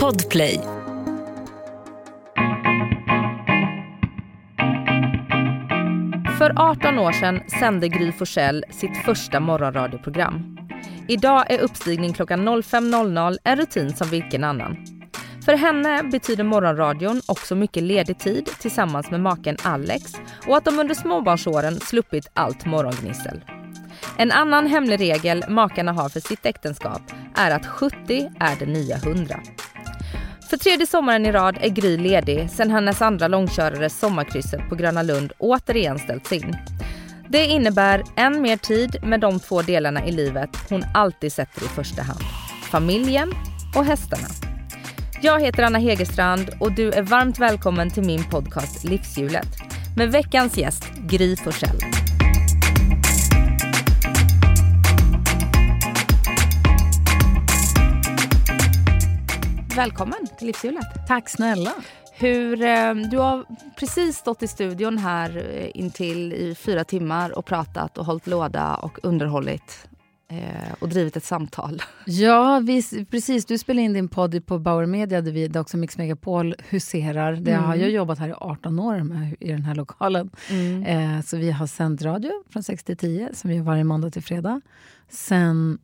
Podplay. 0.00 0.60
För 6.38 6.52
18 6.56 6.98
år 6.98 7.12
sedan 7.12 7.40
sände 7.60 7.88
Gry 7.88 8.12
Forssell 8.12 8.64
sitt 8.70 8.96
första 9.04 9.40
morgonradioprogram. 9.40 10.58
Idag 11.08 11.50
är 11.50 11.58
uppstigning 11.58 12.12
klockan 12.12 12.48
05.00 12.48 13.36
en 13.44 13.56
rutin 13.56 13.96
som 13.96 14.08
vilken 14.08 14.44
annan. 14.44 14.76
För 15.44 15.54
henne 15.54 16.02
betyder 16.02 16.44
morgonradion 16.44 17.20
också 17.28 17.54
mycket 17.54 17.82
ledig 17.82 18.18
tid 18.18 18.46
tillsammans 18.46 19.10
med 19.10 19.20
maken 19.20 19.56
Alex 19.62 20.02
och 20.46 20.56
att 20.56 20.64
de 20.64 20.78
under 20.78 20.94
småbarnsåren 20.94 21.80
sluppit 21.80 22.30
allt 22.34 22.66
morgongnissel. 22.66 23.40
En 24.16 24.32
annan 24.32 24.66
hemlig 24.66 25.00
regel 25.00 25.44
makarna 25.48 25.92
har 25.92 26.08
för 26.08 26.20
sitt 26.20 26.46
äktenskap 26.46 27.02
är 27.34 27.50
att 27.50 27.66
70 27.66 28.30
är 28.40 28.56
det 28.58 28.66
nya 28.66 28.96
100. 28.96 29.40
För 30.50 30.56
tredje 30.56 30.86
sommaren 30.86 31.26
i 31.26 31.32
rad 31.32 31.58
är 31.60 31.68
Gry 31.68 31.96
ledig 31.96 32.50
sen 32.50 32.70
hennes 32.70 33.02
andra 33.02 33.28
långkörare 33.28 33.90
Sommarkrysset 33.90 34.68
på 34.68 34.74
Gröna 34.74 35.02
Lund 35.02 35.32
återigen 35.38 35.98
ställts 35.98 36.32
in. 36.32 36.56
Det 37.28 37.46
innebär 37.46 38.02
än 38.16 38.42
mer 38.42 38.56
tid 38.56 38.96
med 39.02 39.20
de 39.20 39.40
två 39.40 39.62
delarna 39.62 40.06
i 40.06 40.12
livet 40.12 40.50
hon 40.68 40.84
alltid 40.94 41.32
sätter 41.32 41.64
i 41.64 41.68
första 41.68 42.02
hand. 42.02 42.20
Familjen 42.70 43.32
och 43.76 43.84
hästarna. 43.84 44.28
Jag 45.22 45.40
heter 45.40 45.62
Anna 45.62 45.78
Hegerstrand 45.78 46.50
och 46.60 46.72
du 46.72 46.92
är 46.92 47.02
varmt 47.02 47.38
välkommen 47.38 47.90
till 47.90 48.04
min 48.04 48.24
podcast 48.24 48.84
Livshjulet 48.84 49.48
med 49.96 50.12
veckans 50.12 50.58
gäst 50.58 50.84
Gry 50.96 51.36
Forssell. 51.36 52.03
Välkommen 59.76 60.26
till 60.38 60.46
Livshjulet. 60.46 61.06
Tack 61.08 61.28
snälla. 61.28 61.72
Hur, 62.12 62.62
eh, 62.62 62.94
du 62.94 63.18
har 63.18 63.44
precis 63.78 64.16
stått 64.16 64.42
i 64.42 64.48
studion 64.48 64.98
här 64.98 65.36
eh, 65.36 65.70
intill 65.74 66.32
i 66.32 66.54
fyra 66.54 66.84
timmar 66.84 67.38
och 67.38 67.46
pratat 67.46 67.98
och 67.98 68.04
hållit 68.04 68.26
låda 68.26 68.74
och 68.74 68.98
underhållit 69.02 69.88
eh, 70.30 70.72
och 70.78 70.88
drivit 70.88 71.16
ett 71.16 71.24
samtal. 71.24 71.82
Ja, 72.06 72.60
vi, 72.64 73.06
precis. 73.10 73.46
Du 73.46 73.58
spelar 73.58 73.82
in 73.82 73.92
din 73.92 74.08
podd 74.08 74.46
på 74.46 74.58
Bauer 74.58 74.86
Media 74.86 75.20
där, 75.20 75.32
vi, 75.32 75.48
där 75.48 75.60
också 75.60 75.76
Mix 75.76 75.98
Megapol 75.98 76.54
huserar. 76.68 77.32
Det 77.32 77.52
mm. 77.52 77.64
har 77.64 77.74
jag 77.74 77.90
jobbat 77.90 78.18
här 78.18 78.28
i 78.28 78.34
18 78.38 78.78
år 78.78 78.98
med, 79.00 79.36
i 79.40 79.48
den 79.52 79.64
här 79.64 79.74
lokalen. 79.74 80.30
Mm. 80.50 80.82
Eh, 80.82 81.22
så 81.22 81.36
vi 81.36 81.50
har 81.50 81.66
sänt 81.66 82.02
radio 82.02 82.30
från 82.50 82.62
6 82.62 82.84
till 82.84 82.96
10 82.96 83.34
som 83.34 83.50
vi 83.50 83.56
gör 83.56 83.62
varje 83.62 83.84
måndag 83.84 84.10
till 84.10 84.22
fredag. 84.22 84.60
Sen 85.08 85.78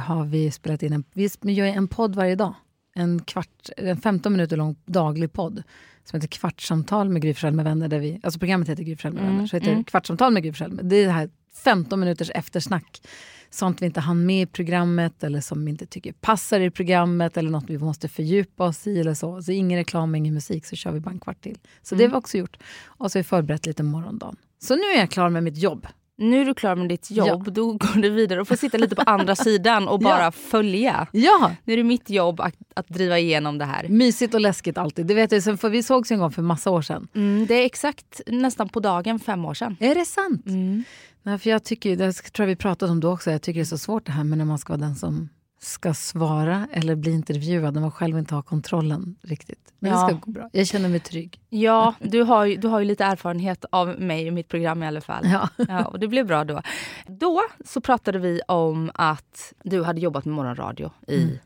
har 0.00 0.24
vi 0.24 0.50
spelat 0.50 0.82
in 0.82 0.92
en, 0.92 1.04
vi 1.40 1.52
gör 1.52 1.66
en 1.66 1.88
podd 1.88 2.14
varje 2.14 2.34
dag 2.34 2.54
en, 2.96 3.22
kvart, 3.22 3.70
en 3.76 3.96
15 3.96 4.32
minuter 4.32 4.56
lång 4.56 4.76
daglig 4.86 5.32
podd 5.32 5.62
som 6.04 6.16
heter 6.16 6.28
Kvartssamtal 6.28 7.08
med 7.08 7.22
Gry 7.22 7.50
med 7.50 7.64
vänner. 7.64 7.88
Där 7.88 7.98
vi, 7.98 8.20
alltså 8.22 8.38
programmet 8.38 8.68
heter 8.68 8.82
Gry 8.82 8.96
med 9.02 9.12
vänner. 9.12 9.30
Mm, 9.30 9.48
så 9.48 9.56
heter 9.56 9.72
mm. 9.72 9.84
Kvartssamtal 9.84 10.32
med 10.32 10.42
Gry 10.42 10.52
Det 10.82 10.96
är 10.96 11.06
det 11.06 11.12
här 11.12 11.30
15 11.54 12.00
minuters 12.00 12.30
eftersnack. 12.30 13.02
Sånt 13.50 13.82
vi 13.82 13.86
inte 13.86 14.00
hann 14.00 14.26
med 14.26 14.42
i 14.42 14.46
programmet 14.46 15.24
eller 15.24 15.40
som 15.40 15.64
vi 15.64 15.70
inte 15.70 15.86
tycker 15.86 16.12
passar 16.12 16.60
i 16.60 16.70
programmet 16.70 17.36
eller 17.36 17.50
något 17.50 17.70
vi 17.70 17.78
måste 17.78 18.08
fördjupa 18.08 18.64
oss 18.64 18.86
i. 18.86 19.00
eller 19.00 19.14
Så 19.14 19.42
Så 19.42 19.52
ingen 19.52 19.78
reklam, 19.78 20.14
ingen 20.14 20.34
musik, 20.34 20.66
så 20.66 20.76
kör 20.76 20.92
vi 20.92 21.00
bara 21.00 21.10
en 21.10 21.20
kvart 21.20 21.40
till. 21.40 21.58
Så 21.82 21.94
mm. 21.94 21.98
det 21.98 22.04
har 22.04 22.10
vi 22.10 22.18
också 22.18 22.38
gjort. 22.38 22.56
Och 22.84 23.12
så 23.12 23.18
har 23.18 23.22
vi 23.22 23.28
förberett 23.28 23.66
lite 23.66 23.82
morgondagen. 23.82 24.36
Så 24.58 24.76
nu 24.76 24.82
är 24.82 24.98
jag 24.98 25.10
klar 25.10 25.30
med 25.30 25.42
mitt 25.42 25.58
jobb 25.58 25.86
nu 26.18 26.40
är 26.40 26.44
du 26.44 26.54
klar 26.54 26.76
med 26.76 26.88
ditt 26.88 27.10
jobb, 27.10 27.42
ja. 27.46 27.52
då 27.52 27.72
går 27.72 28.02
du 28.02 28.10
vidare 28.10 28.40
och 28.40 28.48
får 28.48 28.56
sitta 28.56 28.78
lite 28.78 28.96
på 28.96 29.02
andra 29.02 29.36
sidan 29.36 29.88
och 29.88 30.00
bara 30.00 30.22
ja. 30.22 30.30
följa. 30.30 31.06
Ja. 31.12 31.52
Nu 31.64 31.72
är 31.72 31.76
det 31.76 31.84
mitt 31.84 32.10
jobb 32.10 32.40
att, 32.40 32.54
att 32.74 32.88
driva 32.88 33.18
igenom 33.18 33.58
det 33.58 33.64
här. 33.64 33.88
Mysigt 33.88 34.34
och 34.34 34.40
läskigt 34.40 34.78
alltid. 34.78 35.06
Det 35.06 35.14
vet 35.14 35.32
jag, 35.32 35.60
för 35.60 35.68
vi 35.68 35.82
sågs 35.82 36.10
en 36.10 36.18
gång 36.18 36.32
för 36.32 36.42
massa 36.42 36.70
år 36.70 36.82
sedan. 36.82 37.08
Mm, 37.14 37.46
det 37.46 37.54
är 37.54 37.64
exakt 37.66 38.20
nästan 38.26 38.68
på 38.68 38.80
dagen 38.80 39.18
fem 39.18 39.44
år 39.44 39.54
sedan. 39.54 39.76
Är 39.80 39.94
det 39.94 40.04
sant? 40.04 40.46
Mm. 40.46 40.84
Nej, 41.22 41.38
för 41.38 41.50
jag 41.50 41.64
tycker, 41.64 41.96
det 41.96 42.12
tror 42.12 42.44
jag 42.44 42.48
vi 42.48 42.56
pratade 42.56 42.92
om 42.92 43.00
då 43.00 43.12
också, 43.12 43.30
jag 43.30 43.42
tycker 43.42 43.60
det 43.60 43.62
är 43.62 43.64
så 43.64 43.78
svårt 43.78 44.06
det 44.06 44.12
här 44.12 44.24
med 44.24 44.38
när 44.38 44.44
man 44.44 44.58
ska 44.58 44.72
vara 44.72 44.80
den 44.80 44.96
som 44.96 45.28
ska 45.58 45.94
svara 45.94 46.68
eller 46.72 46.94
bli 46.94 47.10
intervjuad 47.12 47.74
när 47.74 47.80
man 47.80 47.90
själv 47.90 48.18
inte 48.18 48.34
har 48.34 48.42
kontrollen 48.42 49.16
riktigt. 49.22 49.72
Men 49.78 49.90
ja. 49.90 50.00
det 50.00 50.08
ska 50.08 50.20
gå 50.20 50.30
bra. 50.30 50.50
Jag 50.52 50.66
känner 50.66 50.88
mig 50.88 51.00
trygg. 51.00 51.40
Ja, 51.48 51.94
du 52.00 52.22
har, 52.22 52.44
ju, 52.44 52.56
du 52.56 52.68
har 52.68 52.80
ju 52.80 52.84
lite 52.84 53.04
erfarenhet 53.04 53.64
av 53.70 54.00
mig 54.00 54.28
och 54.28 54.34
mitt 54.34 54.48
program 54.48 54.82
i 54.82 54.86
alla 54.86 55.00
fall. 55.00 55.26
Ja. 55.26 55.48
ja. 55.68 55.84
och 55.84 56.00
det 56.00 56.08
blev 56.08 56.26
bra 56.26 56.44
då. 56.44 56.62
Då 57.06 57.42
så 57.64 57.80
pratade 57.80 58.18
vi 58.18 58.40
om 58.48 58.90
att 58.94 59.52
du 59.64 59.82
hade 59.82 60.00
jobbat 60.00 60.24
med 60.24 60.34
morgonradio 60.34 60.90
i 61.06 61.22
mm. 61.22 61.38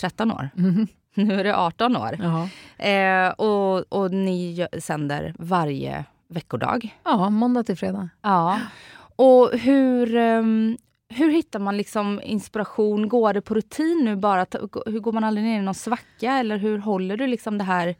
13 0.00 0.32
år. 0.32 0.48
Mm. 0.58 0.86
Nu 1.14 1.40
är 1.40 1.44
det 1.44 1.56
18 1.56 1.96
år. 1.96 2.18
Eh, 2.78 3.28
och, 3.28 3.92
och 3.92 4.10
ni 4.10 4.66
sänder 4.78 5.34
varje 5.38 6.04
veckodag. 6.28 6.98
Ja, 7.04 7.30
måndag 7.30 7.64
till 7.64 7.76
fredag. 7.76 8.08
Ja. 8.22 8.60
Och 9.16 9.50
hur, 9.52 10.16
um, 10.16 10.76
hur 11.08 11.30
hittar 11.30 11.58
man 11.58 11.76
liksom 11.76 12.20
inspiration? 12.24 13.08
Går 13.08 13.32
det 13.32 13.40
på 13.40 13.54
rutin 13.54 14.02
nu 14.04 14.16
bara? 14.16 14.46
Hur 14.86 15.00
går 15.00 15.12
man 15.12 15.24
aldrig 15.24 15.46
ner 15.46 15.58
i 15.58 15.62
någon 15.62 15.74
svacka? 15.74 16.32
Eller 16.32 16.56
hur 16.56 16.78
håller 16.78 17.16
du 17.16 17.26
liksom 17.26 17.58
det 17.58 17.64
här? 17.64 17.96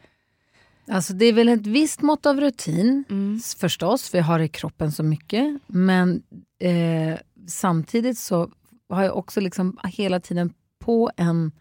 Alltså 0.88 1.12
det 1.12 1.24
är 1.24 1.32
väl 1.32 1.48
ett 1.48 1.66
visst 1.66 2.02
mått 2.02 2.26
av 2.26 2.40
rutin 2.40 3.04
mm. 3.10 3.40
förstås, 3.58 4.10
för 4.10 4.18
jag 4.18 4.24
har 4.24 4.40
i 4.40 4.48
kroppen 4.48 4.92
så 4.92 5.02
mycket. 5.02 5.60
Men 5.66 6.22
eh, 6.58 7.18
samtidigt 7.48 8.18
så 8.18 8.50
har 8.88 9.02
jag 9.02 9.16
också 9.16 9.40
liksom 9.40 9.78
hela 9.84 10.20
tiden 10.20 10.52
på 10.78 11.10
en 11.16 11.52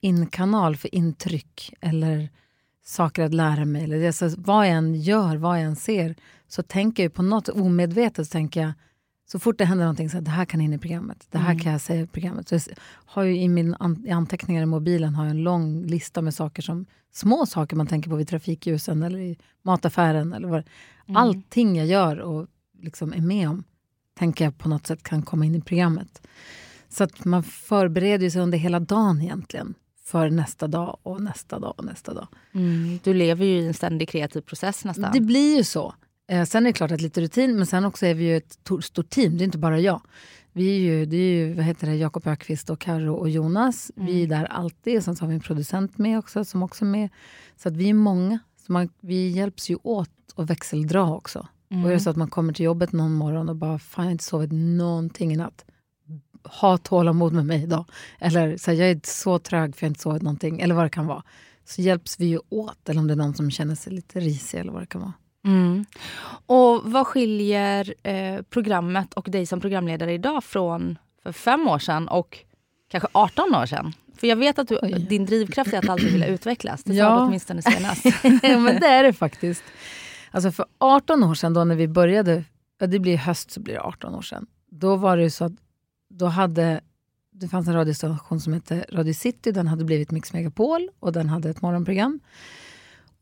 inkanal 0.00 0.76
för 0.76 0.94
intryck 0.94 1.74
eller 1.80 2.28
saker 2.84 3.22
att 3.22 3.34
lära 3.34 3.64
mig. 3.64 3.84
Eller 3.84 4.06
alltså, 4.06 4.30
vad 4.38 4.66
jag 4.66 4.72
än 4.72 4.94
gör, 4.94 5.36
vad 5.36 5.58
jag 5.58 5.64
än 5.64 5.76
ser, 5.76 6.14
så 6.48 6.62
tänker 6.62 7.02
jag 7.02 7.14
på 7.14 7.22
något 7.22 7.48
omedvetet 7.48 8.30
tänker 8.30 8.60
jag 8.60 8.72
så 9.26 9.38
fort 9.38 9.58
det 9.58 9.64
händer 9.64 9.84
någonting 9.84 10.10
så 10.10 10.18
att 10.18 10.24
det 10.24 10.30
här 10.30 10.44
kan 10.44 10.60
in 10.60 10.72
i 10.72 10.78
programmet. 10.78 11.26
Det 11.30 11.38
här 11.38 11.50
mm. 11.50 11.62
kan 11.62 11.72
jag 11.72 11.80
säga 11.80 12.02
i 12.02 12.06
programmet. 12.06 12.48
Så 12.48 12.54
jag 12.54 12.62
har 12.86 13.22
ju 13.22 13.36
I 13.36 13.48
min 13.48 13.74
an 13.78 14.06
anteckningar 14.10 14.62
i 14.62 14.66
mobilen 14.66 15.14
har 15.14 15.24
jag 15.24 15.30
en 15.30 15.42
lång 15.42 15.86
lista 15.86 16.22
med 16.22 16.34
saker 16.34 16.62
som 16.62 16.86
små 17.12 17.46
saker 17.46 17.76
man 17.76 17.86
tänker 17.86 18.10
på 18.10 18.16
vid 18.16 18.28
trafikljusen 18.28 19.02
eller 19.02 19.18
i 19.18 19.38
mataffären. 19.62 20.32
Eller 20.32 20.48
vad. 20.48 20.62
Mm. 21.06 21.16
Allting 21.16 21.76
jag 21.76 21.86
gör 21.86 22.16
och 22.16 22.46
liksom 22.80 23.12
är 23.12 23.20
med 23.20 23.48
om 23.48 23.64
tänker 24.18 24.44
jag 24.44 24.58
på 24.58 24.68
något 24.68 24.86
sätt 24.86 25.02
kan 25.02 25.22
komma 25.22 25.46
in 25.46 25.54
i 25.54 25.60
programmet. 25.60 26.26
Så 26.88 27.04
att 27.04 27.24
man 27.24 27.42
förbereder 27.42 28.30
sig 28.30 28.42
under 28.42 28.58
hela 28.58 28.80
dagen 28.80 29.22
egentligen 29.22 29.74
för 30.04 30.30
nästa 30.30 30.66
dag 30.66 30.96
och 31.02 31.22
nästa 31.22 31.58
dag 31.58 31.74
och 31.78 31.84
nästa 31.84 32.14
dag. 32.14 32.28
Mm. 32.52 32.98
Du 33.02 33.14
lever 33.14 33.44
ju 33.44 33.60
i 33.60 33.66
en 33.66 33.74
ständig 33.74 34.08
kreativ 34.08 34.40
process 34.40 34.84
nästan. 34.84 35.12
Det 35.12 35.20
blir 35.20 35.56
ju 35.56 35.64
så. 35.64 35.94
Eh, 36.28 36.44
sen 36.44 36.66
är 36.66 36.70
det 36.70 36.72
klart 36.72 36.90
att 36.90 37.00
lite 37.00 37.20
rutin, 37.20 37.56
men 37.56 37.66
sen 37.66 37.84
också 37.84 38.06
är 38.06 38.14
vi 38.14 38.24
ju 38.24 38.36
ett 38.36 38.58
stort 38.82 39.10
team. 39.10 39.36
Det 39.36 39.42
är 39.42 39.46
inte 39.46 39.58
bara 39.58 39.80
jag. 39.80 40.00
Vi 40.52 40.76
är 40.76 40.80
ju, 40.80 41.06
det 41.06 41.16
är 41.16 41.30
ju 41.30 41.54
vad 41.54 41.64
heter 41.64 41.86
det, 41.86 41.96
Jakob 41.96 42.26
Ökvist 42.26 42.70
och 42.70 42.80
Karo 42.80 43.14
och 43.14 43.30
Jonas. 43.30 43.92
Mm. 43.96 44.06
Vi 44.06 44.22
är 44.22 44.26
där 44.26 44.44
alltid. 44.44 45.04
Sen 45.04 45.16
så 45.16 45.24
har 45.24 45.28
vi 45.28 45.34
en 45.34 45.40
producent 45.40 45.98
med 45.98 46.18
också 46.18 46.44
som 46.44 46.62
också 46.62 46.84
är 46.84 46.88
med. 46.88 47.08
Så 47.56 47.68
att 47.68 47.76
vi 47.76 47.88
är 47.88 47.94
många. 47.94 48.38
Så 48.66 48.72
man, 48.72 48.88
vi 49.00 49.28
hjälps 49.28 49.70
ju 49.70 49.76
åt 49.82 50.10
att 50.36 50.50
växeldra 50.50 51.14
också. 51.14 51.48
Mm. 51.70 51.84
Och 51.84 51.90
är 51.90 51.94
det 51.94 52.00
så 52.00 52.10
att 52.10 52.16
man 52.16 52.30
kommer 52.30 52.52
till 52.52 52.64
jobbet 52.64 52.92
någon 52.92 53.12
morgon 53.12 53.48
och 53.48 53.56
bara, 53.56 53.78
fan 53.78 54.04
jag 54.04 54.08
har 54.08 54.12
inte 54.12 54.24
sovit 54.24 54.52
någonting 54.52 55.32
i 55.32 55.36
natt. 55.36 55.64
Ha 56.60 56.78
tålamod 56.78 57.32
med 57.32 57.46
mig 57.46 57.62
idag. 57.62 57.84
Eller 58.18 58.56
så 58.56 58.70
här, 58.70 58.78
jag 58.78 58.90
är 58.90 59.00
så 59.04 59.38
trög 59.38 59.76
för 59.76 59.84
jag 59.84 59.88
har 59.88 59.90
inte 59.90 60.00
sovit 60.00 60.22
någonting. 60.22 60.60
Eller 60.60 60.74
vad 60.74 60.84
det 60.84 60.90
kan 60.90 61.06
vara. 61.06 61.22
Så 61.64 61.82
hjälps 61.82 62.20
vi 62.20 62.26
ju 62.26 62.38
åt. 62.48 62.88
Eller 62.88 63.00
om 63.00 63.06
det 63.06 63.14
är 63.14 63.16
någon 63.16 63.34
som 63.34 63.50
känner 63.50 63.74
sig 63.74 63.92
lite 63.92 64.20
risig 64.20 64.58
eller 64.58 64.72
vad 64.72 64.82
det 64.82 64.86
kan 64.86 65.00
vara. 65.00 65.12
Mm. 65.44 65.84
Och 66.46 66.82
vad 66.84 67.06
skiljer 67.06 67.94
eh, 68.02 68.42
programmet 68.42 69.14
och 69.14 69.28
dig 69.30 69.46
som 69.46 69.60
programledare 69.60 70.12
idag 70.12 70.44
från 70.44 70.98
för 71.22 71.32
fem 71.32 71.68
år 71.68 71.78
sedan 71.78 72.08
och 72.08 72.38
kanske 72.90 73.08
18 73.12 73.54
år 73.54 73.66
sedan? 73.66 73.92
För 74.16 74.26
jag 74.26 74.36
vet 74.36 74.58
att 74.58 74.68
du, 74.68 74.78
din 75.08 75.26
drivkraft 75.26 75.72
är 75.72 75.78
att 75.78 75.88
alltid 75.88 76.12
vilja 76.12 76.26
utvecklas. 76.26 76.84
Det 76.84 76.94
ja. 76.94 77.08
sa 77.08 77.16
du 77.16 77.26
åtminstone 77.26 77.62
senast. 77.62 78.04
ja, 78.04 78.12
men 78.58 78.80
det 78.80 78.86
är 78.86 79.02
det 79.02 79.12
faktiskt. 79.12 79.62
Alltså 80.30 80.52
för 80.52 80.66
18 80.78 81.24
år 81.24 81.34
sedan, 81.34 81.54
då 81.54 81.64
när 81.64 81.74
vi 81.74 81.88
började, 81.88 82.44
det 82.78 82.98
blir 82.98 83.16
höst 83.16 83.50
så 83.50 83.60
blir 83.60 83.74
det 83.74 83.80
18 83.80 84.14
år 84.14 84.22
sedan. 84.22 84.46
Då 84.70 84.96
var 84.96 85.16
det 85.16 85.30
så 85.30 85.44
att 85.44 85.52
då 86.10 86.26
hade, 86.26 86.80
det 87.32 87.48
fanns 87.48 87.68
en 87.68 87.74
radiostation 87.74 88.40
som 88.40 88.52
hette 88.52 88.86
Radio 88.92 89.14
City, 89.14 89.52
den 89.52 89.68
hade 89.68 89.84
blivit 89.84 90.10
Mix 90.10 90.32
Megapol 90.32 90.88
och 91.00 91.12
den 91.12 91.28
hade 91.28 91.50
ett 91.50 91.62
morgonprogram. 91.62 92.20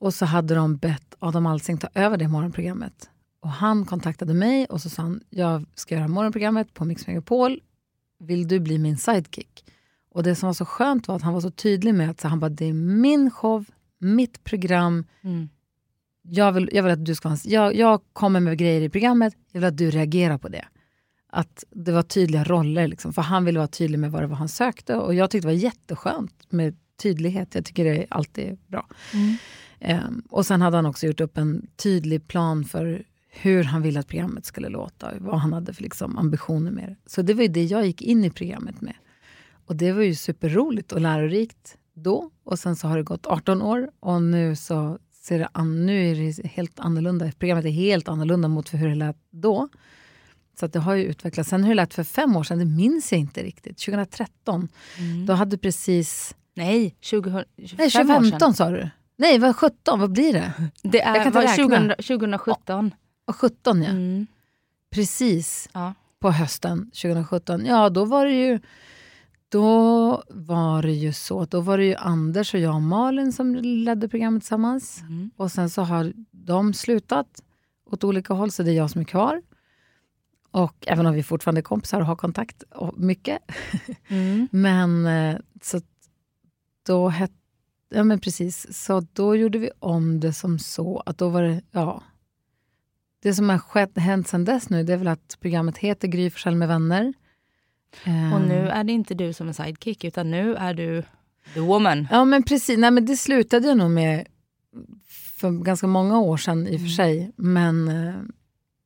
Och 0.02 0.14
så 0.14 0.24
hade 0.24 0.54
de 0.54 0.76
bett 0.76 1.14
Adam 1.18 1.46
Alsing 1.46 1.78
ta 1.78 1.88
över 1.94 2.16
det 2.16 2.28
morgonprogrammet. 2.28 3.10
Och 3.40 3.48
han 3.48 3.84
kontaktade 3.84 4.34
mig 4.34 4.66
och 4.66 4.80
så 4.80 4.90
sa 4.90 5.02
han, 5.02 5.20
jag 5.30 5.64
ska 5.74 5.94
göra 5.94 6.08
morgonprogrammet 6.08 6.74
på 6.74 6.84
Mix 6.84 7.06
Megapol. 7.06 7.60
Vill 8.18 8.48
du 8.48 8.60
bli 8.60 8.78
min 8.78 8.96
sidekick? 8.96 9.64
Och 10.10 10.22
det 10.22 10.34
som 10.34 10.46
var 10.46 10.54
så 10.54 10.64
skönt 10.64 11.08
var 11.08 11.16
att 11.16 11.22
han 11.22 11.34
var 11.34 11.40
så 11.40 11.50
tydlig 11.50 11.94
med 11.94 12.10
att 12.10 12.20
så 12.20 12.28
han 12.28 12.40
bara, 12.40 12.48
det 12.48 12.64
är 12.64 12.72
min 12.72 13.30
show, 13.30 13.64
mitt 13.98 14.44
program. 14.44 15.04
Mm. 15.22 15.48
Jag, 16.22 16.52
vill, 16.52 16.70
jag 16.72 16.82
vill 16.82 16.92
att 16.92 17.04
du 17.04 17.14
ska 17.14 17.36
jag, 17.44 17.74
jag 17.74 18.00
kommer 18.12 18.40
med 18.40 18.58
grejer 18.58 18.80
i 18.80 18.88
programmet, 18.88 19.34
jag 19.52 19.60
vill 19.60 19.68
att 19.68 19.78
du 19.78 19.90
reagerar 19.90 20.38
på 20.38 20.48
det. 20.48 20.64
Att 21.28 21.64
det 21.70 21.92
var 21.92 22.02
tydliga 22.02 22.44
roller, 22.44 22.88
liksom, 22.88 23.12
för 23.12 23.22
han 23.22 23.44
ville 23.44 23.58
vara 23.58 23.68
tydlig 23.68 23.98
med 23.98 24.12
vad 24.12 24.22
det 24.22 24.26
var 24.26 24.36
han 24.36 24.48
sökte. 24.48 24.96
Och 24.96 25.14
jag 25.14 25.30
tyckte 25.30 25.48
det 25.48 25.54
var 25.54 25.60
jätteskönt 25.60 26.52
med 26.52 26.76
tydlighet. 27.02 27.54
Jag 27.54 27.64
tycker 27.64 27.84
det 27.84 28.06
alltid 28.10 28.48
är 28.48 28.56
bra. 28.66 28.86
Mm. 29.14 29.36
Um, 29.88 30.22
och 30.30 30.46
sen 30.46 30.60
hade 30.60 30.76
han 30.76 30.86
också 30.86 31.06
gjort 31.06 31.20
upp 31.20 31.38
en 31.38 31.66
tydlig 31.76 32.28
plan 32.28 32.64
för 32.64 33.04
hur 33.30 33.64
han 33.64 33.82
ville 33.82 34.00
att 34.00 34.06
programmet 34.06 34.44
skulle 34.44 34.68
låta, 34.68 35.12
vad 35.18 35.40
han 35.40 35.52
hade 35.52 35.74
för 35.74 35.82
liksom, 35.82 36.18
ambitioner 36.18 36.70
med 36.70 36.88
det. 36.88 36.96
Så 37.06 37.22
det 37.22 37.34
var 37.34 37.42
ju 37.42 37.48
det 37.48 37.64
jag 37.64 37.86
gick 37.86 38.02
in 38.02 38.24
i 38.24 38.30
programmet 38.30 38.80
med. 38.80 38.94
Och 39.66 39.76
det 39.76 39.92
var 39.92 40.02
ju 40.02 40.14
superroligt 40.14 40.92
och 40.92 41.00
lärorikt 41.00 41.76
då. 41.94 42.30
Och 42.44 42.58
sen 42.58 42.76
så 42.76 42.88
har 42.88 42.96
det 42.96 43.02
gått 43.02 43.26
18 43.26 43.62
år 43.62 43.90
och 44.00 44.22
nu 44.22 44.56
så 44.56 44.98
ser 45.22 45.38
det 45.38 45.48
an, 45.52 45.86
nu 45.86 46.10
är 46.10 46.14
det 46.14 46.48
helt 46.48 46.80
annorlunda. 46.80 47.32
Programmet 47.38 47.64
är 47.64 47.70
helt 47.70 48.08
annorlunda 48.08 48.48
mot 48.48 48.74
hur 48.74 48.88
det 48.88 48.94
lät 48.94 49.16
då. 49.30 49.68
Så 50.60 50.66
det 50.66 50.78
har 50.78 50.94
ju 50.94 51.04
utvecklats. 51.04 51.50
Sen 51.50 51.64
hur 51.64 51.70
det 51.70 51.74
lät 51.74 51.94
för 51.94 52.04
fem 52.04 52.36
år 52.36 52.42
sedan, 52.42 52.58
det 52.58 52.64
minns 52.64 53.12
jag 53.12 53.20
inte 53.20 53.42
riktigt. 53.42 53.78
2013, 53.78 54.68
mm. 54.98 55.26
då 55.26 55.32
hade 55.32 55.50
du 55.50 55.58
precis... 55.58 56.34
Nej, 56.54 56.96
20, 57.00 57.44
25 57.66 57.78
Nej 57.78 57.90
2015 57.90 58.54
sa 58.54 58.70
du. 58.70 58.90
Nej, 59.22 59.38
vad 59.38 59.56
17, 59.56 60.00
vad 60.00 60.12
blir 60.12 60.32
det? 60.32 60.52
Det 60.82 61.00
är, 61.00 61.30
var 61.30 61.56
20, 61.56 61.94
2017. 61.94 62.94
Och 63.24 63.36
17 63.36 63.82
ja. 63.82 63.90
Mm. 63.90 64.26
Precis 64.90 65.68
ja. 65.72 65.94
på 66.18 66.30
hösten 66.30 66.90
2017. 66.90 67.66
Ja, 67.66 67.90
då 67.90 68.04
var 68.04 68.26
det 68.26 68.32
ju 68.32 68.60
då 69.48 70.22
var 70.28 70.82
det 70.82 70.92
ju 70.92 71.12
så 71.12 71.44
då 71.44 71.60
var 71.60 71.78
det 71.78 71.84
ju 71.84 71.94
Anders 71.94 72.54
och 72.54 72.60
jag 72.60 72.74
och 72.74 72.82
Malin 72.82 73.32
som 73.32 73.54
ledde 73.54 74.08
programmet 74.08 74.42
tillsammans. 74.42 75.00
Mm. 75.00 75.30
Och 75.36 75.52
sen 75.52 75.70
så 75.70 75.82
har 75.82 76.12
de 76.30 76.74
slutat 76.74 77.26
åt 77.90 78.04
olika 78.04 78.34
håll, 78.34 78.50
så 78.50 78.62
det 78.62 78.70
är 78.70 78.74
jag 78.76 78.90
som 78.90 79.00
är 79.00 79.04
kvar. 79.04 79.42
Och 80.50 80.84
även 80.86 81.06
om 81.06 81.14
vi 81.14 81.22
fortfarande 81.22 81.60
är 81.60 81.62
kompisar 81.62 82.00
och 82.00 82.06
har 82.06 82.16
kontakt 82.16 82.62
och 82.62 82.98
mycket. 82.98 83.38
Mm. 84.08 84.48
men 84.52 85.06
eh, 85.06 85.38
så 85.62 85.80
då 86.86 87.08
hette 87.08 87.41
Ja 87.94 88.04
men 88.04 88.20
precis, 88.20 88.84
så 88.84 89.06
då 89.12 89.36
gjorde 89.36 89.58
vi 89.58 89.70
om 89.78 90.20
det 90.20 90.32
som 90.32 90.58
så 90.58 91.02
att 91.06 91.18
då 91.18 91.28
var 91.28 91.42
det, 91.42 91.62
ja. 91.70 92.02
Det 93.22 93.34
som 93.34 93.48
har 93.48 93.58
skett, 93.58 93.98
hänt 93.98 94.28
sen 94.28 94.44
dess 94.44 94.70
nu, 94.70 94.82
det 94.82 94.92
är 94.92 94.96
väl 94.96 95.08
att 95.08 95.36
programmet 95.40 95.78
heter 95.78 96.08
Gry 96.08 96.30
Forssell 96.30 96.54
med 96.54 96.68
vänner. 96.68 97.12
Och 98.34 98.40
nu 98.40 98.58
ehm. 98.58 98.68
är 98.68 98.84
det 98.84 98.92
inte 98.92 99.14
du 99.14 99.32
som 99.32 99.48
är 99.48 99.52
sidekick, 99.52 100.04
utan 100.04 100.30
nu 100.30 100.54
är 100.54 100.74
du 100.74 101.02
the 101.54 101.60
woman. 101.60 102.08
Ja 102.10 102.24
men 102.24 102.42
precis, 102.42 102.78
nej 102.78 102.90
men 102.90 103.06
det 103.06 103.16
slutade 103.16 103.68
jag 103.68 103.78
nog 103.78 103.90
med 103.90 104.26
för 105.42 105.50
ganska 105.50 105.86
många 105.86 106.20
år 106.20 106.36
sedan 106.36 106.66
i 106.66 106.76
och 106.76 106.80
för 106.80 106.86
mm. 106.86 106.88
sig. 106.88 107.32
Men, 107.36 107.88
eh, 107.88 108.14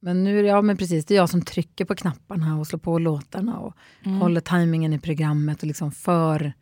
men 0.01 0.25
nu 0.25 0.39
är 0.39 0.43
det, 0.43 0.49
ja 0.49 0.63
men 0.63 0.77
precis, 0.77 1.05
det 1.05 1.15
är 1.15 1.17
jag 1.17 1.31
som 1.31 1.43
trycker 1.43 1.85
på 1.85 1.95
knapparna 1.95 2.59
och 2.59 2.67
slår 2.67 2.79
på 2.79 2.99
låtarna 2.99 3.59
och 3.59 3.75
mm. 4.05 4.19
håller 4.19 4.41
tajmingen 4.41 4.93
i 4.93 4.99
programmet 4.99 5.61
och 5.61 5.67
liksom 5.67 5.93
för 5.93 6.53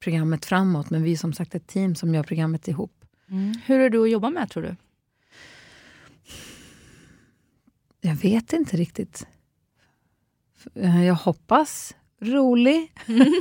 programmet 0.00 0.44
framåt. 0.44 0.90
Men 0.90 1.02
vi 1.02 1.12
är 1.12 1.16
som 1.16 1.32
sagt 1.32 1.54
ett 1.54 1.66
team 1.66 1.94
som 1.94 2.14
gör 2.14 2.22
programmet 2.22 2.68
ihop. 2.68 3.04
Mm. 3.30 3.54
Hur 3.66 3.80
är 3.80 3.90
du 3.90 4.02
att 4.02 4.10
jobba 4.10 4.30
med 4.30 4.50
tror 4.50 4.62
du? 4.62 4.76
Jag 8.00 8.14
vet 8.14 8.52
inte 8.52 8.76
riktigt. 8.76 9.26
Jag 10.74 11.14
hoppas 11.14 11.94
rolig. 12.20 12.92
Mm. 13.06 13.32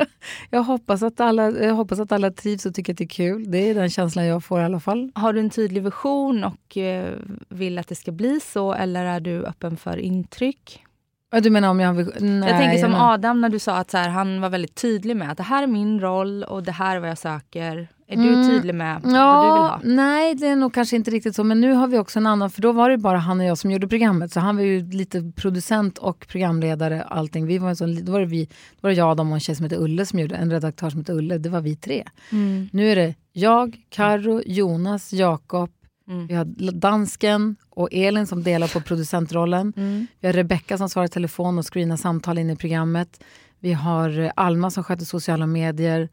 jag, 0.50 0.62
hoppas 0.62 1.02
att 1.02 1.20
alla, 1.20 1.50
jag 1.50 1.74
hoppas 1.74 2.00
att 2.00 2.12
alla 2.12 2.30
trivs 2.30 2.66
och 2.66 2.74
tycker 2.74 2.92
att 2.92 2.98
det 2.98 3.04
är 3.04 3.08
kul. 3.08 3.50
Det 3.50 3.58
är 3.58 3.74
den 3.74 3.90
känslan 3.90 4.26
jag 4.26 4.44
får 4.44 4.60
i 4.60 4.64
alla 4.64 4.80
fall. 4.80 5.12
Har 5.14 5.32
du 5.32 5.40
en 5.40 5.50
tydlig 5.50 5.82
vision 5.82 6.44
och 6.44 6.76
eh, 6.76 7.14
vill 7.48 7.78
att 7.78 7.88
det 7.88 7.94
ska 7.94 8.12
bli 8.12 8.40
så 8.40 8.72
eller 8.72 9.04
är 9.04 9.20
du 9.20 9.44
öppen 9.44 9.76
för 9.76 9.96
intryck? 9.96 10.84
Du 11.30 11.50
menar 11.50 11.68
om 11.68 11.80
jag 11.80 11.96
Nej, 12.20 12.50
Jag 12.50 12.58
tänker 12.58 12.78
som 12.78 12.94
Adam 12.94 13.40
när 13.40 13.48
du 13.48 13.58
sa 13.58 13.76
att 13.76 13.90
så 13.90 13.96
här, 13.96 14.08
han 14.08 14.40
var 14.40 14.48
väldigt 14.48 14.74
tydlig 14.74 15.16
med 15.16 15.30
att 15.30 15.36
det 15.36 15.42
här 15.42 15.62
är 15.62 15.66
min 15.66 16.00
roll 16.00 16.42
och 16.42 16.62
det 16.62 16.72
här 16.72 16.96
är 16.96 17.00
vad 17.00 17.10
jag 17.10 17.18
söker. 17.18 17.88
Är 18.06 18.14
mm. 18.14 18.26
du 18.26 18.48
tydlig 18.48 18.74
med 18.74 19.00
ja, 19.04 19.34
vad 19.34 19.44
du 19.44 19.62
vill 19.62 19.70
ha? 19.70 19.80
Nej, 20.04 20.34
det 20.34 20.46
är 20.46 20.56
nog 20.56 20.74
kanske 20.74 20.96
inte 20.96 21.10
riktigt 21.10 21.36
så. 21.36 21.44
Men 21.44 21.60
nu 21.60 21.72
har 21.72 21.86
vi 21.86 21.98
också 21.98 22.18
en 22.18 22.26
annan, 22.26 22.50
för 22.50 22.62
då 22.62 22.72
var 22.72 22.90
det 22.90 22.98
bara 22.98 23.18
han 23.18 23.40
och 23.40 23.46
jag 23.46 23.58
som 23.58 23.70
gjorde 23.70 23.88
programmet. 23.88 24.32
Så 24.32 24.40
han 24.40 24.56
var 24.56 24.62
ju 24.62 24.90
lite 24.90 25.32
producent 25.36 25.98
och 25.98 26.26
programledare. 26.28 27.02
allting. 27.02 27.46
Vi 27.46 27.58
var 27.58 27.68
en 27.68 27.76
sån, 27.76 28.04
då, 28.04 28.12
var 28.12 28.20
det 28.20 28.26
vi, 28.26 28.44
då 28.44 28.78
var 28.80 28.90
det 28.90 28.96
jag, 28.96 29.10
Adam 29.10 29.28
och 29.28 29.34
en 29.36 29.40
tjej 29.40 29.54
som 29.54 29.64
heter 29.64 29.82
Ulle 29.82 30.06
som 30.06 30.18
gjorde 30.18 30.34
en 30.34 30.50
redaktör 30.50 30.90
som 30.90 31.00
heter 31.00 31.14
Ulle. 31.14 31.38
Det 31.38 31.48
var 31.48 31.60
vi 31.60 31.76
tre. 31.76 32.04
Mm. 32.32 32.68
Nu 32.72 32.90
är 32.92 32.96
det 32.96 33.14
jag, 33.32 33.76
Karo, 33.88 34.42
Jonas, 34.46 35.12
Jakob, 35.12 35.70
Mm. 36.10 36.26
Vi 36.26 36.34
har 36.34 36.72
dansken 36.72 37.56
och 37.70 37.88
Elin 37.92 38.26
som 38.26 38.42
delar 38.42 38.68
på 38.68 38.80
producentrollen. 38.80 39.72
Mm. 39.76 40.06
Vi 40.20 40.28
har 40.28 40.32
Rebecka 40.32 40.78
som 40.78 40.88
svarar 40.88 41.06
i 41.06 41.08
telefon 41.08 41.58
och 41.58 41.72
screenar 41.72 41.96
samtal 41.96 42.38
in 42.38 42.50
i 42.50 42.56
programmet. 42.56 43.24
Vi 43.58 43.72
har 43.72 44.32
Alma 44.36 44.70
som 44.70 44.84
sköter 44.84 45.04
sociala 45.04 45.46
medier. 45.46 46.08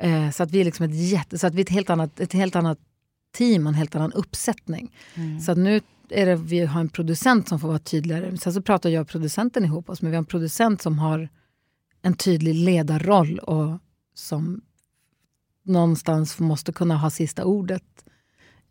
Eh, 0.00 0.30
så 0.30 0.42
att 0.42 0.50
vi 0.50 0.60
är 0.60 0.64
liksom 0.64 0.84
ett 0.84 1.10
jätte, 1.10 1.38
så 1.38 1.46
att 1.46 1.54
vi 1.54 1.62
ett 1.62 1.68
helt 1.68 1.90
annat, 1.90 2.20
ett 2.20 2.32
helt 2.32 2.56
annat 2.56 2.78
team 3.36 3.66
och 3.66 3.68
en 3.68 3.74
helt 3.74 3.94
annan 3.94 4.12
uppsättning. 4.12 4.94
Mm. 5.14 5.40
Så 5.40 5.52
att 5.52 5.58
nu 5.58 5.80
är 6.10 6.26
det, 6.26 6.36
vi 6.36 6.66
har 6.66 6.80
en 6.80 6.88
producent 6.88 7.48
som 7.48 7.60
får 7.60 7.68
vara 7.68 7.78
tydligare. 7.78 8.36
Sen 8.36 8.52
så 8.52 8.62
pratar 8.62 8.90
jag 8.90 9.00
och 9.00 9.08
producenten 9.08 9.64
ihop 9.64 9.90
oss, 9.90 10.02
men 10.02 10.10
vi 10.10 10.16
har 10.16 10.22
en 10.22 10.26
producent 10.26 10.82
som 10.82 10.98
har 10.98 11.28
en 12.02 12.14
tydlig 12.14 12.54
ledarroll 12.54 13.38
och 13.38 13.78
som 14.14 14.60
någonstans 15.62 16.38
måste 16.38 16.72
kunna 16.72 16.96
ha 16.96 17.10
sista 17.10 17.44
ordet 17.44 18.04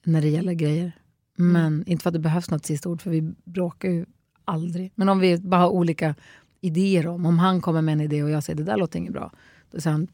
när 0.08 0.22
det 0.22 0.30
gäller 0.30 0.54
grejer. 0.54 0.92
Mm. 1.40 1.52
Men 1.52 1.66
mm. 1.66 1.84
inte 1.88 2.04
för 2.04 2.10
att 2.10 2.14
det 2.14 2.20
behövs 2.20 2.50
något 2.50 2.66
sista 2.66 2.90
ord, 2.90 3.02
för 3.02 3.12
vi 3.12 3.22
bråkar 3.44 3.90
ju 3.90 4.06
aldrig. 4.46 4.92
Men 4.96 5.10
om 5.10 5.20
vi 5.20 5.38
bara 5.38 5.62
har 5.62 5.70
olika 5.70 6.16
idéer 6.62 7.08
om, 7.08 7.26
om 7.26 7.40
han 7.40 7.62
kommer 7.62 7.82
med 7.82 7.94
en 7.94 8.02
idé 8.02 8.24
och 8.24 8.30
jag 8.30 8.44
säger 8.44 8.58
det 8.58 8.64
där 8.64 8.78
låter 8.78 9.00
inget 9.00 9.14
bra. 9.14 9.32
Då 9.72 9.82
säger 9.82 9.92
han, 9.92 10.08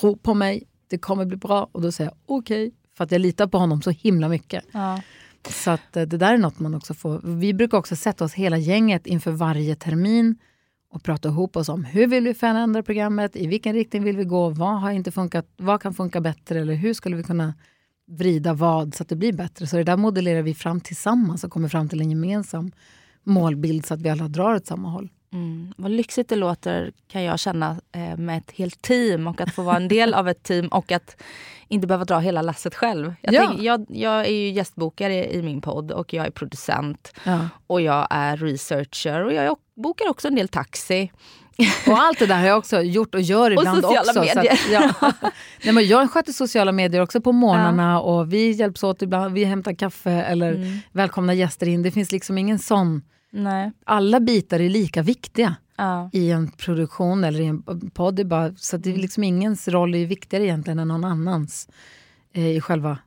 tro 0.00 0.16
på 0.16 0.34
mig, 0.34 0.62
det 0.88 0.98
kommer 0.98 1.24
bli 1.24 1.36
bra. 1.36 1.68
Och 1.72 1.82
då 1.82 1.92
säger 1.92 2.10
jag 2.10 2.16
okej, 2.26 2.66
okay, 2.66 2.76
för 2.94 3.04
att 3.04 3.12
jag 3.12 3.20
litar 3.20 3.46
på 3.46 3.58
honom 3.58 3.82
så 3.82 3.90
himla 3.90 4.28
mycket. 4.28 4.64
Ja. 4.72 5.02
Så 5.48 5.70
att 5.70 5.96
eh, 5.96 6.02
det 6.02 6.16
där 6.16 6.34
är 6.34 6.38
något 6.38 6.58
man 6.58 6.74
också 6.74 6.94
får. 6.94 7.20
Vi 7.24 7.54
brukar 7.54 7.78
också 7.78 7.96
sätta 7.96 8.24
oss 8.24 8.34
hela 8.34 8.58
gänget 8.58 9.06
inför 9.06 9.30
varje 9.30 9.74
termin 9.74 10.36
och 10.92 11.02
prata 11.02 11.28
ihop 11.28 11.56
oss 11.56 11.68
om 11.68 11.84
hur 11.84 12.06
vill 12.06 12.24
vi 12.24 12.34
förändra 12.34 12.82
programmet, 12.82 13.36
i 13.36 13.46
vilken 13.46 13.72
riktning 13.72 14.04
vill 14.04 14.16
vi 14.16 14.24
gå, 14.24 14.48
vad 14.48 14.80
har 14.80 14.90
inte 14.90 15.10
funkat, 15.10 15.46
vad 15.56 15.82
kan 15.82 15.94
funka 15.94 16.20
bättre 16.20 16.60
eller 16.60 16.74
hur 16.74 16.94
skulle 16.94 17.16
vi 17.16 17.22
kunna 17.22 17.54
vrida 18.10 18.54
vad 18.54 18.94
så 18.94 19.02
att 19.02 19.08
det 19.08 19.16
blir 19.16 19.32
bättre. 19.32 19.66
Så 19.66 19.76
det 19.76 19.84
där 19.84 19.96
modellerar 19.96 20.42
vi 20.42 20.54
fram 20.54 20.80
tillsammans 20.80 21.44
och 21.44 21.50
kommer 21.50 21.68
fram 21.68 21.88
till 21.88 22.00
en 22.00 22.10
gemensam 22.10 22.72
målbild 23.22 23.86
så 23.86 23.94
att 23.94 24.00
vi 24.00 24.08
alla 24.08 24.28
drar 24.28 24.54
åt 24.54 24.66
samma 24.66 24.88
håll. 24.88 25.08
Mm. 25.32 25.74
Vad 25.76 25.90
lyxigt 25.90 26.28
det 26.28 26.36
låter 26.36 26.92
kan 27.08 27.22
jag 27.22 27.38
känna 27.38 27.80
eh, 27.92 28.16
med 28.16 28.38
ett 28.38 28.50
helt 28.50 28.82
team 28.82 29.26
och 29.26 29.40
att 29.40 29.54
få 29.54 29.62
vara 29.62 29.76
en 29.76 29.88
del 29.88 30.14
av 30.14 30.28
ett 30.28 30.42
team 30.42 30.68
och 30.68 30.92
att 30.92 31.22
inte 31.68 31.86
behöva 31.86 32.04
dra 32.04 32.18
hela 32.18 32.42
lasset 32.42 32.74
själv. 32.74 33.14
Jag, 33.20 33.34
ja. 33.34 33.46
tänk, 33.48 33.62
jag, 33.62 33.86
jag 33.88 34.26
är 34.26 34.32
ju 34.32 34.50
gästbokare 34.50 35.32
i 35.32 35.42
min 35.42 35.60
podd 35.60 35.92
och 35.92 36.14
jag 36.14 36.26
är 36.26 36.30
producent 36.30 37.12
ja. 37.24 37.48
och 37.66 37.80
jag 37.80 38.06
är 38.10 38.36
researcher 38.36 39.24
och 39.24 39.32
jag 39.32 39.56
bokar 39.76 40.08
också 40.08 40.28
en 40.28 40.34
del 40.34 40.48
taxi. 40.48 41.12
Och 41.86 41.98
allt 41.98 42.18
det 42.18 42.26
där 42.26 42.38
har 42.38 42.46
jag 42.46 42.58
också 42.58 42.82
gjort 42.82 43.14
och 43.14 43.20
gör 43.20 43.50
ibland 43.50 43.84
och 43.84 43.84
sociala 43.84 44.20
också. 44.20 44.20
Medier. 44.20 44.52
Att, 44.52 44.68
ja. 44.70 45.30
Nej, 45.64 45.74
men 45.74 45.86
jag 45.86 46.10
sköter 46.10 46.32
sociala 46.32 46.72
medier 46.72 47.02
också 47.02 47.20
på 47.20 47.32
morgnarna 47.32 47.92
ja. 47.92 48.00
och 48.00 48.32
vi 48.32 48.50
hjälps 48.50 48.82
åt 48.82 49.02
ibland. 49.02 49.34
Vi 49.34 49.44
hämtar 49.44 49.72
kaffe 49.72 50.10
eller 50.10 50.54
mm. 50.54 50.78
välkomnar 50.92 51.34
gäster 51.34 51.68
in. 51.68 51.82
Det 51.82 51.90
finns 51.90 52.12
liksom 52.12 52.38
ingen 52.38 52.58
sån... 52.58 53.02
Nej. 53.32 53.72
Alla 53.84 54.20
bitar 54.20 54.60
är 54.60 54.68
lika 54.68 55.02
viktiga 55.02 55.56
ja. 55.76 56.10
i 56.12 56.30
en 56.30 56.50
produktion 56.50 57.24
eller 57.24 57.40
i 57.40 57.46
en 57.46 57.90
podd. 57.90 58.14
Det 58.14 58.24
bara, 58.24 58.54
så 58.56 58.76
det 58.76 58.88
är 58.88 58.92
mm. 58.92 59.02
liksom 59.02 59.24
ingens 59.24 59.68
roll 59.68 59.94
är 59.94 60.06
viktigare 60.06 60.44
egentligen 60.44 60.78
än 60.78 60.88
någon 60.88 61.04
annans 61.04 61.68
eh, 62.32 62.46
i 62.46 62.60
själva... 62.60 62.98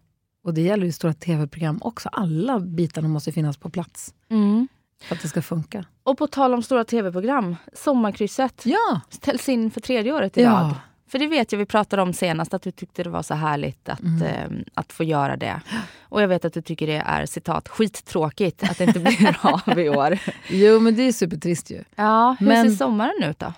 Och 0.45 0.53
det 0.53 0.61
gäller 0.61 0.85
ju 0.85 0.91
stora 0.91 1.13
tv-program 1.13 1.79
också. 1.81 2.09
Alla 2.11 2.59
bitarna 2.59 3.07
måste 3.07 3.31
finnas 3.31 3.57
på 3.57 3.69
plats. 3.69 4.13
Mm. 4.29 4.67
För 5.01 5.15
att 5.15 5.21
det 5.21 5.27
ska 5.27 5.41
funka. 5.41 5.85
Och 6.03 6.17
på 6.17 6.27
tal 6.27 6.53
om 6.53 6.63
stora 6.63 6.83
tv-program, 6.83 7.55
Sommarkrysset 7.73 8.61
ja. 8.65 9.01
ställs 9.09 9.49
in 9.49 9.71
för 9.71 9.81
tredje 9.81 10.13
året 10.13 10.37
i 10.37 10.45
rad. 10.45 10.75
För 11.07 11.19
det 11.19 11.27
vet 11.27 11.51
jag 11.51 11.59
vi 11.59 11.65
pratade 11.65 12.01
om 12.01 12.13
senast, 12.13 12.53
att 12.53 12.61
du 12.61 12.71
tyckte 12.71 13.03
det 13.03 13.09
var 13.09 13.23
så 13.23 13.33
härligt 13.33 13.89
att, 13.89 14.01
mm. 14.01 14.21
eh, 14.21 14.65
att 14.73 14.93
få 14.93 15.03
göra 15.03 15.37
det. 15.37 15.61
Och 16.01 16.21
jag 16.21 16.27
vet 16.27 16.45
att 16.45 16.53
du 16.53 16.61
tycker 16.61 16.87
det 16.87 17.03
är 17.05 17.25
citat 17.25 17.69
skittråkigt 17.69 18.63
att 18.63 18.77
det 18.77 18.83
inte 18.83 18.99
blir 18.99 19.37
av 19.67 19.79
i 19.79 19.89
år. 19.89 20.19
Jo 20.49 20.79
men 20.79 20.95
det 20.95 21.03
är 21.03 21.11
supertrist 21.11 21.69
ju. 21.71 21.83
Ja, 21.95 22.35
hur 22.39 22.47
men... 22.47 22.69
ser 22.69 22.77
sommaren 22.77 23.23
ut 23.23 23.39
då? 23.39 23.53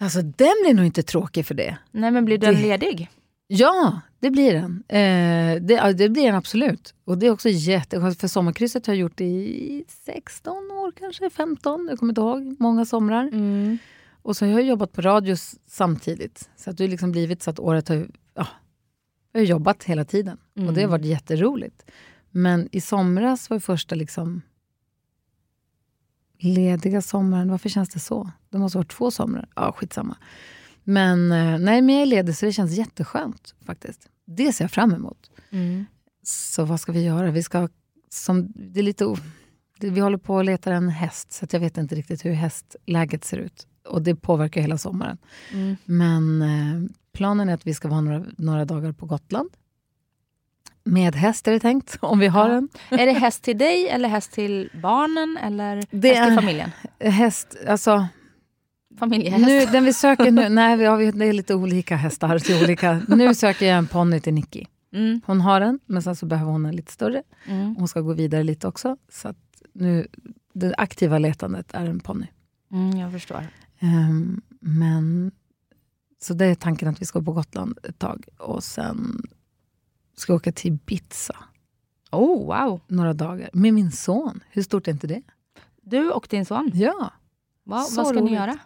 Alltså 0.00 0.22
den 0.22 0.54
blir 0.64 0.74
nog 0.74 0.86
inte 0.86 1.02
tråkig 1.02 1.46
för 1.46 1.54
det. 1.54 1.76
Nej 1.90 2.10
men 2.10 2.24
blir 2.24 2.38
den 2.38 2.54
det... 2.54 2.60
ledig? 2.60 3.10
Ja, 3.54 4.00
det 4.20 4.30
blir 4.30 4.52
den. 4.52 4.84
Eh, 4.88 5.62
det, 5.62 5.92
det, 5.92 6.08
blir 6.08 6.26
den 6.26 6.34
absolut. 6.34 6.94
Och 7.04 7.18
det 7.18 7.26
är 7.26 7.30
också 7.30 7.48
jätteskönt, 7.48 8.20
för 8.20 8.28
sommarkrysset 8.28 8.86
har 8.86 8.94
jag 8.94 9.00
gjort 9.00 9.20
i 9.20 9.84
16 9.88 10.70
år 10.70 10.92
kanske, 10.98 11.30
15, 11.30 11.86
jag 11.90 11.98
kommer 11.98 12.10
inte 12.10 12.20
ihåg, 12.20 12.56
många 12.58 12.84
somrar. 12.84 13.22
Mm. 13.22 13.78
Och 14.22 14.36
så 14.36 14.44
har 14.44 14.52
jag 14.52 14.62
jobbat 14.62 14.92
på 14.92 15.00
radio 15.00 15.36
samtidigt. 15.66 16.50
Så 16.56 16.70
att 16.70 16.76
det 16.76 16.84
har 16.84 16.88
liksom 16.88 17.12
blivit 17.12 17.42
så 17.42 17.50
att 17.50 17.58
året 17.58 17.88
har, 17.88 18.08
ja, 18.34 18.46
jag 19.32 19.40
har 19.40 19.46
jobbat 19.46 19.84
hela 19.84 20.04
tiden. 20.04 20.38
Mm. 20.56 20.68
Och 20.68 20.74
det 20.74 20.80
har 20.80 20.88
mm. 20.88 21.00
varit 21.00 21.06
jätteroligt. 21.06 21.84
Men 22.30 22.68
i 22.72 22.80
somras 22.80 23.50
var 23.50 23.58
första 23.58 23.94
liksom 23.94 24.42
lediga 26.38 27.02
sommaren. 27.02 27.50
Varför 27.50 27.68
känns 27.68 27.88
det 27.88 28.00
så? 28.00 28.30
Det 28.50 28.58
måste 28.58 28.78
ha 28.78 28.80
varit 28.80 28.92
två 28.92 29.10
somrar. 29.10 29.48
Ja, 29.56 29.72
skitsamma. 29.72 30.16
Men, 30.84 31.32
eh, 31.32 31.58
nej, 31.58 31.82
men 31.82 31.94
jag 31.94 32.02
är 32.02 32.06
ledig 32.06 32.36
så 32.36 32.46
det 32.46 32.52
känns 32.52 32.72
jätteskönt 32.72 33.54
faktiskt. 33.66 34.08
Det 34.26 34.52
ser 34.52 34.64
jag 34.64 34.70
fram 34.70 34.94
emot. 34.94 35.30
Mm. 35.50 35.86
Så 36.22 36.64
vad 36.64 36.80
ska 36.80 36.92
vi 36.92 37.04
göra? 37.04 37.30
Vi, 37.30 37.42
ska, 37.42 37.68
som, 38.10 38.52
det 38.54 38.80
är 38.80 38.84
lite, 38.84 39.14
vi 39.80 40.00
håller 40.00 40.18
på 40.18 40.38
att 40.38 40.44
leta 40.44 40.72
en 40.72 40.88
häst, 40.88 41.32
så 41.32 41.44
att 41.44 41.52
jag 41.52 41.60
vet 41.60 41.78
inte 41.78 41.94
riktigt 41.94 42.24
hur 42.24 42.32
hästläget 42.32 43.24
ser 43.24 43.38
ut. 43.38 43.66
Och 43.88 44.02
det 44.02 44.14
påverkar 44.14 44.60
hela 44.60 44.78
sommaren. 44.78 45.18
Mm. 45.52 45.76
Men 45.84 46.42
eh, 46.42 46.90
planen 47.12 47.48
är 47.48 47.54
att 47.54 47.66
vi 47.66 47.74
ska 47.74 47.88
vara 47.88 48.00
några, 48.00 48.24
några 48.38 48.64
dagar 48.64 48.92
på 48.92 49.06
Gotland. 49.06 49.50
Med 50.84 51.14
häst 51.16 51.48
är 51.48 51.52
det 51.52 51.60
tänkt, 51.60 51.98
om 52.00 52.18
vi 52.18 52.26
har 52.26 52.48
Ja. 52.50 52.56
en. 52.56 52.68
Är 52.90 53.06
det 53.06 53.12
häst 53.12 53.42
till 53.42 53.58
dig 53.58 53.88
eller 53.88 54.08
häst 54.08 54.32
till 54.32 54.70
barnen 54.82 55.36
eller 55.42 55.84
Det 55.90 56.08
häst 56.14 56.28
till 56.28 56.34
familjen? 56.36 56.70
Häst, 57.00 57.56
alltså... 57.68 58.06
Familjehäst? 59.02 59.46
Nu, 59.46 59.66
den 59.66 59.84
vi 59.84 59.92
söker 59.92 60.30
nu, 60.30 60.48
nej 60.60 60.76
vi 60.76 60.84
har, 60.84 61.12
det 61.12 61.26
är 61.26 61.32
lite 61.32 61.54
olika 61.54 61.96
hästar 61.96 62.38
till 62.38 62.64
olika. 62.64 63.02
Nu 63.08 63.34
söker 63.34 63.66
jag 63.66 63.78
en 63.78 63.86
ponny 63.86 64.20
till 64.20 64.34
Nicky. 64.34 64.64
Mm. 64.92 65.20
Hon 65.26 65.40
har 65.40 65.60
en, 65.60 65.80
men 65.86 66.02
sen 66.02 66.16
så 66.16 66.26
behöver 66.26 66.52
hon 66.52 66.66
en 66.66 66.76
lite 66.76 66.92
större. 66.92 67.22
Mm. 67.46 67.76
Hon 67.76 67.88
ska 67.88 68.00
gå 68.00 68.12
vidare 68.12 68.42
lite 68.42 68.68
också. 68.68 68.96
Så 69.08 69.28
att 69.28 69.62
nu, 69.72 70.06
det 70.52 70.74
aktiva 70.78 71.18
letandet 71.18 71.74
är 71.74 71.86
en 71.86 72.00
ponny. 72.00 72.26
Mm, 72.72 72.96
jag 72.98 73.12
förstår. 73.12 73.46
Ehm, 73.78 74.42
men, 74.60 75.32
så 76.22 76.34
det 76.34 76.46
är 76.46 76.54
tanken 76.54 76.88
att 76.88 77.02
vi 77.02 77.06
ska 77.06 77.22
på 77.22 77.32
Gotland 77.32 77.78
ett 77.82 77.98
tag. 77.98 78.24
Och 78.38 78.64
sen 78.64 79.22
ska 80.16 80.32
jag 80.32 80.36
åka 80.36 80.52
till 80.52 80.72
Ibiza 80.72 81.36
Oh, 82.10 82.46
wow. 82.46 82.80
några 82.86 83.12
dagar. 83.12 83.50
Med 83.52 83.74
min 83.74 83.92
son. 83.92 84.40
Hur 84.50 84.62
stort 84.62 84.88
är 84.88 84.92
inte 84.92 85.06
det? 85.06 85.22
Du 85.82 86.10
och 86.10 86.26
din 86.30 86.46
son. 86.46 86.70
Ja. 86.74 87.12
Wow, 87.64 87.78
vad 87.96 88.06
ska 88.06 88.12
ni 88.12 88.20
roligt. 88.20 88.32
göra? 88.32 88.58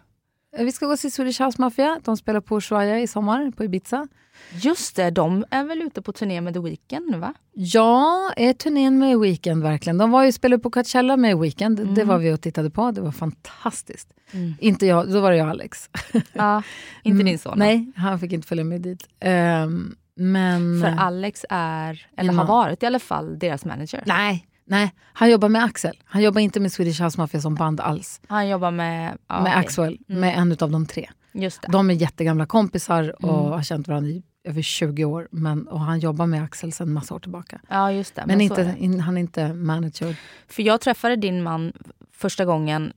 Eh, 0.55 0.65
Vi 0.65 0.71
ska 0.71 0.85
gå 0.85 0.97
se 0.97 1.11
Swedish 1.11 1.41
House 1.41 1.61
Mafia. 1.61 1.99
De 2.03 2.17
spelar 2.17 2.41
på 2.41 2.57
Ushuaia 2.57 2.99
i 2.99 3.07
sommar, 3.07 3.51
på 3.51 3.63
Ibiza. 3.63 4.07
Just 4.51 4.95
det, 4.95 5.09
de 5.11 5.45
är 5.51 5.63
väl 5.63 5.81
ute 5.81 6.01
på 6.01 6.11
turné 6.11 6.41
med 6.41 6.53
The 6.53 6.59
Weeknd 6.59 7.09
nu 7.11 7.17
va? 7.17 7.33
Ja, 7.53 8.31
är 8.37 8.53
turnén 8.53 8.99
med 8.99 9.19
Weekend 9.19 9.63
verkligen? 9.63 9.97
De 9.97 10.11
var 10.11 10.23
ju 10.23 10.31
spelade 10.31 10.63
på 10.63 10.69
Coachella 10.69 11.17
med 11.17 11.37
Weekend. 11.37 11.77
Det 11.77 11.83
Mm. 11.83 12.07
var 12.07 12.17
vi 12.17 12.33
och 12.33 12.41
tittade 12.41 12.69
på. 12.69 12.91
Det 12.91 13.01
var 13.01 13.11
fantastiskt. 13.11 14.13
Mm. 14.31 14.53
Inte 14.59 14.85
jag, 14.85 15.11
då 15.11 15.19
var 15.21 15.31
det 15.31 15.37
jag 15.37 15.45
och 15.45 15.51
Alex. 15.51 15.89
Ja, 16.33 16.63
inte 17.03 17.23
din 17.23 17.39
son. 17.39 17.53
Nej, 17.59 17.91
han 17.95 18.19
fick 18.19 18.31
inte 18.31 18.47
följa 18.47 18.63
med 18.63 18.81
dit. 18.81 19.07
Ehm, 19.19 19.95
men... 20.15 20.81
För 20.81 20.89
Alex 20.97 21.45
är, 21.49 22.07
eller 22.17 22.33
har 22.33 22.45
varit 22.45 22.83
i 22.83 22.85
alla 22.85 22.99
fall, 22.99 23.39
deras 23.39 23.65
manager. 23.65 24.03
Nej, 24.05 24.47
nej, 24.67 24.93
han 25.13 25.29
jobbar 25.31 25.49
med 25.49 25.63
Axel. 25.63 25.97
Han 26.05 26.21
jobbar 26.21 26.41
inte 26.41 26.59
med 26.59 26.71
Swedish 26.71 27.01
House 27.03 27.21
Mafia 27.21 27.41
som 27.41 27.55
band 27.55 27.79
alls. 27.81 28.21
Han 28.27 28.47
jobbar 28.49 28.71
med... 28.71 29.17
Ja, 29.27 29.35
med 29.41 29.51
okej. 29.51 29.53
Axel, 29.59 29.97
Mm. 30.09 30.19
med 30.21 30.37
en 30.37 30.51
av 30.51 30.71
de 30.71 30.85
tre. 30.85 31.09
Just 31.31 31.61
det. 31.61 31.67
De 31.71 31.89
är 31.89 31.93
jättegamla 31.93 32.45
kompisar 32.45 33.15
och 33.25 33.39
Mm. 33.39 33.51
har 33.51 33.63
känt 33.63 33.87
varandra 33.87 34.09
i 34.09 34.23
över 34.43 34.61
20 34.61 35.05
år. 35.05 35.27
Men, 35.31 35.67
och 35.67 35.79
han 35.79 35.99
jobbar 35.99 36.25
med 36.27 36.43
Axel 36.43 36.71
sedan 36.73 36.93
massa 36.93 37.15
år 37.15 37.19
tillbaka. 37.19 37.61
Ja, 37.69 37.91
just 37.91 38.15
det. 38.15 38.23
Men, 38.27 38.37
så 38.37 38.43
inte, 38.43 38.75
in, 38.79 38.99
han 38.99 39.17
är 39.17 39.21
inte 39.21 39.53
manager. 39.53 40.15
För 40.47 40.63
jag 40.63 40.81
träffade 40.81 41.15
din 41.15 41.43
man 41.43 41.73
första 42.11 42.45
gången, 42.45 42.93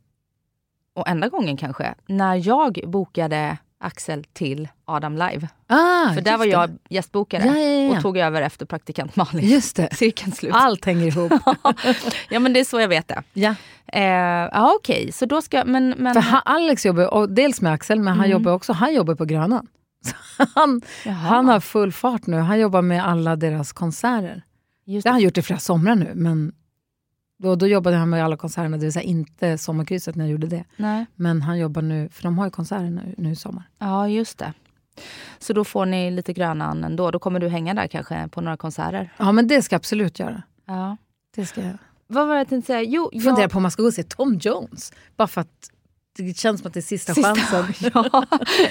och 0.94 1.08
enda 1.08 1.28
gången 1.28 1.56
kanske, 1.56 1.94
när 2.06 2.46
jag 2.48 2.80
bokade 2.86 3.58
Axel 3.82 4.24
till 4.32 4.68
Adam 4.84 5.12
Live. 5.12 5.48
Ah, 5.66 6.14
För 6.14 6.20
där 6.20 6.38
var 6.38 6.44
jag 6.44 6.70
gästbokare 6.90 7.42
Ja, 7.46 7.58
ja, 7.58 7.82
ja. 7.92 7.96
och 7.96 8.02
tog 8.02 8.18
över 8.18 8.42
efter 8.42 8.66
praktikant 8.66 9.16
Malin. 9.16 9.48
Just 9.48 9.76
det. 9.76 9.88
Cirkeln 9.96 10.32
slut. 10.32 10.52
Allt 10.54 10.84
hänger 10.84 11.06
ihop. 11.06 11.32
ja 12.30 12.40
men 12.40 12.52
det 12.52 12.60
är 12.60 12.64
så 12.64 12.80
jag 12.80 12.88
vet 12.88 13.08
det. 13.08 13.22
ja. 13.32 13.54
Eh, 13.92 14.64
okej, 14.76 15.12
så 15.12 15.26
då 15.26 15.42
ska 15.42 15.64
men, 15.64 15.94
men 15.98 16.14
För 16.14 16.20
han, 16.20 16.42
Alex 16.44 16.86
jobbar 16.86 17.14
och 17.14 17.30
dels 17.30 17.60
med 17.60 17.72
Axel, 17.72 17.98
men 18.00 18.08
han 18.08 18.18
Mm. 18.24 18.30
jobbar 18.30 18.52
också 18.52 18.72
han 18.72 18.94
jobbar 18.94 19.14
på 19.14 19.24
Grönan. 19.24 19.66
Så 20.04 20.46
han, 20.54 20.80
Jaha, 21.04 21.14
han 21.14 21.48
har 21.48 21.60
full 21.60 21.92
fart 21.92 22.26
nu. 22.26 22.36
Han 22.36 22.58
jobbar 22.60 22.82
med 22.82 23.06
alla 23.06 23.36
deras 23.36 23.72
konserter. 23.72 24.42
just 24.86 25.04
Det 25.04 25.08
har 25.10 25.12
det. 25.12 25.16
han 25.16 25.20
gjort 25.24 25.38
i 25.38 25.42
flera 25.42 25.58
somrar 25.58 25.94
nu. 25.94 26.12
Men 26.14 26.52
då, 27.42 27.56
då 27.56 27.66
jobbade 27.66 27.96
han 27.96 28.10
med 28.10 28.24
alla 28.24 28.36
konserterna, 28.36 28.76
det 28.76 28.82
vill 28.84 28.92
säga 28.92 29.02
inte 29.02 29.58
Sommarkrysset 29.58 30.14
när 30.16 30.24
jag 30.24 30.32
gjorde 30.32 30.46
det. 30.46 30.64
Nej. 30.76 31.06
Men 31.14 31.42
han 31.42 31.58
jobbar 31.58 31.82
nu, 31.82 32.08
för 32.12 32.22
de 32.22 32.38
har 32.38 32.44
ju 32.44 32.50
konserter 32.50 32.84
nu, 32.90 33.14
nu 33.18 33.30
i 33.30 33.36
sommar. 33.36 33.64
Ja 33.78 34.08
just 34.08 34.38
det. 34.38 34.52
Så 35.38 35.52
då 35.52 35.64
får 35.64 35.86
ni 35.86 36.10
lite 36.10 36.32
Grönan 36.32 36.84
ändå. 36.84 37.10
Då 37.10 37.18
kommer 37.18 37.40
du 37.40 37.48
hänga 37.48 37.74
där 37.74 37.86
kanske 37.86 38.28
på 38.28 38.40
några 38.40 38.56
konserter. 38.56 39.12
Ja, 39.16 39.32
men 39.32 39.48
det 39.48 39.62
ska 39.62 39.74
jag 39.74 39.78
absolut 39.78 40.18
göra. 40.18 40.42
Ja. 40.66 40.96
Det 41.34 41.46
ska 41.46 41.60
jag. 41.62 41.78
Vad 42.06 42.26
var 42.28 42.34
det 42.34 42.40
jag 42.40 42.48
tänkte 42.48 42.66
säga? 42.66 42.82
Jo, 42.82 43.10
Jag 43.12 43.22
funderar 43.22 43.48
på 43.48 43.56
om 43.56 43.62
man 43.62 43.70
ska 43.70 43.82
gå 43.82 43.88
och 43.88 43.94
se 43.94 44.02
Tom 44.02 44.34
Jones. 44.42 44.92
Bara 45.16 45.28
för 45.28 45.40
att 45.40 45.70
det 46.18 46.36
känns 46.36 46.60
som 46.60 46.68
att 46.68 46.74
det 46.74 46.80
är 46.80 46.82
sista, 46.82 47.12
Sista- 47.14 47.34
chansen. 47.34 47.90
ja, 47.94 48.24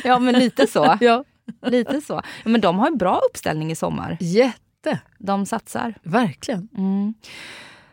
ja 0.04 0.20
men 0.20 0.40
lite 0.40 0.68
så. 0.68 0.98
Ja. 1.02 1.24
Lite 1.62 2.02
så. 2.02 2.14
Ja, 2.44 2.50
men 2.50 2.62
de 2.62 2.80
har 2.80 2.88
en 2.88 2.98
bra 2.98 3.20
uppställning 3.30 3.72
i 3.72 3.76
sommar. 3.76 4.18
Jätte, 4.20 5.00
De 5.18 5.46
satsar. 5.46 5.94
verkligen. 6.04 6.68
Mm. 6.78 7.14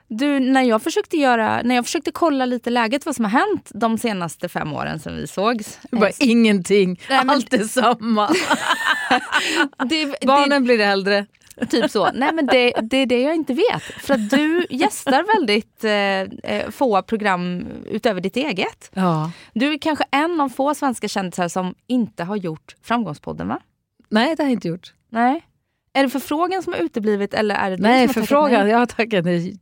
Du, 0.09 0.41
när 0.41 0.63
jag 0.63 0.83
försökte 0.83 1.17
göra, 1.17 1.63
när 1.63 1.75
jag 1.75 1.85
försökte 1.85 2.11
kolla 2.13 2.47
lite 2.47 2.71
läget 2.71 3.07
vad 3.07 3.17
som 3.17 3.25
har 3.25 3.33
hänt 3.33 3.71
de 3.75 3.99
senaste 3.99 4.49
fem 4.49 4.73
åren 4.73 5.01
sedan 5.01 5.17
vi 5.17 5.27
sågs. 5.27 5.79
Det 5.91 5.97
är 5.97 6.01
bara 6.01 6.11
ingenting, 6.21 7.01
Nej, 7.09 7.19
men- 7.19 7.31
allt 7.31 7.53
är 7.53 7.65
samma. 7.65 8.29
det, 9.89 10.27
Barnen 10.27 10.65
blir 10.65 10.81
äldre. 10.81 11.27
det, 11.57 11.67
typ 11.67 11.91
så. 11.91 12.11
Nej 12.15 12.33
men 12.33 12.47
det, 12.47 12.73
det 12.83 12.97
är 12.97 13.07
det 13.07 13.21
jag 13.23 13.35
inte 13.35 13.55
vet. 13.55 13.83
För 13.83 14.15
att 14.15 14.31
du 14.31 14.67
gästar 14.71 15.25
väldigt 15.39 15.85
eh, 15.85 16.51
eh, 16.53 16.71
få 16.71 17.03
program 17.03 17.67
utöver 17.87 18.21
ditt 18.21 18.37
eget. 18.37 18.91
Ja. 18.95 19.31
Du 19.55 19.73
är 19.73 19.79
kanske 19.79 20.05
en 20.11 20.41
av 20.41 20.49
få 20.49 20.75
svenska 20.75 21.09
kändisar 21.09 21.49
som 21.49 21.75
inte 21.87 22.25
har 22.25 22.37
gjort 22.37 22.75
Framgångspodden 22.83 23.49
va? 23.49 23.61
Nej, 24.09 24.35
det 24.37 24.43
har 24.43 24.49
jag 24.49 24.53
inte 24.57 24.69
gjort. 24.69 24.93
Nej. 25.11 25.43
Är 25.93 26.03
det 26.03 26.11
förfrågan 26.11 26.63
som 26.63 26.73
har 26.73 26.81
uteblivit 26.81 27.35
eller 27.35 27.55
är 27.55 27.71
det 27.71 27.77
du 27.77 27.83
Nej, 27.83 28.09
som 28.09 28.21
har 28.21 28.27
förfrågan. 28.27 28.61
nej? 28.61 28.71
Jag 28.71 28.79
har 28.79 28.87
tackat 28.87 29.25
nej 29.25 29.59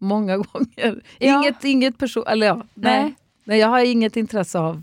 många 0.00 0.36
gånger. 0.52 1.02
Ja. 1.18 1.40
Inget, 1.44 1.64
inget 1.64 1.98
person... 1.98 2.24
Eller 2.26 2.46
ja, 2.46 2.54
nej. 2.74 3.02
Nej. 3.02 3.14
nej. 3.44 3.58
jag 3.58 3.68
har 3.68 3.84
inget 3.84 4.16
intresse 4.16 4.58
av... 4.58 4.82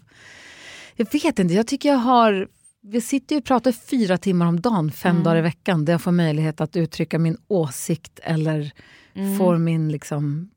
Jag 0.95 1.13
vet 1.13 1.39
inte, 1.39 1.53
jag 1.53 1.67
tycker 1.67 1.89
jag 1.89 1.97
har... 1.97 2.47
Vi 2.83 3.01
sitter 3.01 3.35
ju 3.35 3.39
och 3.39 3.45
pratar 3.45 3.71
fyra 3.71 4.17
timmar 4.17 4.45
om 4.47 4.61
dagen, 4.61 4.91
fem 4.91 5.11
Mm. 5.11 5.23
dagar 5.23 5.37
i 5.37 5.41
veckan, 5.41 5.85
där 5.85 5.93
jag 5.93 6.01
får 6.01 6.11
möjlighet 6.11 6.61
att 6.61 6.75
uttrycka 6.75 7.19
min 7.19 7.37
åsikt 7.47 8.19
eller 8.23 8.71
Mm. 9.13 9.37
får 9.37 9.57
min 9.57 9.91
liksom, 9.91 10.49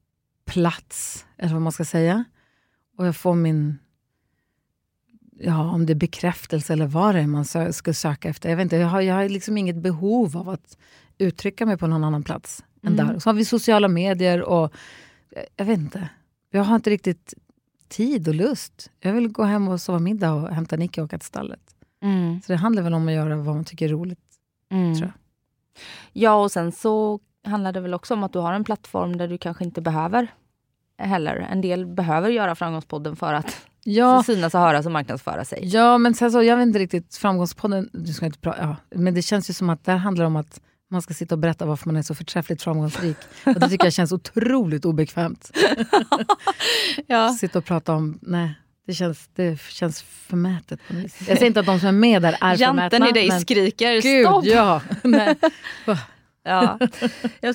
plats, 0.47 1.27
eller 1.39 1.53
vad 1.53 1.63
man 1.63 1.73
ska 1.73 1.85
säga. 1.85 2.25
Och 2.99 3.07
jag 3.07 3.17
får 3.17 3.35
min... 3.35 3.79
Ja, 5.41 5.71
om 5.71 5.87
det 5.87 5.93
är 5.93 5.95
bekräftelse 5.95 6.73
eller 6.73 6.87
vad 6.87 7.15
det 7.15 7.21
är 7.21 7.27
man 7.27 7.43
sö- 7.45 7.73
ska 7.73 7.93
söka 7.95 8.29
efter. 8.29 8.49
Jag, 8.49 8.57
vet 8.57 8.63
inte, 8.65 8.77
jag, 8.77 8.89
har, 8.89 9.01
jag 9.01 9.15
har 9.15 9.29
liksom 9.29 9.59
inget 9.59 9.77
behov 9.77 10.37
av 10.37 10.49
att 10.49 10.79
uttrycka 11.19 11.67
mig 11.67 11.77
på 11.79 11.87
någon 11.87 12.05
annan 12.05 12.23
plats 12.23 12.65
än 12.87 12.93
Mm. 12.93 13.07
där. 13.07 13.19
Så 13.19 13.29
har 13.29 13.35
vi 13.35 13.45
sociala 13.45 13.89
medier 13.89 14.43
och 14.43 14.73
jag- 15.31 15.45
jag 15.57 15.65
vet 15.65 15.79
inte. 15.79 16.09
Jag 16.51 16.65
har 16.65 16.75
inte 16.77 16.91
riktigt 16.91 17.35
tid 17.89 18.29
och 18.29 18.35
lust. 18.35 18.91
Jag 19.01 19.13
vill 19.13 19.29
gå 19.29 19.43
hem 19.43 19.69
och 19.69 19.81
sova 19.81 19.99
middag 19.99 20.33
och 20.33 20.49
hämta 20.49 20.77
Nicky 20.77 21.01
och 21.01 21.05
åka 21.05 21.19
till 21.19 21.27
stallet. 21.27 21.61
Mm. 22.03 22.41
Så 22.47 22.53
det 22.53 22.57
handlar 22.59 22.83
väl 22.83 22.95
om 22.95 23.09
att 23.09 23.15
göra 23.15 23.37
vad 23.37 23.55
man 23.55 23.65
tycker 23.65 23.87
är 23.87 23.93
roligt. 23.93 24.19
Mm. 24.71 24.95
tror 24.95 25.07
jag. 25.07 25.13
Ja, 26.13 26.35
och 26.35 26.53
sen 26.53 26.73
så 26.73 27.21
handlar 27.45 27.73
det 27.73 27.81
väl 27.81 27.95
också 27.95 28.15
om 28.15 28.25
att 28.25 28.33
du 28.33 28.39
har 28.39 28.53
en 28.53 28.65
plattform 28.65 29.17
där 29.17 29.29
du 29.29 29.39
kanske 29.39 29.65
inte 29.65 29.81
behöver 29.81 30.29
heller. 30.99 31.37
En 31.37 31.61
del 31.61 31.87
behöver 31.87 32.29
göra 32.29 32.55
Framgångspodden 32.55 33.17
för 33.17 33.35
att 33.35 33.57
Ja, 33.85 34.23
synas 34.23 34.55
och 34.55 34.61
höras 34.61 34.87
och 34.87 34.93
marknadsföra 34.93 35.45
sig. 35.45 35.61
ja 35.63 35.99
men 35.99 36.15
sen 36.15 36.33
så, 36.33 36.43
jag 36.43 36.57
vet 36.57 36.67
inte 36.67 36.79
riktigt, 36.79 37.17
framgångspodden, 37.17 37.89
du 37.93 38.13
ska 38.13 38.27
inte 38.27 38.39
pra- 38.39 38.55
ja, 38.61 38.77
men 38.99 39.15
det 39.15 39.23
känns 39.23 39.51
ju 39.51 39.55
som 39.55 39.71
att 39.71 39.85
det 39.85 39.93
här 39.93 39.99
handlar 39.99 40.25
om 40.25 40.37
att 40.37 40.61
man 40.95 41.03
ska 41.03 41.15
sitta 41.15 41.35
och 41.35 41.39
berätta 41.39 41.67
varför 41.67 41.87
man 41.89 41.97
är 41.97 42.03
så 42.03 42.15
förträffligt 42.15 42.63
framgångsrik. 42.63 43.17
Och 43.45 43.55
det 43.61 43.69
tycker 43.69 43.87
jag 43.87 43.93
känns 43.93 44.13
otroligt 44.13 44.85
obekvämt. 44.85 45.51
Ja. 47.07 47.29
Sitta 47.33 47.59
och 47.59 47.65
prata 47.65 47.93
om, 47.95 48.19
nej. 48.23 48.55
Det 48.87 48.95
känns, 48.95 49.29
det 49.35 49.61
känns 49.61 50.03
förmätet 50.03 50.81
på. 50.89 50.95
Jag 50.95 51.11
säger 51.11 51.45
inte 51.47 51.61
att 51.61 51.67
de 51.67 51.79
som 51.81 51.89
är 51.89 51.93
med 51.93 52.23
där 52.23 52.33
är 52.33 52.57
förmätna. 52.57 52.83
Janten 52.83 53.03
i 53.07 53.13
dig 53.13 53.29
men 53.29 53.41
skriker 53.41 54.03
Gud, 54.03 54.27
stopp! 54.27 54.45
ja. 54.45 54.81
Nej. 55.05 55.35
Ja. 56.47 56.79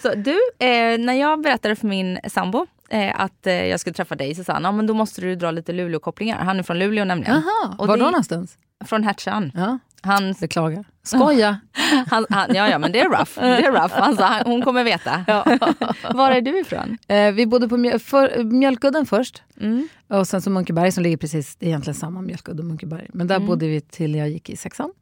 Sa, 0.02 0.16
du, 0.16 0.32
eh, 0.60 0.98
när 1.00 1.14
jag 1.14 1.42
berättade 1.42 1.76
för 1.76 1.88
min 1.88 2.20
sambo 2.28 2.68
eh, 2.90 3.22
att 3.22 3.48
eh, 3.48 3.54
jag 3.54 3.80
skulle 3.80 3.94
träffa 3.94 4.16
dig 4.16 4.36
så 4.36 4.44
sa 4.44 4.54
han, 4.54 4.64
ja, 4.64 4.72
men 4.72 4.88
då 4.88 4.94
måste 4.94 5.22
du 5.22 5.36
dra 5.36 5.52
lite 5.52 5.72
Luleå-kopplingar. 5.74 6.38
Han 6.44 6.60
är 6.60 6.64
från 6.64 6.80
Luleå 6.80 7.06
nämligen. 7.06 7.44
Och 7.78 7.88
var 7.88 7.98
det- 7.98 8.04
då 8.04 8.10
någonstans? 8.10 8.58
Från 8.86 9.04
Hertsön. 9.04 9.52
Ja, 9.56 9.80
Han, 10.02 10.34
beklagar. 10.40 10.86
Skoja. 11.04 11.60
han, 12.08 12.26
han, 12.30 12.56
ja, 12.56 12.70
ja, 12.70 12.80
men 12.80 12.92
det 12.92 13.00
är 13.00 13.10
rough. 13.10 13.32
Det 13.36 13.66
är 13.66 13.72
rough. 13.72 13.94
Han 14.00 14.16
sa, 14.18 14.42
hon 14.46 14.62
kommer 14.62 14.84
veta. 14.84 15.26
Var 16.14 16.32
är 16.32 16.42
du 16.42 16.60
ifrån? 16.60 16.98
Eh, 17.08 17.32
vi 17.32 17.46
bodde 17.46 17.68
på 17.70 17.78
mjöl, 17.78 18.00
för, 18.00 18.44
Mjölkudden 18.44 19.06
först. 19.06 19.44
Mm. 19.62 19.88
Och 20.08 20.28
sen 20.28 20.42
så 20.42 20.50
Munkeberg 20.50 20.92
som 20.92 21.04
ligger 21.04 21.18
precis, 21.18 21.58
egentligen 21.60 21.96
samma 21.96 22.22
Mjölkudde 22.22 22.62
och 22.62 22.68
Munkeberg. 22.68 23.08
Men 23.14 23.28
där 23.28 23.36
Mm. 23.36 23.48
bodde 23.48 23.68
vi 23.68 23.82
till 23.82 24.16
jag 24.16 24.30
gick 24.30 24.50
i 24.50 24.56
sexan. 24.58 24.94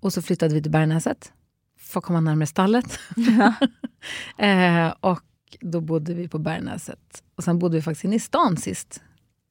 Och 0.00 0.12
så 0.12 0.22
flyttade 0.22 0.54
vi 0.54 0.62
till 0.62 0.72
Bergnäset. 0.72 1.32
För 1.80 1.98
att 2.00 2.04
komma 2.04 2.20
närmare 2.20 2.46
stallet. 2.46 2.98
eh, 4.38 4.94
och 5.00 5.22
då 5.60 5.80
bodde 5.80 6.14
vi 6.14 6.28
på 6.28 6.38
Bergnäset. 6.38 7.22
Och 7.36 7.44
sen 7.44 7.58
bodde 7.58 7.76
vi 7.76 7.82
faktiskt 7.82 8.04
inne 8.04 8.16
i 8.16 8.20
stan 8.20 8.56
sist. 8.56 9.02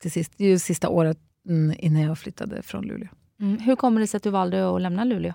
Till 0.01 0.11
sist, 0.11 0.33
det 0.37 0.45
är 0.45 0.49
ju 0.49 0.59
sista 0.59 0.89
året 0.89 1.17
mm, 1.49 1.75
innan 1.79 2.01
jag 2.01 2.17
flyttade 2.17 2.61
från 2.61 2.83
Luleå. 2.85 3.07
Mm. 3.39 3.59
Hur 3.59 3.75
kommer 3.75 4.01
det 4.01 4.07
sig 4.07 4.17
att 4.17 4.23
du 4.23 4.29
valde 4.29 4.75
att 4.75 4.81
lämna 4.81 5.03
Luleå? 5.03 5.33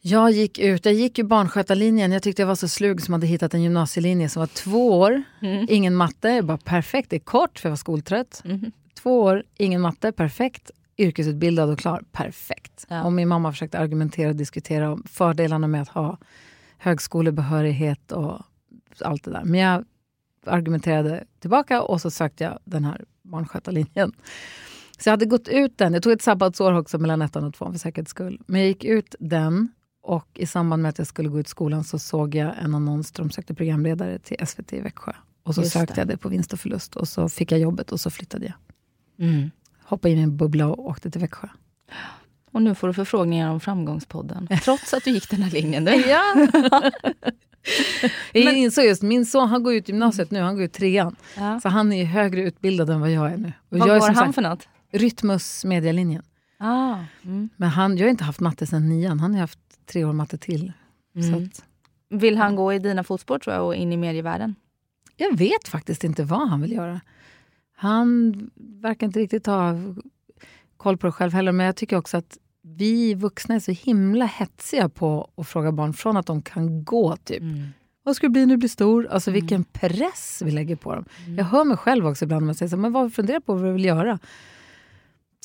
Jag 0.00 0.30
gick 0.30 0.58
ut, 0.58 0.84
jag 0.84 0.94
gick 0.94 1.18
ju 1.18 1.24
barnskötarlinjen. 1.24 2.12
Jag 2.12 2.22
tyckte 2.22 2.42
jag 2.42 2.46
var 2.46 2.54
så 2.54 2.68
slug 2.68 3.02
som 3.02 3.14
hade 3.14 3.26
hittat 3.26 3.54
en 3.54 3.62
gymnasielinje 3.62 4.28
som 4.28 4.40
var 4.40 4.46
två 4.46 4.98
år. 4.98 5.22
Mm. 5.42 5.66
Ingen 5.68 5.94
matte, 5.94 6.28
jag 6.28 6.44
bara 6.44 6.58
perfekt. 6.58 7.10
Det 7.10 7.16
är 7.16 7.20
kort 7.20 7.58
för 7.58 7.68
jag 7.68 7.70
var 7.70 7.76
skoltrött. 7.76 8.42
Mm. 8.44 8.72
Två 8.94 9.22
år, 9.22 9.44
ingen 9.56 9.80
matte, 9.80 10.12
perfekt. 10.12 10.70
Yrkesutbildad 10.98 11.70
och 11.70 11.78
klar, 11.78 12.02
perfekt. 12.12 12.86
Ja. 12.88 13.04
Och 13.04 13.12
min 13.12 13.28
mamma 13.28 13.52
försökte 13.52 13.78
argumentera 13.78 14.28
och 14.28 14.36
diskutera 14.36 14.92
om 14.92 15.02
fördelarna 15.06 15.66
med 15.66 15.82
att 15.82 15.88
ha 15.88 16.18
högskolebehörighet 16.78 18.12
och 18.12 18.42
allt 19.00 19.24
det 19.24 19.30
där. 19.30 19.44
Men 19.44 19.60
jag 19.60 19.84
argumenterade 20.46 21.24
tillbaka 21.40 21.82
och 21.82 22.00
så 22.00 22.10
sökte 22.10 22.44
jag 22.44 22.58
den 22.64 22.84
här 22.84 23.04
barnskötarlinjen. 23.22 24.12
Så 24.98 25.08
jag 25.08 25.12
hade 25.12 25.26
gått 25.26 25.48
ut 25.48 25.78
den. 25.78 25.92
Jag 25.92 26.02
tog 26.02 26.12
ett 26.12 26.22
sabbatsår 26.22 26.72
också 26.72 26.98
mellan 26.98 27.22
ettan 27.22 27.44
och 27.44 27.54
tvåan 27.54 27.72
för 27.72 27.78
säkerhets 27.78 28.10
skull. 28.10 28.40
Men 28.46 28.60
jag 28.60 28.68
gick 28.68 28.84
ut 28.84 29.14
den 29.20 29.68
och 30.02 30.28
i 30.34 30.46
samband 30.46 30.82
med 30.82 30.88
att 30.88 30.98
jag 30.98 31.06
skulle 31.06 31.28
gå 31.28 31.40
ut 31.40 31.48
skolan 31.48 31.84
så 31.84 31.98
såg 31.98 32.34
jag 32.34 32.54
en 32.62 32.74
annons 32.74 33.12
där 33.12 33.22
de 33.22 33.30
sökte 33.30 33.54
programledare 33.54 34.18
till 34.18 34.46
SVT 34.46 34.72
i 34.72 34.80
Växjö. 34.80 35.12
Och 35.42 35.54
så 35.54 35.60
Just 35.60 35.72
sökte 35.72 35.94
det. 35.94 36.00
jag 36.00 36.08
det 36.08 36.16
på 36.16 36.28
vinst 36.28 36.52
och 36.52 36.60
förlust 36.60 36.96
och 36.96 37.08
så 37.08 37.28
fick 37.28 37.52
jag 37.52 37.60
jobbet 37.60 37.92
och 37.92 38.00
så 38.00 38.10
flyttade 38.10 38.46
jag. 38.46 38.54
Mm. 39.28 39.50
Hoppade 39.82 40.12
in 40.12 40.18
i 40.18 40.22
en 40.22 40.36
bubbla 40.36 40.66
och 40.66 40.86
åkte 40.86 41.10
till 41.10 41.20
Växjö. 41.20 41.48
Och 42.50 42.62
nu 42.62 42.74
får 42.74 42.88
du 42.88 42.94
förfrågningar 42.94 43.50
om 43.50 43.60
Framgångspodden, 43.60 44.48
trots 44.64 44.94
att 44.94 45.04
du 45.04 45.10
gick 45.10 45.30
den 45.30 45.42
här 45.42 45.50
linjen. 45.50 45.86
ja. 46.08 46.34
jag 48.32 48.56
insåg 48.56 48.84
just, 48.84 49.02
min 49.02 49.26
son 49.26 49.48
han 49.48 49.62
går 49.62 49.74
ut 49.74 49.88
gymnasiet 49.88 50.30
nu, 50.30 50.40
han 50.40 50.54
går 50.54 50.64
ut 50.64 50.72
trean. 50.72 51.16
Ja. 51.36 51.60
Så 51.60 51.68
han 51.68 51.92
är 51.92 52.04
högre 52.04 52.42
utbildad 52.42 52.90
än 52.90 53.00
vad 53.00 53.10
jag 53.10 53.32
är 53.32 53.36
nu. 53.36 53.52
Och 53.68 53.78
vad 53.78 53.88
går 53.88 54.00
han 54.00 54.14
sagt, 54.14 54.34
för 54.34 54.42
något? 54.42 54.68
Rytmus 54.98 55.64
medialinjen. 55.64 56.22
Ah, 56.58 56.98
mm. 57.22 57.48
Men 57.56 57.68
han, 57.68 57.96
jag 57.96 58.04
har 58.04 58.10
inte 58.10 58.24
haft 58.24 58.40
matte 58.40 58.66
sedan 58.66 58.88
nian, 58.88 59.20
han 59.20 59.34
har 59.34 59.40
haft 59.40 59.58
tre 59.86 60.04
år 60.04 60.12
matte 60.12 60.38
till. 60.38 60.72
Mm. 61.14 61.34
Att, 61.34 61.64
vill 62.08 62.36
han 62.36 62.56
gå 62.56 62.72
i 62.72 62.78
dina 62.78 63.04
fotspår 63.04 63.38
tror 63.38 63.56
jag 63.56 63.66
och 63.66 63.74
in 63.74 63.92
i 63.92 63.96
medievärlden? 63.96 64.54
Jag 65.16 65.36
vet 65.36 65.68
faktiskt 65.68 66.04
inte 66.04 66.24
vad 66.24 66.48
han 66.48 66.60
vill 66.60 66.72
göra. 66.72 67.00
Han 67.76 68.34
verkar 68.56 69.06
inte 69.06 69.20
riktigt 69.20 69.46
ha 69.46 69.74
koll 70.76 70.96
på 70.96 71.06
det 71.06 71.12
själv 71.12 71.32
heller, 71.32 71.52
men 71.52 71.66
jag 71.66 71.76
tycker 71.76 71.96
också 71.96 72.16
att 72.16 72.38
vi 72.62 73.14
vuxna 73.14 73.54
är 73.54 73.60
så 73.60 73.72
himla 73.72 74.24
hetsiga 74.24 74.88
på 74.88 75.30
att 75.36 75.48
fråga 75.48 75.72
barn 75.72 75.92
från 75.92 76.16
att 76.16 76.26
de 76.26 76.42
kan 76.42 76.84
gå. 76.84 77.16
typ. 77.16 77.40
Mm. 77.40 77.68
Vad 78.02 78.16
ska 78.16 78.26
du 78.26 78.30
bli 78.30 78.46
när 78.46 78.54
du 78.54 78.56
blir 78.56 78.68
stor? 78.68 79.06
Alltså 79.06 79.30
mm. 79.30 79.40
vilken 79.40 79.64
press 79.64 80.42
vi 80.44 80.50
lägger 80.50 80.76
på 80.76 80.94
dem. 80.94 81.04
Mm. 81.24 81.38
Jag 81.38 81.44
hör 81.44 81.64
mig 81.64 81.76
själv 81.76 82.06
också 82.06 82.24
ibland 82.24 82.42
när 82.42 82.46
man 82.46 82.54
säger 82.54 82.70
så, 82.70 82.76
men 82.76 82.92
vad 82.92 83.14
funderar 83.14 83.40
på 83.40 83.54
vad 83.54 83.64
du 83.64 83.72
vill 83.72 83.84
göra. 83.84 84.18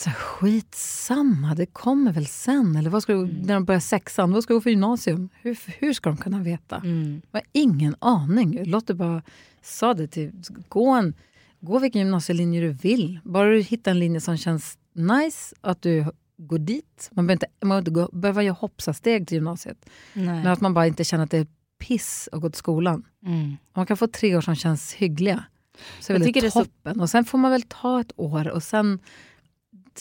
Så 0.02 0.10
här, 0.10 0.16
skitsamma, 0.16 1.56
det 1.56 1.66
kommer 1.66 2.12
väl 2.12 2.28
sen. 2.28 2.76
Eller 2.76 2.90
vad 2.90 3.04
ska 3.04 3.14
du, 3.14 3.20
mm. 3.20 3.36
när 3.36 3.54
de 3.54 3.66
börjar 3.66 3.80
sexan, 3.80 4.32
vad 4.32 4.44
ska 4.44 4.54
du 4.54 4.58
gå 4.58 4.62
för 4.62 4.70
gymnasium? 4.70 5.30
Hur, 5.42 5.60
hur 5.80 5.94
ska 5.94 6.10
de 6.10 6.18
kunna 6.18 6.40
veta? 6.40 6.76
Mm. 6.76 7.22
Jag 7.32 7.40
har 7.40 7.48
ingen 7.52 7.96
aning. 8.00 8.66
Lotte 8.66 8.94
bara 8.94 9.22
sa 9.62 9.94
det 9.94 10.08
till, 10.08 10.32
gå, 10.70 10.90
en, 10.90 11.14
gå 11.60 11.80
vilken 11.80 12.02
gymnasielinje 12.02 12.62
du 12.62 12.70
vill. 12.70 13.20
Bara 13.24 13.50
du 13.50 13.62
hittar 13.62 13.92
en 13.92 14.00
linje 14.00 14.22
som 14.22 14.38
känns 14.38 14.78
nice, 14.94 15.56
att 15.62 15.82
du 15.82 16.06
går 16.38 16.60
dit. 16.60 17.10
Man 17.12 17.28
behöver 17.28 17.46
inte, 17.46 17.66
man 17.66 17.84
behöver 17.84 18.02
inte 18.02 18.18
behöva 18.18 18.44
göra 18.44 18.56
hoppsasteg 18.60 19.28
till 19.28 19.36
gymnasiet. 19.36 19.90
Nej. 20.14 20.26
Men 20.26 20.48
att 20.48 20.62
man 20.62 20.74
bara 20.74 20.88
inte 20.88 21.04
känner 21.04 21.24
att 21.24 21.32
det 21.32 21.38
är 21.38 21.48
piss 21.80 22.30
att 22.32 22.42
gå 22.42 22.50
till 22.50 22.60
skolan. 22.60 23.04
Mm. 23.26 23.58
Man 23.74 23.86
kan 23.86 23.98
få 23.98 24.08
tre 24.08 24.36
år 24.36 24.42
som 24.42 24.56
känns 24.56 24.94
hyggliga. 24.94 25.44
Så 26.00 26.14
är 26.14 26.20
jag 26.20 26.34
det 26.34 26.52
toppen. 26.52 26.96
Så... 26.96 27.02
Och 27.02 27.10
sen 27.10 27.26
får 27.26 27.38
man 27.38 27.52
väl 27.52 27.62
ta 27.62 28.02
ett 28.02 28.12
år 28.16 28.48
och 28.48 28.64
sen 28.64 29.00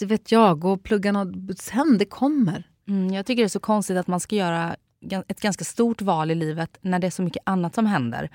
vet 0.01 0.33
jag, 0.33 0.61
gå 0.61 0.73
och 0.73 0.83
plugga 0.83 1.13
något. 1.13 1.59
Sen, 1.59 1.99
det 1.99 2.05
kommer. 2.05 2.65
Mm, 2.89 3.13
jag 3.13 3.27
tycker 3.27 3.43
det 3.43 3.47
är 3.47 3.49
så 3.49 3.61
konstigt 3.61 3.97
att 3.97 4.07
man 4.07 4.21
ska 4.21 4.37
göra 4.37 4.77
ett 5.29 5.41
ganska 5.41 5.65
stort 5.65 6.03
val 6.03 6.31
i 6.31 6.35
livet 6.35 6.79
när 6.81 6.99
det 6.99 7.07
är 7.07 7.11
så 7.11 7.23
mycket 7.23 7.43
annat 7.47 7.75
som 7.75 7.87
händer. 7.87 8.31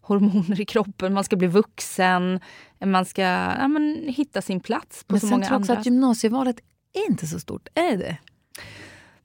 Hormoner 0.00 0.60
i 0.60 0.64
kroppen, 0.64 1.14
man 1.14 1.24
ska 1.24 1.36
bli 1.36 1.48
vuxen, 1.48 2.40
man 2.84 3.04
ska 3.04 3.22
ja, 3.22 3.68
men, 3.68 4.04
hitta 4.08 4.42
sin 4.42 4.60
plats 4.60 5.04
på 5.04 5.12
men 5.12 5.20
så 5.20 5.26
många 5.26 5.36
andra. 5.36 5.58
Men 5.58 5.58
sen 5.58 5.66
tror 5.66 5.76
jag 5.76 5.80
att 5.80 5.86
gymnasievalet 5.86 6.60
är 6.92 7.10
inte 7.10 7.26
så 7.26 7.40
stort, 7.40 7.68
är 7.74 7.96
det 7.96 8.18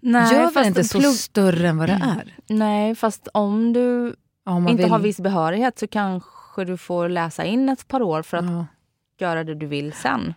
Nej, 0.02 0.34
Gör 0.34 0.52
väl 0.52 0.68
inte 0.68 0.84
så 0.84 1.00
plugg... 1.00 1.14
större 1.14 1.68
än 1.68 1.78
vad 1.78 1.90
det 1.90 2.00
är? 2.04 2.36
Nej, 2.48 2.96
fast 2.96 3.28
om 3.34 3.74
du 3.74 4.16
om 4.46 4.68
inte 4.68 4.84
vill... 4.84 4.92
har 4.92 5.00
viss 5.00 5.20
behörighet 5.20 5.80
så 5.80 5.88
kanske 5.88 6.66
du 6.66 6.78
får 6.78 7.10
läsa 7.10 7.46
in 7.46 7.70
ett 7.70 7.88
par 7.88 8.02
år 8.02 8.22
för 8.22 8.38
att 8.38 8.46
ja. 8.46 8.66
göra 9.20 9.44
det 9.44 9.56
du 9.56 9.66
vill 9.66 9.94
sen. 9.94 10.34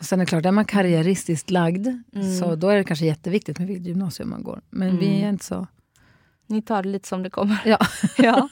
Och 0.00 0.06
sen 0.06 0.20
är 0.20 0.24
det 0.24 0.28
klart, 0.28 0.46
är 0.46 0.50
man 0.50 0.64
karriäristiskt 0.64 1.50
lagd 1.50 1.86
mm. 1.86 2.38
så 2.38 2.56
då 2.56 2.68
är 2.68 2.76
det 2.76 2.84
kanske 2.84 3.06
jätteviktigt 3.06 3.58
med 3.58 3.68
vilket 3.68 3.86
gymnasium 3.86 4.30
man 4.30 4.42
går. 4.42 4.60
Men 4.70 4.88
mm. 4.88 5.00
vi 5.00 5.22
är 5.22 5.28
inte 5.28 5.44
så... 5.44 5.66
Ni 6.46 6.62
tar 6.62 6.82
det 6.82 6.88
lite 6.88 7.08
som 7.08 7.22
det 7.22 7.30
kommer. 7.30 7.62
Ja. 7.64 7.78
ja. 8.18 8.48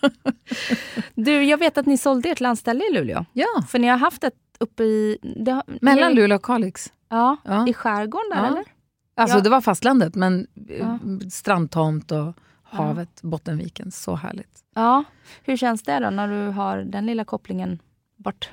Du, 1.14 1.44
jag 1.44 1.58
vet 1.58 1.78
att 1.78 1.86
ni 1.86 1.98
sålde 1.98 2.28
ert 2.28 2.40
landställe 2.40 2.84
i 2.90 2.94
Luleå. 2.94 3.24
Ja. 3.32 3.62
För 3.68 3.78
ni 3.78 3.86
har 3.86 3.96
haft 3.96 4.24
ett 4.24 4.34
uppe 4.60 4.82
i... 4.82 5.18
Det, 5.22 5.62
Mellan 5.80 6.14
Luleå 6.14 6.36
och 6.36 6.44
Kalix. 6.44 6.92
Ja, 7.08 7.36
ja. 7.44 7.68
i 7.68 7.74
skärgården 7.74 8.30
där 8.30 8.36
ja. 8.36 8.46
eller? 8.46 8.64
Alltså 9.16 9.36
ja. 9.36 9.42
det 9.42 9.50
var 9.50 9.60
fastlandet, 9.60 10.14
men 10.14 10.46
ja. 10.78 10.98
strandtomt 11.30 12.12
och 12.12 12.34
havet. 12.62 13.22
Bottenviken. 13.22 13.90
Så 13.90 14.14
härligt. 14.14 14.64
Ja. 14.74 15.04
Hur 15.42 15.56
känns 15.56 15.82
det 15.82 15.98
då 15.98 16.10
när 16.10 16.28
du 16.28 16.50
har 16.50 16.78
den 16.78 17.06
lilla 17.06 17.24
kopplingen 17.24 17.78
bort? 18.16 18.50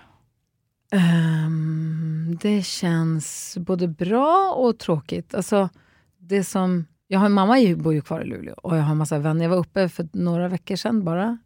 Um, 0.92 2.38
det 2.42 2.66
känns 2.66 3.58
både 3.58 3.88
bra 3.88 4.54
och 4.58 4.80
tråkigt. 4.80 5.36
Alltså, 5.36 5.70
det 6.18 6.44
som, 6.44 6.86
jag 7.08 7.20
har, 7.20 7.30
mamma 7.30 7.76
bor 7.78 7.94
ju 7.94 8.02
kvar 8.02 8.22
i 8.22 8.26
Luleå 8.26 8.54
och 8.54 8.78
jag 8.78 8.82
har 8.84 8.96
massa 8.96 9.20
vänner. 9.20 9.44
Jag 9.44 9.50
var 9.50 9.58
uppe 9.58 9.90
för 9.90 10.08
några 10.14 10.48
veckor 10.48 10.76
sedan 10.76 11.04
bara. 11.04 11.38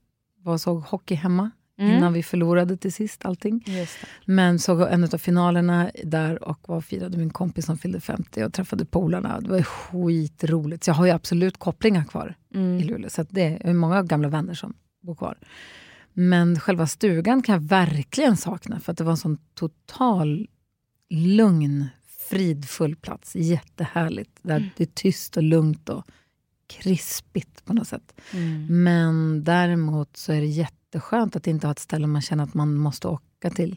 Var 0.43 0.53
och 0.53 0.61
såg 0.61 0.81
hockey 0.81 1.15
hemma 1.15 1.51
mm. 1.79 1.97
innan 1.97 2.13
vi 2.13 2.23
förlorade 2.23 2.77
till 2.77 2.93
sist 2.93 3.25
allting. 3.25 3.63
Men 4.25 4.59
såg 4.59 4.81
en 4.81 5.03
av 5.03 5.17
finalerna 5.17 5.91
där 6.03 6.43
och 6.43 6.69
var 6.69 6.81
firade 6.81 7.17
min 7.17 7.29
kompis 7.29 7.65
som 7.65 7.77
fyllde 7.77 7.99
50 7.99 8.43
och 8.43 8.53
träffade 8.53 8.85
polarna. 8.85 9.39
Det 9.41 9.49
var 9.49 9.63
skitroligt. 9.63 10.83
Så 10.83 10.89
jag 10.89 10.95
har 10.95 11.05
ju 11.05 11.11
absolut 11.11 11.57
kopplingar 11.57 12.03
kvar 12.03 12.35
mm. 12.55 12.77
i 12.79 12.83
Luleå. 12.83 13.09
Så 13.09 13.25
det 13.29 13.57
är 13.61 13.73
många 13.73 14.03
gamla 14.03 14.27
vänner 14.27 14.53
som 14.53 14.73
bor 15.01 15.15
kvar. 15.15 15.37
Men 16.19 16.59
själva 16.59 16.87
stugan 16.87 17.41
kan 17.41 17.53
jag 17.53 17.61
verkligen 17.61 18.37
sakna 18.37 18.79
för 18.79 18.91
att 18.91 18.97
det 18.97 19.03
var 19.03 19.11
en 19.11 19.17
sån 19.17 19.37
total 19.53 20.47
lugn, 21.09 21.87
fridfull 22.29 22.95
plats. 22.95 23.35
Jättehärligt. 23.35 24.39
Där 24.41 24.57
mm. 24.57 24.69
det 24.77 24.83
är 24.83 24.89
tyst 24.93 25.37
och 25.37 25.43
lugnt 25.43 25.89
och 25.89 26.05
krispigt 26.67 27.65
på 27.65 27.73
något 27.73 27.87
sätt. 27.87 28.21
Mm. 28.31 28.83
Men 28.83 29.43
däremot 29.43 30.17
så 30.17 30.33
är 30.33 30.41
det 30.41 30.47
jätteskönt 30.47 31.35
att 31.35 31.47
inte 31.47 31.67
ha 31.67 31.71
ett 31.71 31.79
ställe 31.79 32.07
man 32.07 32.21
känner 32.21 32.43
att 32.43 32.53
man 32.53 32.75
måste 32.75 33.07
åka 33.07 33.49
till. 33.49 33.75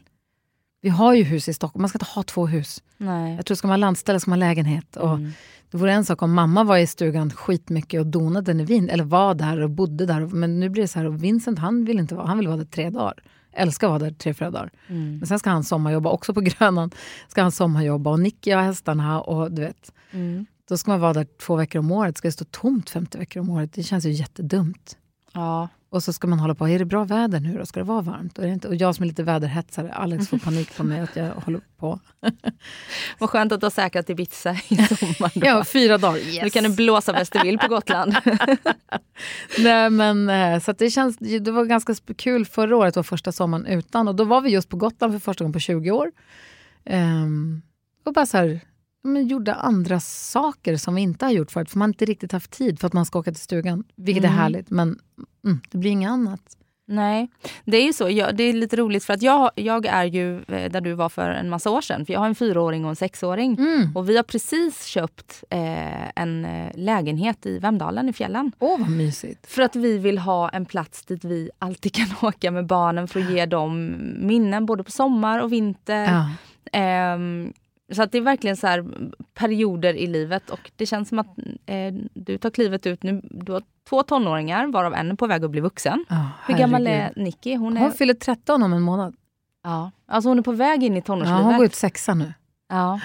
Vi 0.83 0.89
har 0.89 1.13
ju 1.13 1.23
hus 1.23 1.49
i 1.49 1.53
Stockholm, 1.53 1.81
man 1.81 1.89
ska 1.89 1.95
inte 1.95 2.11
ha 2.15 2.23
två 2.23 2.47
hus. 2.47 2.83
Nej. 2.97 3.35
Jag 3.35 3.45
tror 3.45 3.55
ska 3.55 3.67
man 3.67 3.71
ha 3.71 3.77
landställe 3.77 4.19
ska 4.19 4.29
man 4.29 4.41
ha 4.41 4.47
lägenhet. 4.47 4.95
Och 4.95 5.13
mm. 5.13 5.31
Det 5.71 5.77
vore 5.77 5.93
en 5.93 6.05
sak 6.05 6.21
om 6.21 6.33
mamma 6.33 6.63
var 6.63 6.77
i 6.77 6.87
stugan 6.87 7.31
skitmycket 7.31 7.99
och 7.99 8.07
donade 8.07 8.53
när 8.53 8.65
vi, 8.65 8.89
eller 8.89 9.03
var 9.03 9.33
där 9.35 9.61
och 9.61 9.69
bodde 9.69 10.05
där. 10.05 10.19
Men 10.19 10.59
nu 10.59 10.69
blir 10.69 10.81
det 10.81 10.87
så 10.87 10.99
här, 10.99 11.05
och 11.05 11.23
Vincent 11.23 11.59
han 11.59 11.85
vill 11.85 11.99
inte 11.99 12.15
vara, 12.15 12.27
han 12.27 12.37
vill 12.37 12.47
vara 12.47 12.57
där 12.57 12.65
tre 12.65 12.89
dagar. 12.89 13.13
Älskar 13.51 13.87
att 13.87 13.91
vara 13.91 14.09
där 14.09 14.11
tre, 14.11 14.33
fyra 14.33 14.51
dagar. 14.51 14.71
Mm. 14.87 15.17
Men 15.17 15.27
sen 15.27 15.39
ska 15.39 15.49
han 15.49 15.63
sommarjobba 15.63 16.09
också 16.09 16.33
på 16.33 16.41
Grönan. 16.41 16.91
Ska 17.27 17.41
han 17.41 17.51
sommarjobba 17.51 18.11
och 18.11 18.19
Nicky 18.19 18.51
har 18.51 18.63
hästarna 18.63 19.21
och 19.21 19.51
du 19.51 19.61
vet. 19.61 19.93
Mm. 20.11 20.45
Då 20.69 20.77
ska 20.77 20.91
man 20.91 20.99
vara 20.99 21.13
där 21.13 21.27
två 21.41 21.55
veckor 21.55 21.79
om 21.79 21.91
året. 21.91 22.17
Ska 22.17 22.27
det 22.27 22.31
stå 22.31 22.45
tomt 22.45 22.89
50 22.89 23.17
veckor 23.17 23.41
om 23.41 23.49
året? 23.49 23.73
Det 23.73 23.83
känns 23.83 24.05
ju 24.05 24.11
jättedumt. 24.11 24.97
Ja. 25.33 25.69
Och 25.93 26.03
så 26.03 26.13
ska 26.13 26.27
man 26.27 26.39
hålla 26.39 26.55
på, 26.55 26.67
är 26.67 26.79
det 26.79 26.85
bra 26.85 27.03
väder 27.03 27.39
nu 27.39 27.57
då? 27.57 27.65
Ska 27.65 27.79
det 27.79 27.83
vara 27.83 28.01
varmt? 28.01 28.37
Och, 28.37 28.47
inte, 28.47 28.67
och 28.67 28.75
jag 28.75 28.95
som 28.95 29.03
är 29.03 29.07
lite 29.07 29.23
väderhetsare, 29.23 29.93
Alex 29.93 30.27
får 30.27 30.37
panik 30.37 30.77
på 30.77 30.83
mig 30.83 30.99
att 30.99 31.15
jag 31.15 31.29
håller 31.29 31.61
på. 31.77 31.99
Vad 33.19 33.29
skönt 33.29 33.51
att 33.51 33.59
du 33.59 33.65
har 33.65 33.71
säkrat 33.71 34.09
Ibiza 34.09 34.53
i 34.67 34.75
sommar. 34.87 35.39
Då. 35.39 35.45
ja, 35.47 35.63
fyra 35.63 35.97
dagar. 35.97 36.17
Yes. 36.17 36.43
Nu 36.43 36.49
kan 36.49 36.63
du 36.63 36.75
blåsa 36.75 37.13
bäst 37.13 37.33
du 37.33 37.39
vill 37.39 37.59
på 37.59 37.67
Gotland. 37.67 38.15
Nej, 39.59 39.89
men, 39.89 40.29
eh, 40.29 40.59
så 40.59 40.71
det, 40.71 40.89
känns, 40.89 41.17
det 41.17 41.51
var 41.51 41.65
ganska 41.65 41.95
kul 42.17 42.45
förra 42.45 42.77
året, 42.77 42.95
var 42.95 43.03
första 43.03 43.31
sommaren 43.31 43.65
utan. 43.65 44.07
Och 44.07 44.15
då 44.15 44.23
var 44.23 44.41
vi 44.41 44.49
just 44.49 44.69
på 44.69 44.77
Gotland 44.77 45.13
för 45.13 45.19
första 45.19 45.43
gången 45.43 45.53
på 45.53 45.59
20 45.59 45.91
år. 45.91 46.11
Um, 46.85 47.61
och 48.05 48.13
bara 48.13 48.25
så 48.25 48.37
här, 48.37 48.59
men, 49.03 49.27
gjorde 49.27 49.53
andra 49.53 49.99
saker 49.99 50.77
som 50.77 50.95
vi 50.95 51.01
inte 51.01 51.25
har 51.25 51.31
gjort 51.31 51.51
förut. 51.51 51.69
För 51.69 51.79
man 51.79 51.89
har 51.89 51.93
inte 51.93 52.05
riktigt 52.05 52.31
haft 52.31 52.51
tid 52.51 52.79
för 52.79 52.87
att 52.87 52.93
man 52.93 53.05
ska 53.05 53.19
åka 53.19 53.31
till 53.31 53.41
stugan. 53.41 53.83
Vilket 53.95 54.23
mm. 54.23 54.35
är 54.35 54.41
härligt, 54.41 54.69
men 54.69 54.99
mm, 55.45 55.59
det 55.71 55.77
blir 55.77 55.91
inget 55.91 56.09
annat. 56.09 56.57
Nej, 56.85 57.29
det 57.65 57.77
är 57.77 57.85
ju 57.85 57.93
så. 57.93 58.09
Jag, 58.09 58.35
det 58.35 58.43
är 58.43 58.53
lite 58.53 58.75
roligt 58.75 59.03
för 59.03 59.13
att 59.13 59.21
jag, 59.21 59.51
jag 59.55 59.85
är 59.85 60.03
ju 60.03 60.37
eh, 60.37 60.71
där 60.71 60.81
du 60.81 60.93
var 60.93 61.09
för 61.09 61.29
en 61.29 61.49
massa 61.49 61.69
år 61.69 61.81
sedan. 61.81 62.05
För 62.05 62.13
jag 62.13 62.19
har 62.19 62.27
en 62.27 62.35
fyraåring 62.35 62.85
och 62.85 62.89
en 62.89 62.95
sexåring. 62.95 63.53
Mm. 63.53 63.95
Och 63.95 64.09
vi 64.09 64.15
har 64.15 64.23
precis 64.23 64.85
köpt 64.85 65.43
eh, 65.49 66.21
en 66.21 66.45
eh, 66.45 66.71
lägenhet 66.75 67.45
i 67.45 67.59
Vemdalen 67.59 68.09
i 68.09 68.13
fjällen. 68.13 68.51
Åh, 68.59 68.75
oh, 68.75 68.79
vad 68.79 68.89
mysigt. 68.89 69.47
För 69.47 69.61
att 69.61 69.75
vi 69.75 69.97
vill 69.97 70.17
ha 70.17 70.49
en 70.49 70.65
plats 70.65 71.05
dit 71.05 71.25
vi 71.25 71.49
alltid 71.59 71.93
kan 71.93 72.07
åka 72.21 72.51
med 72.51 72.65
barnen 72.65 73.07
för 73.07 73.19
att 73.19 73.31
ge 73.31 73.45
dem 73.45 73.95
minnen 74.19 74.65
både 74.65 74.83
på 74.83 74.91
sommar 74.91 75.39
och 75.39 75.51
vinter. 75.51 76.27
Ja. 76.71 77.13
Um, 77.15 77.53
Så 77.93 78.03
att 78.03 78.11
det 78.11 78.17
är 78.17 78.21
verkligen 78.21 78.57
så 78.57 78.67
här 78.67 78.85
perioder 79.33 79.93
i 79.93 80.07
livet 80.07 80.49
och 80.49 80.71
det 80.75 80.85
känns 80.85 81.09
som 81.09 81.19
att 81.19 81.37
eh, 81.65 81.93
du 82.13 82.37
tar 82.37 82.49
klivet 82.49 82.85
ut 82.85 83.03
nu. 83.03 83.21
Du 83.23 83.51
har 83.51 83.63
två 83.89 84.03
tonåringar 84.03 84.67
varav 84.67 84.93
en 84.93 85.11
är 85.11 85.15
på 85.15 85.27
väg 85.27 85.45
att 85.45 85.51
bli 85.51 85.61
vuxen. 85.61 86.05
Oh, 86.09 86.27
Hur 86.47 86.57
gammal 86.57 86.87
är 86.87 87.13
Nicky? 87.15 87.55
Hon, 87.55 87.77
är... 87.77 87.81
hon 87.81 87.91
fyller 87.91 88.13
13 88.13 88.63
om 88.63 88.73
en 88.73 88.81
månad. 88.81 89.15
Ja, 89.63 89.91
alltså 90.07 90.29
hon 90.29 90.39
är 90.39 90.43
på 90.43 90.51
väg 90.51 90.83
in 90.83 90.97
i 90.97 91.01
tonårslivet. 91.01 91.39
Ja, 91.39 91.45
hon 91.45 91.57
går 91.57 91.65
ut 91.65 91.75
sexa 91.75 92.13
nu. 92.13 92.33
Ja. 92.69 92.99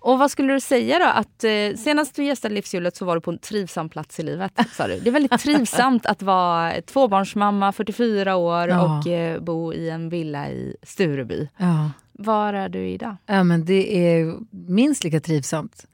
Och 0.00 0.18
vad 0.18 0.30
skulle 0.30 0.52
du 0.52 0.60
säga 0.60 0.98
då? 0.98 1.04
Att, 1.04 1.44
eh, 1.44 1.76
senast 1.76 2.16
du 2.16 2.24
gästade 2.24 2.54
Livshjulet 2.54 2.96
så 2.96 3.04
var 3.04 3.14
du 3.14 3.20
på 3.20 3.30
en 3.30 3.38
trivsam 3.38 3.88
plats 3.88 4.20
i 4.20 4.22
livet. 4.22 4.52
Sa 4.72 4.86
du. 4.86 5.00
Det 5.00 5.10
är 5.10 5.12
väldigt 5.12 5.40
trivsamt 5.40 6.06
att 6.06 6.22
vara 6.22 6.82
tvåbarnsmamma, 6.82 7.72
44 7.72 8.36
år 8.36 8.68
ja. 8.68 8.98
och 8.98 9.06
eh, 9.06 9.40
bo 9.40 9.72
i 9.72 9.90
en 9.90 10.08
villa 10.08 10.50
i 10.50 10.76
Stureby. 10.82 11.48
Ja. 11.56 11.90
Var 12.20 12.52
är 12.52 12.68
du 12.68 12.88
idag? 12.88 13.16
Ja, 13.26 13.44
men 13.44 13.64
det 13.64 13.96
är 13.96 14.36
minst 14.50 15.04
lika 15.04 15.20
trivsamt. 15.20 15.86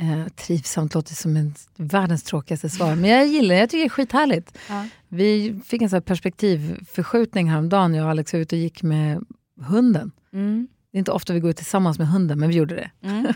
Eh, 0.00 0.28
trivsamt 0.28 0.94
låter 0.94 1.14
som 1.14 1.36
en, 1.36 1.54
världens 1.76 2.22
tråkigaste 2.22 2.68
svar, 2.68 2.94
men 2.94 3.10
jag 3.10 3.26
gillar 3.26 3.54
det. 3.54 3.60
Jag 3.60 3.70
tycker 3.70 3.80
det 3.80 3.86
är 3.86 3.88
skithärligt. 3.88 4.58
Ja. 4.68 4.86
Vi 5.08 5.60
fick 5.66 5.82
en 5.82 5.90
sån 5.90 6.02
perspektivförskjutning 6.02 7.50
häromdagen. 7.50 7.94
Jag 7.94 8.04
och 8.04 8.10
Alex 8.10 8.32
var 8.32 8.40
ute 8.40 8.56
och 8.56 8.60
gick 8.60 8.82
med 8.82 9.24
hunden. 9.60 10.10
Mm. 10.32 10.68
Det 10.90 10.96
är 10.96 10.98
inte 10.98 11.12
ofta 11.12 11.32
vi 11.32 11.40
går 11.40 11.50
ut 11.50 11.56
tillsammans 11.56 11.98
med 11.98 12.08
hunden, 12.08 12.38
men 12.38 12.48
vi 12.48 12.54
gjorde 12.54 12.74
det. 12.74 12.90
Mm. 13.02 13.32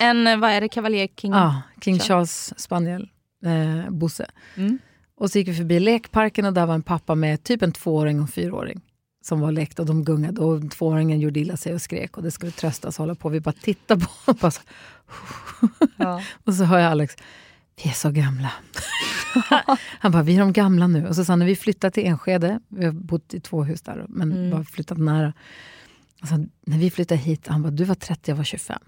En, 0.00 0.26
eh, 0.26 0.36
vad 0.36 0.50
är 0.50 0.60
det, 0.60 0.68
kavaljer 0.68 1.08
King? 1.16 1.32
Ja, 1.32 1.62
King 1.80 1.98
Charles 1.98 2.54
spaniel, 2.56 3.10
eh, 3.44 3.90
Bosse. 3.90 4.30
Mm. 4.56 4.78
Och 5.16 5.30
så 5.30 5.38
gick 5.38 5.48
vi 5.48 5.54
förbi 5.54 5.80
lekparken 5.80 6.44
och 6.44 6.52
där 6.52 6.66
var 6.66 6.74
en 6.74 6.82
pappa 6.82 7.14
med 7.14 7.44
typ 7.44 7.62
en 7.62 7.72
tvååring 7.72 8.16
och 8.16 8.22
en 8.22 8.28
fyraåring 8.28 8.80
som 9.24 9.40
var 9.40 9.52
läkt 9.52 9.78
och 9.78 9.86
de 9.86 10.04
gungade 10.04 10.40
och 10.40 10.70
tvååringen 10.70 11.20
gjorde 11.20 11.40
illa 11.40 11.56
sig 11.56 11.74
och 11.74 11.82
skrek 11.82 12.16
och 12.16 12.22
det 12.22 12.30
skulle 12.30 12.52
tröstas 12.52 12.98
och 12.98 13.02
hålla 13.02 13.14
på. 13.14 13.28
Vi 13.28 13.40
bara 13.40 13.54
tittade 13.62 14.04
på 14.04 14.10
och 14.24 14.36
bara 14.36 14.50
så, 14.50 14.62
ja. 15.96 16.22
Och 16.44 16.54
så 16.54 16.64
hör 16.64 16.78
jag 16.78 16.90
Alex, 16.90 17.16
vi 17.76 17.90
är 17.90 17.94
så 17.94 18.10
gamla. 18.10 18.52
Han 20.00 20.12
bara, 20.12 20.22
vi 20.22 20.34
är 20.36 20.40
de 20.40 20.52
gamla 20.52 20.86
nu. 20.86 21.08
Och 21.08 21.16
så 21.16 21.24
sa 21.24 21.36
när 21.36 21.46
vi 21.46 21.56
flyttade 21.56 21.90
till 21.90 22.06
Enskede, 22.06 22.60
vi 22.68 22.84
har 22.84 22.92
bott 22.92 23.34
i 23.34 23.40
två 23.40 23.64
hus 23.64 23.82
där 23.82 24.06
men 24.08 24.32
mm. 24.32 24.50
bara 24.50 24.64
flyttat 24.64 24.98
nära. 24.98 25.32
Alltså, 26.20 26.36
när 26.66 26.78
vi 26.78 26.90
flyttade 26.90 27.20
hit, 27.20 27.46
han 27.46 27.62
bara, 27.62 27.70
du 27.70 27.84
var 27.84 27.94
30, 27.94 28.30
jag 28.30 28.36
var 28.36 28.44
25. 28.44 28.78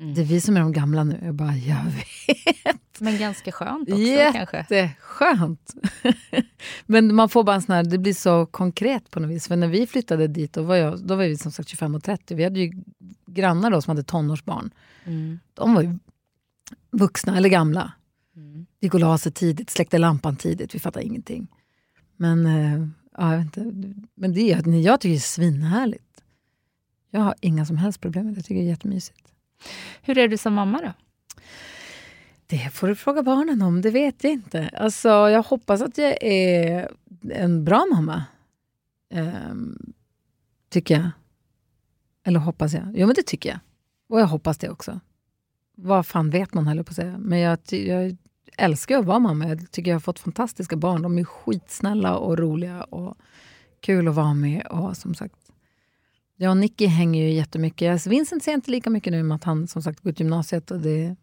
Mm. 0.00 0.14
Det 0.14 0.20
är 0.20 0.24
vi 0.24 0.40
som 0.40 0.56
är 0.56 0.60
de 0.60 0.72
gamla 0.72 1.04
nu. 1.04 1.20
Jag 1.24 1.34
bara, 1.34 1.56
jag 1.56 1.84
vet. 1.84 3.00
Men 3.00 3.18
ganska 3.18 3.52
skönt 3.52 3.88
också 3.88 4.00
Jätteskönt. 4.02 5.74
Men 6.86 7.14
man 7.14 7.28
får 7.28 7.44
bara 7.44 7.56
en 7.56 7.62
sån 7.62 7.74
här, 7.74 7.84
det 7.84 7.98
blir 7.98 8.14
så 8.14 8.46
konkret 8.46 9.10
på 9.10 9.20
något 9.20 9.30
vis. 9.30 9.48
För 9.48 9.56
när 9.56 9.68
vi 9.68 9.86
flyttade 9.86 10.26
dit, 10.26 10.52
då 10.52 10.62
var, 10.62 10.76
jag, 10.76 11.06
då 11.06 11.16
var 11.16 11.24
vi 11.24 11.36
som 11.36 11.52
sagt 11.52 11.68
25 11.68 11.94
och 11.94 12.02
30. 12.02 12.34
Vi 12.34 12.44
hade 12.44 12.60
ju 12.60 12.72
grannar 13.26 13.70
då 13.70 13.82
som 13.82 13.90
hade 13.90 14.02
tonårsbarn. 14.02 14.70
Mm. 15.04 15.40
De 15.54 15.74
var 15.74 15.82
ju 15.82 15.98
vuxna 16.90 17.36
eller 17.36 17.48
gamla. 17.48 17.92
Mm. 18.36 18.66
Gick 18.80 18.94
och 18.94 19.00
la 19.00 19.18
sig 19.18 19.32
tidigt, 19.32 19.70
släckte 19.70 19.98
lampan 19.98 20.36
tidigt. 20.36 20.74
Vi 20.74 20.78
fattade 20.78 21.06
ingenting. 21.06 21.48
Men, 22.16 22.46
äh, 22.46 22.88
ja, 23.18 23.32
jag 23.32 23.38
vet 23.38 23.56
inte. 23.56 24.02
Men 24.14 24.32
det, 24.32 24.40
jag 24.40 25.00
tycker 25.00 25.08
det 25.08 25.16
är 25.16 25.18
svinhärligt. 25.18 26.22
Jag 27.10 27.20
har 27.20 27.34
inga 27.40 27.66
som 27.66 27.76
helst 27.76 28.00
problem 28.00 28.24
med 28.24 28.34
det. 28.34 28.38
Jag 28.38 28.44
tycker 28.44 28.60
det 28.60 28.66
är 28.66 28.70
jättemysigt. 28.70 29.33
Hur 30.02 30.18
är 30.18 30.28
du 30.28 30.36
som 30.36 30.54
mamma 30.54 30.80
då? 30.80 30.92
Det 32.46 32.70
får 32.72 32.88
du 32.88 32.94
fråga 32.94 33.22
barnen 33.22 33.62
om, 33.62 33.80
det 33.80 33.90
vet 33.90 34.24
jag 34.24 34.32
inte. 34.32 34.68
Alltså, 34.68 35.08
jag 35.08 35.42
hoppas 35.42 35.82
att 35.82 35.98
jag 35.98 36.22
är 36.22 36.90
en 37.30 37.64
bra 37.64 37.86
mamma. 37.92 38.24
Ehm, 39.10 39.92
tycker 40.68 40.94
jag. 40.94 41.10
Eller 42.24 42.40
hoppas 42.40 42.72
jag. 42.72 42.92
Jo, 42.94 43.06
men 43.06 43.14
det 43.14 43.22
tycker 43.22 43.48
jag. 43.48 43.58
Och 44.08 44.20
jag 44.20 44.26
hoppas 44.26 44.58
det 44.58 44.70
också. 44.70 45.00
Vad 45.74 46.06
fan 46.06 46.30
vet 46.30 46.54
man, 46.54 46.66
heller 46.66 46.82
på 46.82 46.90
att 46.90 46.96
säga. 46.96 47.18
Men 47.18 47.38
jag, 47.38 47.58
jag 47.70 48.16
älskar 48.56 48.98
att 48.98 49.04
vara 49.04 49.18
mamma. 49.18 49.48
Jag 49.48 49.70
tycker 49.70 49.90
jag 49.90 49.94
har 49.96 50.00
fått 50.00 50.18
fantastiska 50.18 50.76
barn. 50.76 51.02
De 51.02 51.18
är 51.18 51.24
skitsnälla 51.24 52.16
och 52.16 52.38
roliga 52.38 52.84
och 52.84 53.16
kul 53.80 54.08
att 54.08 54.14
vara 54.14 54.34
med. 54.34 54.66
Och 54.66 54.96
som 54.96 55.14
sagt, 55.14 55.43
jag 56.36 56.50
och 56.50 56.56
Nicky 56.56 56.86
hänger 56.86 57.22
ju 57.22 57.30
jättemycket. 57.30 58.06
Vincent 58.06 58.42
ser 58.42 58.52
inte 58.52 58.70
lika 58.70 58.90
mycket 58.90 59.12
nu 59.12 59.22
med 59.22 59.34
att 59.34 59.44
han 59.44 59.68
som 59.68 59.82
sagt 59.82 60.00
går 60.00 60.10
ut 60.10 60.20
gymnasiet 60.20 60.70
och 60.70 60.80
det 60.80 61.04
är 61.04 61.16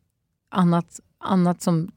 annat, 0.50 1.00
annat 1.20 1.62
som 1.62 1.92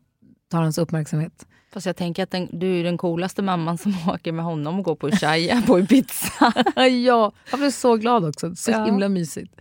tar 0.50 0.62
hans 0.62 0.78
uppmärksamhet. 0.78 1.46
Fast 1.72 1.86
jag 1.86 1.96
tänker 1.96 2.22
att 2.22 2.30
den, 2.30 2.48
du 2.52 2.80
är 2.80 2.84
den 2.84 2.98
coolaste 2.98 3.42
mamman 3.42 3.78
som 3.78 3.94
åker 4.08 4.32
med 4.32 4.44
honom 4.44 4.78
och 4.78 4.84
går 4.84 4.96
på 4.96 5.10
Shaya 5.10 5.62
på 5.66 5.78
Ibiza. 5.78 6.52
ja, 6.76 7.32
jag 7.50 7.58
blev 7.58 7.70
så 7.70 7.96
glad 7.96 8.24
också. 8.24 8.56
Så 8.56 8.70
ja. 8.70 8.84
himla 8.84 9.08
mysigt. 9.08 9.54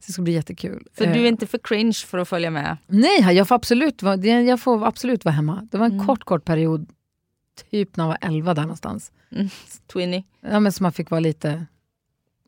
Så 0.00 0.06
det 0.06 0.12
ska 0.12 0.22
bli 0.22 0.32
jättekul. 0.32 0.86
För 0.94 1.06
du 1.06 1.12
är 1.12 1.24
eh. 1.24 1.28
inte 1.28 1.46
för 1.46 1.58
cringe 1.58 1.92
för 2.06 2.18
att 2.18 2.28
följa 2.28 2.50
med? 2.50 2.76
Nej, 2.86 3.20
jag 3.20 3.48
får 3.48 3.54
absolut, 3.54 4.02
jag 4.46 4.60
får 4.60 4.86
absolut 4.86 5.24
vara 5.24 5.34
hemma. 5.34 5.68
Det 5.70 5.78
var 5.78 5.86
en 5.86 5.92
mm. 5.92 6.06
kort, 6.06 6.24
kort 6.24 6.44
period. 6.44 6.86
Typ 7.70 7.96
när 7.96 8.04
jag 8.04 8.08
var 8.08 8.18
11 8.20 8.54
där 8.54 8.62
någonstans. 8.62 9.12
Mm. 9.32 9.48
Twinny. 9.92 10.24
Ja, 10.40 10.60
men 10.60 10.72
så 10.72 10.82
man 10.82 10.92
fick 10.92 11.10
vara 11.10 11.20
lite 11.20 11.66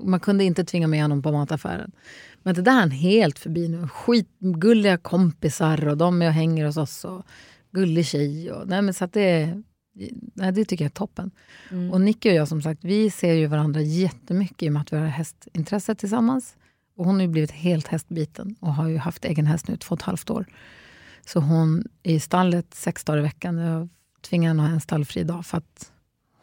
man 0.02 0.20
kunde 0.20 0.44
inte 0.44 0.64
tvinga 0.64 0.86
med 0.86 1.02
honom 1.02 1.22
på 1.22 1.32
mataffären. 1.32 1.92
Men 2.42 2.54
det 2.54 2.62
där 2.62 2.72
är 2.72 2.80
han 2.80 2.90
helt 2.90 3.38
förbi 3.38 3.68
nu. 3.68 3.88
Skitgulliga 3.88 4.96
kompisar 4.96 5.88
och 5.88 5.96
de 5.96 6.22
är 6.22 6.26
och 6.26 6.32
hänger 6.32 6.66
hos 6.66 6.76
oss. 6.76 7.04
Och 7.04 7.26
gullig 7.72 8.06
tjej. 8.06 8.52
Och, 8.52 8.68
nej, 8.68 8.82
men 8.82 8.94
så 8.94 9.06
det, 9.06 9.62
nej, 10.34 10.52
det 10.52 10.64
tycker 10.64 10.84
jag 10.84 10.90
är 10.90 10.94
toppen. 10.94 11.30
Mm. 11.70 11.90
Och 11.90 12.00
Nicky 12.00 12.30
och 12.30 12.34
jag 12.34 12.48
som 12.48 12.62
sagt, 12.62 12.84
vi 12.84 13.10
ser 13.10 13.32
ju 13.32 13.46
varandra 13.46 13.80
jättemycket 13.80 14.62
i 14.62 14.68
och 14.68 14.72
med 14.72 14.82
att 14.82 14.92
vi 14.92 14.96
har 14.96 15.06
hästintresse 15.06 15.94
tillsammans. 15.94 16.56
Och 16.96 17.04
hon 17.04 17.14
har 17.14 17.22
ju 17.22 17.28
blivit 17.28 17.50
helt 17.50 17.86
hästbiten 17.86 18.56
och 18.60 18.74
har 18.74 18.88
ju 18.88 18.96
haft 18.96 19.24
egen 19.24 19.46
häst 19.46 19.68
nu 19.68 19.76
två 19.76 19.92
och 19.92 19.98
ett 20.00 20.02
halvt 20.02 20.30
år. 20.30 20.46
Så 21.26 21.40
hon 21.40 21.84
är 22.02 22.14
i 22.14 22.20
stallet 22.20 22.74
sex 22.74 23.04
dagar 23.04 23.18
i 23.18 23.22
veckan. 23.22 23.58
Jag 23.58 23.88
tvingar 24.20 24.48
henne 24.48 24.62
att 24.62 24.68
ha 24.68 24.74
en 24.74 24.80
stallfri 24.80 25.24
dag 25.24 25.46
för 25.46 25.58
att 25.58 25.91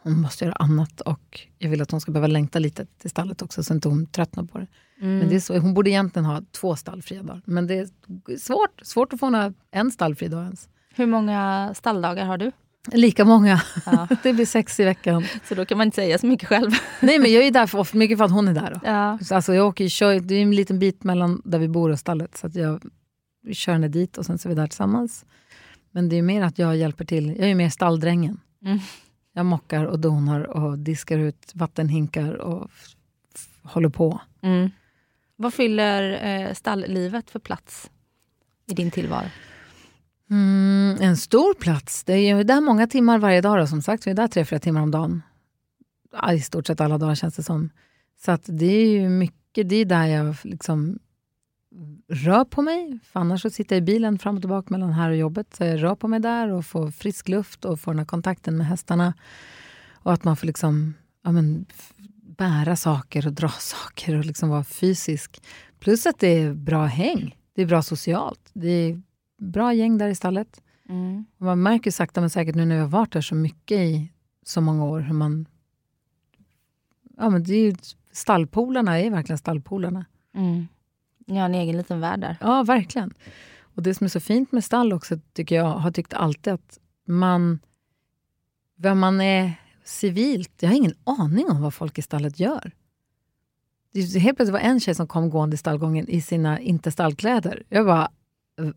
hon 0.02 0.20
måste 0.20 0.44
göra 0.44 0.54
annat 0.54 1.00
och 1.00 1.40
jag 1.58 1.70
vill 1.70 1.82
att 1.82 1.90
hon 1.90 2.00
ska 2.00 2.12
behöva 2.12 2.26
längta 2.26 2.58
lite 2.58 2.86
till 2.86 3.10
stallet 3.10 3.42
också 3.42 3.62
så 3.62 3.74
inte 3.74 3.88
hon 3.88 4.06
tröttnar 4.06 4.44
på 4.44 4.58
det. 4.58 4.66
Mm. 5.00 5.18
Men 5.18 5.28
det 5.28 5.36
är 5.36 5.40
så, 5.40 5.58
hon 5.58 5.74
borde 5.74 5.90
egentligen 5.90 6.26
ha 6.26 6.42
två 6.52 6.76
stallfria 6.76 7.22
dagar. 7.22 7.42
Men 7.44 7.66
det 7.66 7.74
är 7.74 7.88
svårt, 8.38 8.80
svårt 8.82 9.12
att 9.12 9.20
få 9.20 9.26
en, 9.26 9.54
en 9.70 9.90
stallfri 9.90 10.28
dag 10.28 10.42
ens. 10.44 10.68
Hur 10.94 11.06
många 11.06 11.70
stalldagar 11.74 12.26
har 12.26 12.38
du? 12.38 12.52
Lika 12.92 13.24
många. 13.24 13.62
Ja. 13.86 14.08
det 14.22 14.32
blir 14.32 14.46
sex 14.46 14.80
i 14.80 14.84
veckan. 14.84 15.24
Så 15.44 15.54
då 15.54 15.64
kan 15.64 15.78
man 15.78 15.86
inte 15.86 15.94
säga 15.94 16.18
så 16.18 16.26
mycket 16.26 16.48
själv. 16.48 16.70
Nej 17.00 17.18
men 17.18 17.32
jag 17.32 17.46
är 17.46 17.50
där 17.50 17.66
för, 17.66 17.96
mycket 17.96 18.18
för 18.18 18.24
att 18.24 18.30
hon 18.30 18.48
är 18.48 18.54
där. 18.54 18.80
Ja. 18.84 19.18
alltså, 19.30 19.54
jag 19.54 19.66
åker, 19.66 19.88
kör, 19.88 20.20
det 20.20 20.34
är 20.34 20.42
en 20.42 20.50
liten 20.50 20.78
bit 20.78 21.04
mellan 21.04 21.42
där 21.44 21.58
vi 21.58 21.68
bor 21.68 21.90
och 21.90 21.98
stallet. 21.98 22.36
Så 22.36 22.50
jag 22.52 22.82
kör 23.52 23.72
henne 23.72 23.88
dit 23.88 24.18
och 24.18 24.26
sen 24.26 24.38
så 24.38 24.48
är 24.48 24.50
vi 24.50 24.54
där 24.54 24.66
tillsammans. 24.66 25.24
Men 25.90 26.08
det 26.08 26.16
är 26.16 26.22
mer 26.22 26.42
att 26.42 26.58
jag 26.58 26.76
hjälper 26.76 27.04
till. 27.04 27.36
Jag 27.38 27.50
är 27.50 27.54
mer 27.54 27.68
stalldrängen. 27.68 28.40
Mm. 28.64 28.78
Jag 29.32 29.46
mockar 29.46 29.84
och 29.84 29.98
donar 29.98 30.40
och 30.40 30.78
diskar 30.78 31.18
ut 31.18 31.52
vattenhinkar 31.54 32.32
och 32.32 32.70
håller 33.62 33.88
på. 33.88 34.20
Mm. 34.40 34.70
Vad 35.36 35.54
fyller 35.54 36.26
eh, 36.26 36.54
stalllivet 36.54 37.30
för 37.30 37.38
plats 37.38 37.90
i 38.66 38.74
din 38.74 38.90
tillvaro? 38.90 39.26
Mm, 40.30 40.96
en 41.00 41.16
stor 41.16 41.54
plats. 41.54 42.04
Det 42.04 42.12
är 42.12 42.44
där 42.44 42.60
många 42.60 42.86
timmar 42.86 43.18
varje 43.18 43.40
dag. 43.40 43.58
Då, 43.58 43.66
som 43.66 43.82
sagt, 43.82 44.06
vi 44.06 44.10
är 44.10 44.14
där 44.14 44.28
tre, 44.28 44.44
fyra 44.44 44.58
timmar 44.60 44.80
om 44.80 44.90
dagen. 44.90 45.22
I 46.32 46.40
stort 46.40 46.66
sett 46.66 46.80
alla 46.80 46.98
dagar 46.98 47.14
känns 47.14 47.36
det 47.36 47.42
som. 47.42 47.70
Så 48.24 48.32
att 48.32 48.42
det 48.44 48.66
är 48.66 48.86
ju 48.86 49.08
mycket, 49.08 49.68
det 49.68 49.76
är 49.76 49.84
där 49.84 50.06
jag 50.06 50.36
liksom 50.42 50.98
rör 52.08 52.44
på 52.44 52.62
mig. 52.62 52.98
För 53.04 53.20
annars 53.20 53.42
så 53.42 53.50
sitter 53.50 53.76
jag 53.76 53.82
i 53.82 53.84
bilen 53.84 54.18
fram 54.18 54.36
och 54.36 54.42
tillbaka 54.42 54.66
mellan 54.70 54.92
här 54.92 55.10
och 55.10 55.16
jobbet. 55.16 55.54
Så 55.54 55.64
jag 55.64 55.82
rör 55.82 55.94
på 55.94 56.08
mig 56.08 56.20
där 56.20 56.48
och 56.48 56.66
får 56.66 56.90
frisk 56.90 57.28
luft 57.28 57.64
och 57.64 57.80
får 57.80 57.92
den 57.92 57.98
här 57.98 58.06
kontakten 58.06 58.56
med 58.56 58.66
hästarna. 58.66 59.14
Och 59.92 60.12
att 60.12 60.24
man 60.24 60.36
får 60.36 60.46
liksom, 60.46 60.94
ja, 61.22 61.32
men, 61.32 61.66
bära 62.22 62.76
saker 62.76 63.26
och 63.26 63.32
dra 63.32 63.48
saker 63.58 64.18
och 64.18 64.24
liksom 64.24 64.48
vara 64.48 64.64
fysisk. 64.64 65.42
Plus 65.78 66.06
att 66.06 66.18
det 66.18 66.42
är 66.42 66.54
bra 66.54 66.84
häng. 66.84 67.36
Det 67.54 67.62
är 67.62 67.66
bra 67.66 67.82
socialt. 67.82 68.50
Det 68.52 68.68
är 68.68 69.02
bra 69.38 69.74
gäng 69.74 69.98
där 69.98 70.08
i 70.08 70.14
stallet. 70.14 70.62
Mm. 70.88 71.24
Man 71.36 71.62
märker 71.62 71.90
sakta 71.90 72.20
men 72.20 72.30
säkert 72.30 72.54
nu 72.54 72.64
när 72.64 72.76
jag 72.76 72.82
har 72.82 72.88
varit 72.88 73.12
där 73.12 73.20
så 73.20 73.34
mycket 73.34 73.78
i 73.78 74.12
så 74.42 74.60
många 74.60 74.84
år 74.84 75.00
hur 75.00 75.14
man... 75.14 75.46
Ja, 77.16 77.30
men 77.30 77.42
det 77.42 77.54
är 77.54 77.64
ju, 77.64 77.76
stallpolarna 78.12 79.00
är 79.00 79.10
verkligen 79.10 79.38
stallpolarna. 79.38 80.04
Mm. 80.34 80.66
Har 81.36 81.44
en 81.44 81.54
egen 81.54 81.76
liten 81.76 82.00
värld 82.00 82.20
där. 82.20 82.36
Ja, 82.40 82.62
verkligen. 82.62 83.14
Och 83.74 83.82
det 83.82 83.94
som 83.94 84.04
är 84.04 84.08
så 84.08 84.20
fint 84.20 84.52
med 84.52 84.64
stall 84.64 84.92
också, 84.92 85.18
tycker 85.32 85.56
jag, 85.56 85.64
har 85.64 85.90
tyckt 85.90 86.14
alltid 86.14 86.52
att 86.52 86.78
man... 87.06 87.58
Vem 88.76 88.98
man 88.98 89.20
är 89.20 89.52
civilt, 89.84 90.52
jag 90.60 90.68
har 90.68 90.76
ingen 90.76 90.94
aning 91.04 91.50
om 91.50 91.62
vad 91.62 91.74
folk 91.74 91.98
i 91.98 92.02
stallet 92.02 92.40
gör. 92.40 92.72
Det 93.92 94.18
helt 94.18 94.36
plötsligt 94.36 94.52
var 94.52 94.68
en 94.68 94.80
tjej 94.80 94.94
som 94.94 95.06
kom 95.06 95.30
gående 95.30 95.54
i 95.54 95.58
stallgången 95.58 96.08
i 96.08 96.20
sina 96.20 96.60
inte 96.60 96.90
stallkläder. 96.90 97.62
Jag 97.68 97.86
bara, 97.86 98.10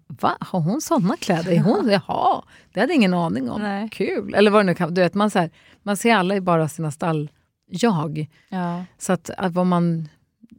va? 0.08 0.38
Har 0.39 0.60
hon 0.60 0.82
såna 0.82 1.18
kläder? 1.18 1.52
Är 1.52 1.60
hon, 1.60 1.89
jaha, 2.08 2.44
det 2.74 2.80
hade 2.80 2.94
jag 2.94 2.98
ingen 2.98 3.13
aning 3.13 3.50
om. 3.50 3.62
Nej. 3.62 3.89
Kul! 3.89 4.34
Eller 4.34 4.52
vad 4.52 4.60
det 4.60 4.66
nu 4.66 4.76
kan 4.76 4.94
du 4.94 5.02
vet, 5.02 5.13
man, 5.13 5.32
så 5.32 5.39
här, 5.39 5.50
man 5.84 5.98
ser 5.98 6.16
alla 6.16 6.36
i 6.36 6.42
bara 6.42 6.70
sina 6.70 6.92
stall-jag. 6.92 8.30
Ja. 8.50 8.86
Så 8.98 9.13
att, 9.13 9.30
att 9.30 9.54
vad 9.54 9.66
man 9.66 10.10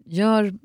gör 0.05 0.59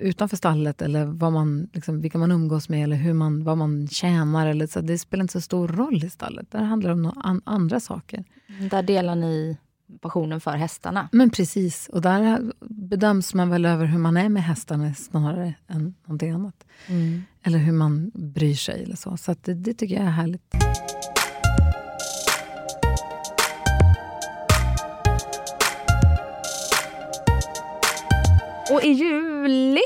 utanför 0.00 0.36
stallet 0.36 0.82
eller 0.82 1.04
vad 1.04 1.32
man, 1.32 1.68
liksom, 1.72 2.00
vilka 2.00 2.18
man 2.18 2.32
umgås 2.32 2.68
med 2.68 2.84
eller 2.84 2.96
hur 2.96 3.12
man, 3.12 3.44
vad 3.44 3.58
man 3.58 3.88
tjänar. 3.88 4.46
Eller 4.46 4.66
så, 4.66 4.80
det 4.80 4.98
spelar 4.98 5.22
inte 5.22 5.32
så 5.32 5.40
stor 5.40 5.68
roll 5.68 6.04
i 6.04 6.10
stallet. 6.10 6.50
Där 6.50 6.62
handlar 6.62 6.90
det 6.90 6.94
om 6.94 7.12
an, 7.16 7.42
andra 7.44 7.80
saker. 7.80 8.24
Där 8.70 8.82
delar 8.82 9.14
ni 9.14 9.56
passionen 10.00 10.40
för 10.40 10.56
hästarna. 10.56 11.08
Men 11.12 11.30
precis, 11.30 11.88
och 11.92 12.00
där 12.02 12.52
bedöms 12.60 13.34
man 13.34 13.50
väl 13.50 13.66
över 13.66 13.86
hur 13.86 13.98
man 13.98 14.16
är 14.16 14.28
med 14.28 14.42
hästarna 14.42 14.94
snarare 14.94 15.54
än 15.68 15.94
någonting 16.04 16.30
annat. 16.30 16.64
Mm. 16.86 17.22
Eller 17.42 17.58
hur 17.58 17.72
man 17.72 18.10
bryr 18.14 18.54
sig 18.54 18.82
eller 18.82 18.96
så. 18.96 19.16
Så 19.16 19.34
det, 19.42 19.54
det 19.54 19.74
tycker 19.74 19.94
jag 19.94 20.04
är 20.04 20.10
härligt. 20.10 20.54
Och 28.70 28.82
i 28.82 28.88
juli 28.88 29.82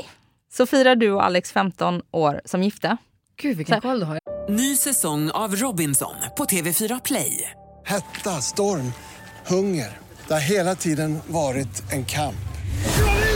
så 0.53 0.65
firar 0.65 0.95
du 0.95 1.11
och 1.11 1.23
Alex 1.23 1.51
15 1.51 2.01
år 2.11 2.41
som 2.45 2.63
gifta. 2.63 2.97
Gud 3.41 3.57
vilken 3.57 3.81
koll 3.81 3.99
du 3.99 4.05
har. 4.05 4.19
Ny 4.49 4.75
säsong 4.75 5.31
av 5.31 5.55
Robinson 5.55 6.15
på 6.37 6.45
TV4 6.45 7.01
Play. 7.05 7.51
Hetta, 7.85 8.29
storm, 8.29 8.93
hunger. 9.47 9.97
Det 10.27 10.33
har 10.33 10.41
hela 10.41 10.75
tiden 10.75 11.19
varit 11.27 11.91
en 11.91 12.05
kamp. 12.05 12.35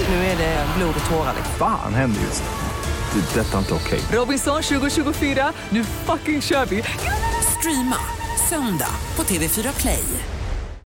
Nu 0.09 0.15
är 0.15 0.37
det 0.37 0.65
blod 0.77 0.95
och 0.99 1.09
tårar. 1.09 1.35
Fan 1.57 1.93
händer 1.93 2.21
just 2.21 2.43
det. 2.43 3.19
det 3.19 3.41
detta 3.41 3.53
är 3.53 3.59
inte 3.59 3.73
okej. 3.73 3.99
Okay. 3.99 4.19
Robinson 4.19 4.61
2024, 4.61 5.53
nu 5.69 5.83
fucking 5.83 6.41
kör 6.41 6.65
vi. 6.65 6.83
Streama 7.59 7.97
söndag 8.49 8.95
på 9.15 9.23
TV4 9.23 9.81
Play. 9.81 10.03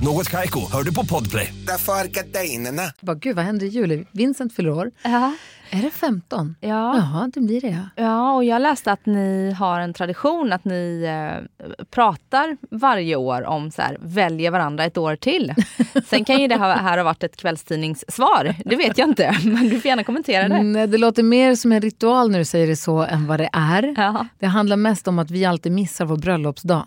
Något 0.00 0.28
kajko, 0.28 0.60
hör 0.72 0.82
du 0.82 0.94
på 0.94 1.04
podplay. 1.04 1.54
Därför 1.66 1.92
är 1.92 2.04
gardinerna. 2.04 2.82
Gud, 3.20 3.36
vad 3.36 3.44
händer 3.44 3.66
i 3.66 3.68
juli? 3.68 4.04
Vincent 4.12 4.54
fyller 4.54 4.70
år. 4.70 4.90
Ja. 5.02 5.32
Är 5.70 5.82
det 5.82 5.90
15? 5.90 6.54
Ja. 6.60 6.68
Jaha, 6.68 7.30
det 7.34 7.40
blir 7.40 7.60
det 7.60 7.68
ja. 7.68 8.04
Ja, 8.04 8.34
och 8.34 8.44
jag 8.44 8.62
läste 8.62 8.92
att 8.92 9.06
ni 9.06 9.54
har 9.58 9.80
en 9.80 9.94
tradition 9.94 10.52
att 10.52 10.64
ni 10.64 11.04
eh, 11.08 11.66
pratar 11.90 12.56
varje 12.70 13.16
år 13.16 13.46
om 13.46 13.70
så 13.70 13.82
här, 13.82 13.98
väljer 14.00 14.50
varandra 14.50 14.84
ett 14.84 14.98
år 14.98 15.16
till. 15.16 15.54
Sen 16.06 16.24
kan 16.24 16.40
ju 16.40 16.48
det 16.48 16.56
här 16.56 16.96
ha 16.98 17.04
varit 17.04 17.22
ett 17.22 17.36
kvällstidningssvar, 17.36 18.54
det 18.64 18.76
vet 18.76 18.98
jag 18.98 19.08
inte. 19.08 19.38
Men 19.44 19.68
du 19.68 19.80
får 19.80 19.88
gärna 19.88 20.04
kommentera 20.04 20.48
det. 20.48 20.62
Nej, 20.62 20.86
det 20.86 20.98
låter 20.98 21.22
mer 21.22 21.54
som 21.54 21.72
en 21.72 21.80
ritual 21.80 22.30
när 22.30 22.38
du 22.38 22.44
säger 22.44 22.66
det 22.66 22.76
så 22.76 23.02
än 23.02 23.26
vad 23.26 23.40
det 23.40 23.50
är. 23.52 23.94
Ja. 23.96 24.26
Det 24.38 24.46
handlar 24.46 24.76
mest 24.76 25.08
om 25.08 25.18
att 25.18 25.30
vi 25.30 25.44
alltid 25.44 25.72
missar 25.72 26.04
vår 26.04 26.16
bröllopsdag. 26.16 26.86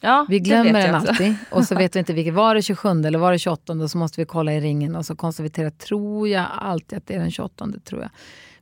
Ja, 0.00 0.26
vi 0.28 0.40
glömmer 0.40 0.72
den 0.72 0.94
alltid 0.94 1.34
och 1.50 1.64
så 1.64 1.74
vet 1.74 1.96
vi 1.96 1.98
inte 1.98 2.12
vilket. 2.12 2.34
Var 2.34 2.54
det 2.54 2.62
27 2.62 2.88
eller 2.88 3.18
var 3.18 3.32
det 3.32 3.38
28 3.38 3.72
och 3.72 3.90
så 3.90 3.98
måste 3.98 4.20
vi 4.20 4.24
kolla 4.24 4.52
i 4.52 4.60
ringen 4.60 4.96
och 4.96 5.06
så 5.06 5.16
konstaterar 5.16 5.70
tror 5.70 6.28
jag 6.28 6.46
alltid 6.58 6.98
att 6.98 7.06
det 7.06 7.14
är 7.14 7.18
den 7.18 7.30
28 7.30 7.68
tror 7.84 8.02
jag. 8.02 8.10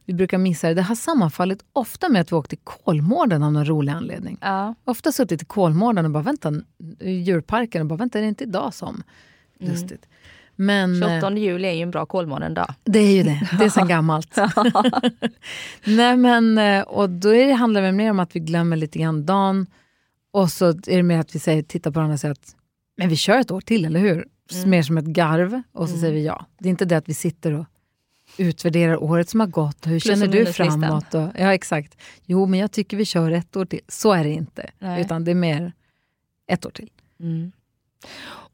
Vi 0.04 0.14
brukar 0.14 0.38
missa 0.38 0.68
det. 0.68 0.74
Det 0.74 0.82
har 0.82 0.94
sammanfallit 0.94 1.64
ofta 1.72 2.08
med 2.08 2.20
att 2.20 2.32
vi 2.32 2.36
åkte 2.36 2.56
till 2.56 2.64
Kolmården 2.64 3.42
av 3.42 3.52
någon 3.52 3.64
rolig 3.64 3.92
anledning. 3.92 4.38
Ja. 4.40 4.74
Ofta 4.84 5.12
suttit 5.12 5.42
i 5.42 5.44
Kolmården 5.44 6.04
och 6.04 6.10
bara 6.10 6.22
vänta, 6.22 6.52
i 7.00 7.10
djurparken 7.10 7.80
och 7.80 7.86
bara 7.86 7.96
vänta, 7.96 8.18
är 8.18 8.22
det 8.22 8.28
inte 8.28 8.44
idag 8.44 8.74
som? 8.74 9.02
Lustigt. 9.58 10.06
Men, 10.56 11.00
28 11.00 11.36
juli 11.36 11.68
är 11.68 11.72
ju 11.72 11.82
en 11.82 11.90
bra 11.90 12.06
Kolmården-dag. 12.06 12.74
Det 12.84 12.98
är 12.98 13.16
ju 13.16 13.22
det. 13.22 13.48
Det 13.58 13.64
är 13.64 13.68
sedan 13.68 13.88
gammalt. 13.88 14.36
Nej, 15.84 16.16
men, 16.16 16.58
eh, 16.58 16.82
och 16.82 17.10
då 17.10 17.34
är 17.34 17.46
det, 17.46 17.52
handlar 17.52 17.82
det 17.82 17.92
mer 17.92 18.10
om 18.10 18.20
att 18.20 18.36
vi 18.36 18.40
glömmer 18.40 18.76
lite 18.76 18.98
grann 18.98 19.26
dagen 19.26 19.66
och 20.34 20.50
så 20.50 20.66
är 20.66 20.96
det 20.96 21.02
mer 21.02 21.18
att 21.18 21.34
vi 21.34 21.38
säger, 21.38 21.62
tittar 21.62 21.90
på 21.90 21.94
varandra 21.94 22.14
och 22.14 22.20
säger 22.20 22.32
att 22.32 22.56
men 22.96 23.08
vi 23.08 23.16
kör 23.16 23.38
ett 23.38 23.50
år 23.50 23.60
till, 23.60 23.84
eller 23.84 24.00
hur? 24.00 24.28
Mm. 24.54 24.70
Mer 24.70 24.82
som 24.82 24.98
ett 24.98 25.04
garv. 25.04 25.62
Och 25.72 25.88
så 25.88 25.94
mm. 25.94 26.00
säger 26.00 26.14
vi 26.14 26.24
ja. 26.24 26.46
Det 26.58 26.68
är 26.68 26.70
inte 26.70 26.84
det 26.84 26.96
att 26.96 27.08
vi 27.08 27.14
sitter 27.14 27.52
och 27.52 27.66
utvärderar 28.38 29.02
året 29.02 29.28
som 29.28 29.40
har 29.40 29.46
gått. 29.46 29.86
Hur 29.86 30.00
känner 30.00 30.26
du 30.26 30.46
framåt? 30.46 31.14
Och, 31.14 31.28
ja, 31.38 31.54
exakt. 31.54 31.96
Jo, 32.24 32.46
men 32.46 32.60
jag 32.60 32.72
tycker 32.72 32.96
vi 32.96 33.04
kör 33.04 33.30
ett 33.30 33.56
år 33.56 33.64
till. 33.64 33.80
Så 33.88 34.12
är 34.12 34.24
det 34.24 34.30
inte. 34.30 34.70
Nej. 34.78 35.00
Utan 35.00 35.24
det 35.24 35.30
är 35.30 35.34
mer 35.34 35.72
ett 36.46 36.66
år 36.66 36.70
till. 36.70 36.90
Mm. 37.20 37.52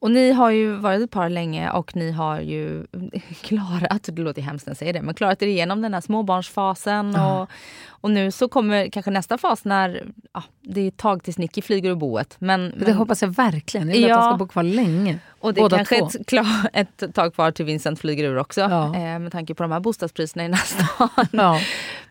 Och 0.01 0.11
ni 0.11 0.31
har 0.31 0.49
ju 0.49 0.71
varit 0.75 1.01
ett 1.01 1.11
par 1.11 1.29
länge 1.29 1.71
och 1.71 1.95
ni 1.95 2.11
har 2.11 2.39
ju 2.39 2.85
klarat, 3.41 4.03
det 4.03 4.21
låter 4.21 4.41
hemskt 4.41 4.65
när 4.65 4.71
jag 4.71 4.77
säger 4.77 4.93
det, 4.93 5.01
men 5.01 5.15
klarat 5.15 5.41
er 5.41 5.47
igenom 5.47 5.81
den 5.81 5.93
här 5.93 6.01
småbarnsfasen. 6.01 7.15
Och, 7.15 7.49
och 7.87 8.11
nu 8.11 8.31
så 8.31 8.47
kommer 8.47 8.89
kanske 8.89 9.11
nästa 9.11 9.37
fas 9.37 9.65
när 9.65 10.03
ja, 10.33 10.43
det 10.61 10.81
är 10.81 10.87
ett 10.87 10.97
tag 10.97 11.23
tills 11.23 11.37
Nicky 11.37 11.61
flyger 11.61 11.89
ur 11.89 11.95
boet. 11.95 12.35
Men, 12.39 12.67
men, 12.67 12.85
det 12.85 12.93
hoppas 12.93 13.21
jag 13.21 13.29
verkligen. 13.29 13.87
Jag 13.87 13.93
vill 13.93 14.03
ja, 14.03 14.17
att 14.17 14.23
han 14.23 14.33
ska 14.33 14.45
bo 14.45 14.47
kvar 14.47 14.63
länge. 14.63 15.19
Och 15.39 15.53
det 15.53 15.61
är 15.61 15.69
kanske 15.69 15.99
två. 15.99 16.05
ett, 16.05 16.27
klar, 16.27 16.69
ett 16.73 17.13
tag 17.13 17.33
kvar 17.33 17.51
till 17.51 17.65
Vincent 17.65 17.99
flyger 17.99 18.23
ur 18.23 18.37
också. 18.37 18.61
Ja. 18.61 18.95
Eh, 18.95 19.19
med 19.19 19.31
tanke 19.31 19.53
på 19.53 19.63
de 19.63 19.71
här 19.71 19.79
bostadspriserna 19.79 20.45
i 20.45 20.47
nästan. 20.47 21.09
Ja. 21.31 21.59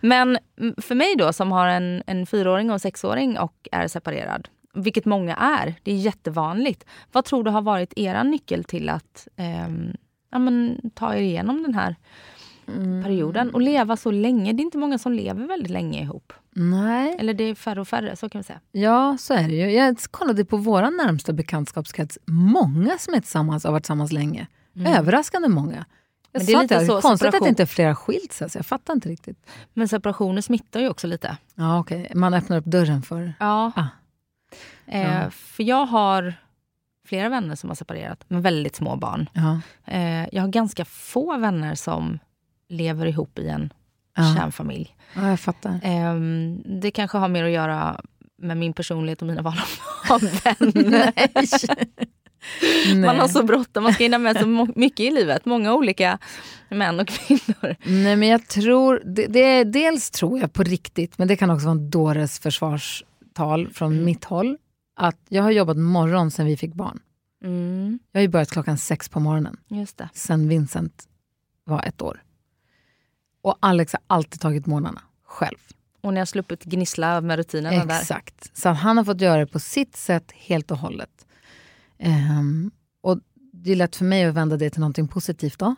Men 0.00 0.38
för 0.76 0.94
mig 0.94 1.14
då 1.18 1.33
som 1.33 1.53
har 1.53 1.66
en, 1.66 2.03
en 2.07 2.26
fyraåring 2.26 2.70
och 2.70 2.74
en 2.74 2.81
sexåring 2.81 3.38
och 3.38 3.68
är 3.72 3.88
separerad 3.88 4.48
vilket 4.74 5.04
många 5.04 5.35
är. 5.35 5.74
Det 5.83 5.92
är 5.92 5.96
jättevanligt. 5.96 6.85
Vad 7.12 7.24
tror 7.24 7.44
du 7.44 7.50
har 7.50 7.62
varit 7.62 7.92
er 7.96 8.24
nyckel 8.24 8.64
till 8.64 8.88
att 8.88 9.28
eh, 9.37 9.68
ja, 10.30 10.38
men, 10.38 10.80
ta 10.94 11.14
er 11.14 11.20
igenom 11.20 11.62
den 11.62 11.74
här 11.74 11.96
mm. 12.66 13.02
perioden 13.04 13.54
och 13.54 13.61
leva 13.61 13.96
så 13.96 14.11
länge? 14.11 14.52
Det 14.52 14.61
är 14.61 14.64
inte 14.64 14.78
många 14.78 14.98
som 14.98 15.12
lever 15.12 15.46
väldigt 15.46 15.70
länge 15.70 16.02
ihop. 16.02 16.33
Nej. 16.54 17.16
Eller 17.18 17.35
det 17.35 17.44
är 17.44 17.54
färre 17.54 17.80
och 17.80 17.88
färre, 17.88 18.16
så 18.16 18.28
kan 18.28 18.38
vi 18.38 18.44
säga. 18.44 18.61
Ja, 18.72 19.16
så 19.20 19.35
är 19.35 19.48
det 19.48 19.54
ju. 19.54 19.70
Jag 19.70 19.98
kollade 20.11 20.44
på 20.44 20.56
vår 20.56 20.83
närmsta 20.83 21.33
bekantskapskrets. 21.33 22.18
Många 22.26 22.98
som 22.98 23.14
är 23.14 23.20
tillsammans 23.20 23.64
har 23.64 23.72
varit 23.72 23.83
tillsammans 23.83 24.12
länge. 24.12 24.46
Mm. 24.76 24.94
Överraskande 24.94 25.48
många. 25.48 25.85
Jag 26.33 26.40
Men 26.40 26.46
det 26.46 26.52
är 26.52 26.62
lite 26.62 26.87
så, 26.87 27.00
konstigt 27.00 27.18
separation. 27.18 27.46
att 27.46 27.48
inte 27.48 27.66
flera 27.66 27.94
skilt 27.94 28.33
sig. 28.33 28.48
Jag 28.54 28.66
fattar 28.66 28.94
inte 28.94 29.09
riktigt. 29.09 29.50
Men 29.74 29.88
separationer 29.88 30.42
smittar 30.42 30.80
ju 30.80 30.88
också 30.88 31.06
lite. 31.06 31.37
Ja, 31.54 31.78
okej. 31.78 32.02
Okay. 32.02 32.14
Man 32.14 32.35
öppnar 32.35 32.56
upp 32.56 32.64
dörren 32.64 33.02
för... 33.02 33.33
Ja. 33.40 33.72
Ah. 33.76 33.85
Eh, 34.90 35.31
För 35.31 35.62
jag 35.62 35.87
har 35.87 36.35
flera 37.07 37.29
vänner 37.29 37.55
som 37.55 37.70
har 37.70 37.74
separerat 37.74 38.24
med 38.31 38.42
väldigt 38.42 38.76
små 38.76 38.96
barn. 38.96 39.29
Ja. 39.33 39.61
Eh, 39.85 40.29
jag 40.33 40.42
har 40.42 40.48
ganska 40.48 40.85
få 40.85 41.37
vänner 41.37 41.74
som 41.74 42.18
lever 42.68 43.07
ihop 43.07 43.38
i 43.38 43.48
en 43.48 43.72
ja. 44.16 44.35
kärnfamilj. 44.37 44.96
Ja, 45.14 45.29
jag 45.29 45.40
fattar. 45.40 45.81
Eh, 45.83 46.14
det 46.64 46.90
kanske 46.90 47.18
har 47.18 47.29
mer 47.29 47.44
att 47.44 47.50
göra 47.50 48.00
med 48.38 48.57
min 48.57 48.72
personlighet 48.72 49.22
och 49.22 49.29
mina 49.29 49.42
val 49.42 49.61
av 50.11 50.20
vänner. 50.20 51.12
man 53.07 53.18
har 53.18 53.29
så 53.29 53.42
bråttom, 53.42 53.83
man 53.83 53.92
ska 53.92 54.05
hinna 54.05 54.18
med 54.18 54.37
så 54.37 54.68
mycket 54.74 55.00
i 55.00 55.11
livet. 55.11 55.44
Många 55.44 55.74
olika 55.74 56.18
män 56.68 57.00
och 57.00 57.09
kvinnor. 57.09 57.76
Nej 57.85 58.16
men 58.16 58.29
jag 58.29 58.48
tror, 58.48 59.03
det, 59.05 59.26
det 59.26 59.64
dels 59.64 60.11
tror 60.11 60.38
jag 60.38 60.53
på 60.53 60.62
riktigt, 60.62 61.18
men 61.18 61.29
det 61.29 61.37
kan 61.37 61.50
också 61.50 61.66
vara 61.66 61.79
en 61.79 61.90
dåres 61.90 62.38
försvarstal 62.38 63.68
från 63.72 63.92
mm. 63.92 64.05
mitt 64.05 64.24
håll 64.24 64.57
att 65.00 65.18
jag 65.28 65.42
har 65.42 65.50
jobbat 65.50 65.76
morgon 65.76 66.30
sen 66.30 66.46
vi 66.46 66.56
fick 66.56 66.74
barn. 66.74 67.00
Mm. 67.44 67.98
Jag 68.12 68.18
har 68.18 68.22
ju 68.22 68.28
börjat 68.28 68.50
klockan 68.50 68.78
sex 68.78 69.08
på 69.08 69.20
morgonen. 69.20 69.56
Just 69.68 69.98
det. 69.98 70.08
Sen 70.14 70.48
Vincent 70.48 71.08
var 71.64 71.82
ett 71.82 72.02
år. 72.02 72.22
Och 73.42 73.56
Alex 73.60 73.92
har 73.92 74.00
alltid 74.06 74.40
tagit 74.40 74.66
morgnarna 74.66 75.02
själv. 75.24 75.58
Och 76.00 76.14
ni 76.14 76.18
har 76.18 76.26
sluppit 76.26 76.64
gnissla 76.64 77.20
med 77.20 77.36
rutinerna 77.36 77.84
där. 77.84 78.00
Exakt. 78.00 78.56
Så 78.56 78.68
han 78.68 78.96
har 78.96 79.04
fått 79.04 79.20
göra 79.20 79.38
det 79.38 79.46
på 79.46 79.58
sitt 79.58 79.96
sätt 79.96 80.32
helt 80.32 80.70
och 80.70 80.78
hållet. 80.78 81.26
Um, 81.98 82.70
och 83.00 83.18
det 83.62 83.73
är 83.73 83.77
lätt 83.77 83.96
för 83.96 84.05
mig 84.05 84.25
att 84.25 84.35
vända 84.35 84.57
det 84.57 84.70
till 84.70 84.81
någonting 84.81 85.09
positivt 85.09 85.59
då. 85.59 85.75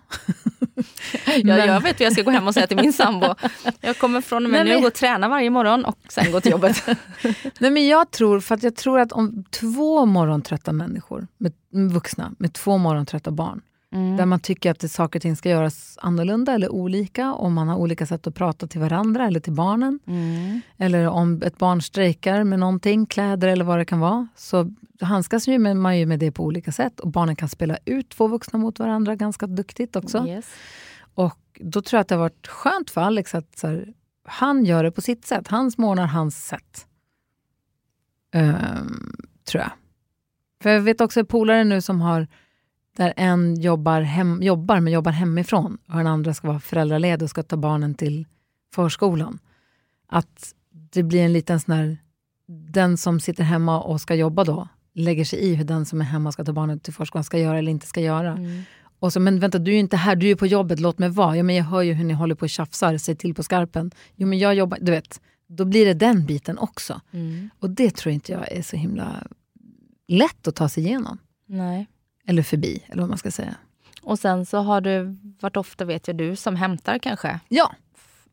ja, 1.26 1.56
jag 1.56 1.80
vet 1.80 2.00
vad 2.00 2.06
jag 2.06 2.12
ska 2.12 2.22
gå 2.22 2.30
hem 2.30 2.46
och 2.46 2.54
säga 2.54 2.66
till 2.66 2.76
min 2.76 2.92
sambo. 2.92 3.34
Jag 3.80 3.98
kommer 3.98 4.20
från 4.20 4.44
och 4.44 4.50
med 4.50 4.66
nu 4.66 4.80
gå 4.80 4.86
och 4.86 4.94
träna 4.94 5.28
varje 5.28 5.50
morgon 5.50 5.84
och 5.84 5.98
sen 6.08 6.32
gå 6.32 6.40
till 6.40 6.50
jobbet. 6.50 6.86
Nej, 7.58 7.70
men 7.70 7.86
jag 7.86 8.10
tror, 8.10 8.40
för 8.40 8.54
att 8.54 8.62
jag 8.62 8.76
tror 8.76 9.00
att 9.00 9.12
om 9.12 9.44
två 9.50 10.06
morgontrötta 10.06 10.72
människor, 10.72 11.26
med, 11.38 11.52
vuxna, 11.92 12.32
med 12.38 12.52
två 12.52 12.78
morgontrötta 12.78 13.30
barn, 13.30 13.60
Mm. 13.92 14.16
Där 14.16 14.26
man 14.26 14.40
tycker 14.40 14.70
att 14.70 14.80
det, 14.80 14.88
saker 14.88 15.18
och 15.18 15.22
ting 15.22 15.36
ska 15.36 15.48
göras 15.48 15.98
annorlunda 16.02 16.52
eller 16.52 16.72
olika. 16.72 17.32
Om 17.32 17.54
man 17.54 17.68
har 17.68 17.76
olika 17.76 18.06
sätt 18.06 18.26
att 18.26 18.34
prata 18.34 18.66
till 18.66 18.80
varandra 18.80 19.26
eller 19.26 19.40
till 19.40 19.52
barnen. 19.52 20.00
Mm. 20.06 20.60
Eller 20.78 21.08
om 21.08 21.42
ett 21.42 21.58
barn 21.58 21.82
strejkar 21.82 22.44
med 22.44 22.58
någonting, 22.58 23.06
kläder 23.06 23.48
eller 23.48 23.64
vad 23.64 23.78
det 23.78 23.84
kan 23.84 24.00
vara. 24.00 24.28
Så 24.36 24.72
handskas 25.00 25.48
ju 25.48 25.58
med, 25.58 25.76
man 25.76 25.98
ju 25.98 26.06
med 26.06 26.18
det 26.18 26.32
på 26.32 26.44
olika 26.44 26.72
sätt. 26.72 27.00
Och 27.00 27.08
barnen 27.08 27.36
kan 27.36 27.48
spela 27.48 27.78
ut 27.84 28.08
två 28.08 28.28
vuxna 28.28 28.58
mot 28.58 28.78
varandra 28.78 29.16
ganska 29.16 29.46
duktigt 29.46 29.96
också. 29.96 30.26
Yes. 30.26 30.50
Och 31.14 31.38
då 31.60 31.82
tror 31.82 31.98
jag 31.98 32.00
att 32.00 32.08
det 32.08 32.14
har 32.14 32.20
varit 32.22 32.46
skönt 32.46 32.90
för 32.90 33.00
Alex 33.00 33.34
att 33.34 33.60
här, 33.62 33.92
han 34.24 34.64
gör 34.64 34.84
det 34.84 34.90
på 34.90 35.00
sitt 35.00 35.26
sätt. 35.26 35.48
Hans 35.48 35.78
morgnar, 35.78 36.06
hans 36.06 36.46
sätt. 36.46 36.86
Ehm, 38.34 39.16
tror 39.44 39.62
jag. 39.62 39.72
För 40.62 40.70
jag 40.70 40.80
vet 40.80 41.00
också 41.00 41.24
polare 41.24 41.64
nu 41.64 41.80
som 41.80 42.00
har 42.00 42.26
där 42.96 43.12
en 43.16 43.60
jobbar, 43.60 44.00
hem, 44.00 44.42
jobbar 44.42 44.80
men 44.80 44.92
jobbar 44.92 45.12
hemifrån 45.12 45.78
och 45.88 45.96
den 45.96 46.06
andra 46.06 46.34
ska 46.34 46.48
vara 46.48 46.60
föräldraledig 46.60 47.22
och 47.22 47.30
ska 47.30 47.42
ta 47.42 47.56
barnen 47.56 47.94
till 47.94 48.26
förskolan. 48.74 49.38
Att 50.08 50.54
det 50.70 51.02
blir 51.02 51.22
en 51.22 51.32
liten 51.32 51.60
sån 51.60 51.74
här, 51.74 51.98
den 52.72 52.96
som 52.96 53.20
sitter 53.20 53.44
hemma 53.44 53.80
och 53.80 54.00
ska 54.00 54.14
jobba 54.14 54.44
då 54.44 54.68
lägger 54.94 55.24
sig 55.24 55.38
i 55.38 55.54
hur 55.54 55.64
den 55.64 55.86
som 55.86 56.00
är 56.00 56.04
hemma 56.04 56.28
och 56.28 56.32
ska 56.32 56.44
ta 56.44 56.52
barnen 56.52 56.80
till 56.80 56.92
förskolan 56.92 57.24
ska 57.24 57.38
göra 57.38 57.58
eller 57.58 57.70
inte 57.70 57.86
ska 57.86 58.00
göra. 58.00 58.38
Och 58.98 59.12
så, 59.12 59.20
men 59.20 59.40
vänta, 59.40 59.58
du 59.58 59.70
är 59.70 59.74
ju 59.74 59.80
inte 59.80 59.96
här, 59.96 60.16
du 60.16 60.30
är 60.30 60.34
på 60.34 60.46
jobbet, 60.46 60.80
låt 60.80 60.98
mig 60.98 61.08
vara. 61.08 61.36
Ja, 61.36 61.42
men 61.42 61.56
jag 61.56 61.64
hör 61.64 61.82
ju 61.82 61.92
hur 61.92 62.04
ni 62.04 62.14
håller 62.14 62.34
på 62.34 62.42
och 62.42 62.50
tjafsar, 62.50 62.98
säg 62.98 63.16
till 63.16 63.34
på 63.34 63.42
skarpen. 63.42 63.90
Jo, 64.16 64.26
men 64.26 64.38
jag 64.38 64.54
jobbar, 64.54 64.78
du 64.80 64.92
vet. 64.92 65.20
Då 65.46 65.64
blir 65.64 65.86
det 65.86 65.94
den 65.94 66.26
biten 66.26 66.58
också. 66.58 67.00
Och 67.58 67.70
det 67.70 67.90
tror 67.90 68.12
inte 68.12 68.32
jag 68.32 68.52
är 68.52 68.62
så 68.62 68.76
himla 68.76 69.26
lätt 70.08 70.48
att 70.48 70.54
ta 70.54 70.68
sig 70.68 70.84
igenom. 70.84 71.18
Nej. 71.46 71.86
Eller 72.28 72.42
förbi, 72.42 72.82
eller 72.88 73.02
vad 73.02 73.08
man 73.08 73.18
ska 73.18 73.30
säga. 73.30 73.54
Och 74.02 74.18
sen 74.18 74.46
så 74.46 74.58
har 74.58 74.80
du 74.80 75.16
varit 75.40 75.56
ofta, 75.56 75.84
vet 75.84 76.06
jag, 76.08 76.16
du 76.16 76.36
som 76.36 76.56
hämtar 76.56 76.98
kanske. 76.98 77.40
Ja, 77.48 77.72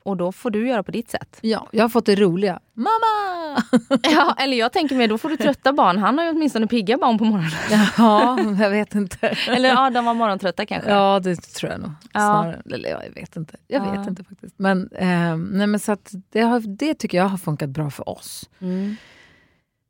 Och 0.03 0.17
då 0.17 0.31
får 0.31 0.49
du 0.51 0.67
göra 0.67 0.83
på 0.83 0.91
ditt 0.91 1.09
sätt. 1.09 1.37
ja 1.41 1.67
jag 1.71 1.83
har 1.83 1.89
fått 1.89 2.05
det 2.05 2.15
roliga. 2.15 2.59
Mamma! 2.73 3.63
Ja, 4.03 4.35
eller 4.39 4.57
jag 4.57 4.71
tänker 4.73 4.95
mig, 4.95 5.07
då 5.07 5.17
får 5.17 5.29
du 5.29 5.37
trötta 5.37 5.73
barn. 5.73 5.97
Han 5.97 6.17
har 6.17 6.25
ju 6.25 6.31
åtminstone 6.31 6.67
pigga 6.67 6.97
barn 6.97 7.17
på 7.17 7.23
morgonen. 7.25 7.51
ja, 7.97 8.39
jag 8.63 8.69
vet 8.69 8.95
inte. 8.95 9.27
Eller 9.27 9.69
ja, 9.69 9.89
de 9.89 10.05
var 10.05 10.13
morgontrötta 10.13 10.65
kanske. 10.65 10.89
Ja, 10.91 11.19
det 11.19 11.35
tror 11.35 11.71
jag 11.71 11.81
nog. 11.81 11.91
Ja. 12.13 12.19
Snarare. 12.19 12.61
Eller 12.73 12.89
ja, 12.89 13.03
jag 13.03 13.13
vet 13.13 13.35
inte. 13.35 13.57
Jag 13.67 13.87
Ja. 13.87 13.91
vet 13.91 14.07
inte 14.09 14.23
faktiskt. 14.23 14.55
Men, 14.57 14.89
eh, 14.91 15.37
nej, 15.37 15.67
men 15.67 15.79
så 15.79 15.97
det, 16.29 16.41
har, 16.41 16.59
det 16.59 16.93
tycker 16.93 17.17
jag 17.17 17.25
har 17.25 17.37
funkat 17.37 17.69
bra 17.69 17.89
för 17.89 18.09
oss. 18.09 18.49
Mm. 18.59 18.95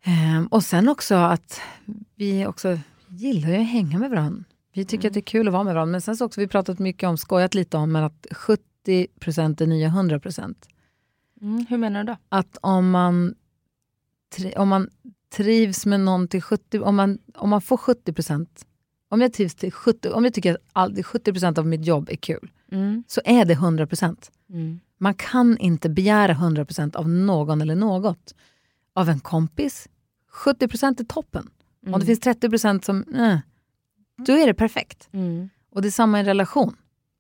Eh, 0.04 0.46
och 0.52 0.64
sen 0.64 0.90
också 0.90 1.16
att 1.16 1.62
vi 2.16 2.46
också 2.46 2.80
gillar 3.10 3.50
ju 3.50 3.56
att 3.58 3.68
hänga 3.68 4.00
med 4.00 4.10
varandra. 4.10 4.44
Vi 4.74 4.86
tycker 4.86 5.08
att 5.08 5.14
det 5.14 5.20
är 5.20 5.22
kul 5.22 5.48
att 5.48 5.54
vara 5.54 5.64
med 5.64 5.74
varandra. 5.74 5.92
Men 5.92 6.02
sen 6.02 6.18
så 6.18 6.26
också, 6.26 6.42
vi 6.42 6.48
pratat 6.48 6.80
mycket 6.80 7.10
om, 7.10 7.18
skojat 7.18 7.54
lite 7.54 7.78
om, 7.78 7.92
men 7.92 8.04
att 8.04 8.28
70% 8.32 9.62
är 9.62 9.68
nya 9.68 9.88
100 9.88 10.20
Mm, 11.42 11.66
hur 11.70 11.78
menar 11.78 12.04
du 12.04 12.08
då? 12.12 12.18
Att 12.30 12.58
om 12.62 12.90
man, 12.92 13.36
om 14.56 14.68
man 14.70 14.90
trivs 15.36 15.86
med 15.86 16.00
någon 16.00 16.28
till 16.28 16.42
70, 16.42 16.80
om 16.80 16.96
man, 16.96 17.20
om 17.36 17.50
man 17.50 17.62
får 17.62 17.78
70% 17.78 18.48
om 19.10 19.22
jag 19.22 19.34
trivs 19.34 19.56
till 19.56 19.72
70, 19.72 20.10
om 20.10 20.24
jag 20.24 20.34
tycker 20.34 20.54
att 20.54 20.62
all, 20.74 20.94
70% 20.94 21.60
av 21.60 21.68
mitt 21.68 21.86
jobb 21.86 22.10
är 22.12 22.16
kul, 22.16 22.52
Mm. 22.72 23.04
så 23.08 23.22
är 23.26 23.46
det 23.46 23.54
100 23.54 23.88
Mm. 24.50 24.80
Man 24.98 25.14
kan 25.14 25.58
inte 25.58 25.90
begära 25.90 26.34
100% 26.34 26.96
av 26.96 27.10
någon 27.10 27.62
eller 27.62 27.76
något. 27.76 28.36
Av 28.94 29.10
en 29.10 29.20
kompis, 29.20 29.88
70% 30.46 31.00
är 31.00 31.04
toppen. 31.04 31.50
Om 31.94 32.00
det 32.00 32.06
finns 32.06 32.20
30% 32.20 32.86
som, 32.86 33.04
eh, 33.16 33.38
då 34.26 34.34
är 34.34 34.48
det 34.48 34.54
perfekt. 34.54 35.10
Mm. 35.12 35.50
Och 35.72 35.82
det 35.82 35.88
är 35.88 35.92
samma 35.92 36.18
i 36.18 36.20
en 36.20 36.26
relation. 36.26 36.76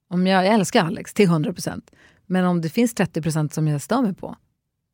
Om 0.09 0.27
jag, 0.27 0.45
jag 0.45 0.53
älskar 0.53 0.85
Alex 0.85 1.13
till 1.13 1.29
100% 1.29 1.81
men 2.29 2.45
om 2.45 2.61
det 2.61 2.69
finns 2.69 2.95
30% 2.95 3.53
som 3.53 3.67
jag 3.67 3.81
stör 3.81 4.01
mig 4.01 4.13
på, 4.13 4.35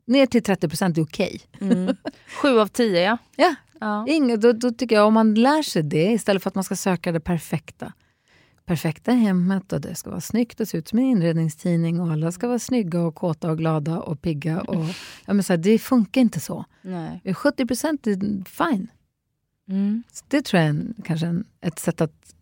ner 0.06 0.26
till 0.26 0.44
30 0.44 0.84
är 0.84 1.04
okej. 1.04 1.42
Mm. 1.62 1.96
Sju 2.42 2.60
av 2.60 2.68
tio, 2.68 3.02
ja. 3.02 3.18
Ja, 3.36 3.56
ja. 3.80 4.06
Inget, 4.08 4.42
då, 4.42 4.52
då 4.52 4.72
tycker 4.72 4.96
jag 4.96 5.08
om 5.08 5.14
man 5.14 5.34
lär 5.34 5.62
sig 5.62 5.84
det 5.84 6.12
istället 6.12 6.44
för 6.44 6.50
att 6.50 6.56
man 6.56 6.64
ska 6.64 6.76
söka 6.76 7.12
det 7.12 7.20
perfekta. 7.20 7.94
Perfekta 8.66 9.12
hemmet 9.12 9.74
och 9.74 9.82
det 9.82 9.96
ska 9.96 10.10
vara 10.10 10.22
snyggt 10.22 10.60
och 10.60 10.68
se 10.68 10.78
ut 10.78 10.88
som 10.88 11.00
en 11.00 11.06
inredningstidning 11.06 12.00
och 12.00 12.12
alla 12.12 12.32
ska 12.32 12.48
vara 12.48 12.60
snygga 12.60 13.02
och 13.02 13.16
kåta 13.16 13.52
och 13.52 13.58
glada 13.58 14.00
och 14.00 14.22
pigga. 14.22 14.62
Och, 14.62 14.86
ja, 15.26 15.34
men 15.34 15.44
så 15.44 15.54
här, 15.54 15.58
det 15.58 15.80
funkar 15.80 16.22
inte 16.22 16.40
så. 16.40 16.66
Nej. 16.82 17.22
70% 17.24 18.08
är 18.08 18.50
fine. 18.50 18.88
Mm. 19.70 20.04
Det 20.28 20.42
tror 20.42 20.60
jag 20.62 20.66
är 20.66 20.70
en, 20.70 20.94
kanske 21.04 21.28
en, 21.28 21.46
ett 21.62 21.80
sätt 21.80 22.02
att 22.02 22.34